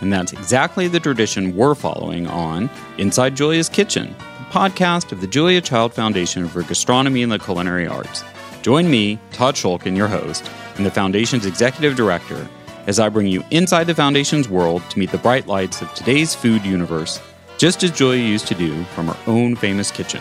And 0.00 0.12
that's 0.12 0.32
exactly 0.32 0.88
the 0.88 0.98
tradition 0.98 1.54
we're 1.54 1.76
following 1.76 2.26
on 2.26 2.68
Inside 2.98 3.36
Julia's 3.36 3.68
Kitchen, 3.68 4.16
the 4.18 4.44
podcast 4.46 5.12
of 5.12 5.20
the 5.20 5.28
Julia 5.28 5.60
Child 5.60 5.94
Foundation 5.94 6.48
for 6.48 6.64
Gastronomy 6.64 7.22
and 7.22 7.30
the 7.30 7.38
Culinary 7.38 7.86
Arts. 7.86 8.24
Join 8.62 8.90
me, 8.90 9.20
Todd 9.30 9.54
Schulkin, 9.54 9.96
your 9.96 10.08
host, 10.08 10.50
and 10.74 10.84
the 10.84 10.90
Foundation's 10.90 11.46
executive 11.46 11.94
director, 11.94 12.48
as 12.88 12.98
I 12.98 13.08
bring 13.10 13.28
you 13.28 13.44
inside 13.52 13.84
the 13.84 13.94
Foundation's 13.94 14.48
world 14.48 14.82
to 14.90 14.98
meet 14.98 15.12
the 15.12 15.18
bright 15.18 15.46
lights 15.46 15.82
of 15.82 15.94
today's 15.94 16.34
food 16.34 16.64
universe, 16.64 17.20
just 17.58 17.84
as 17.84 17.92
Julia 17.92 18.24
used 18.24 18.48
to 18.48 18.56
do 18.56 18.82
from 18.86 19.06
her 19.06 19.16
own 19.28 19.54
famous 19.54 19.92
kitchen. 19.92 20.20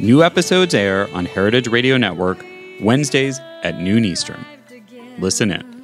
New 0.00 0.22
episodes 0.22 0.74
air 0.74 1.12
on 1.12 1.24
Heritage 1.24 1.66
Radio 1.66 1.96
Network 1.96 2.38
Wednesdays 2.80 3.40
at 3.64 3.80
noon 3.80 4.04
Eastern. 4.04 4.44
Listen 5.18 5.50
in. 5.50 5.77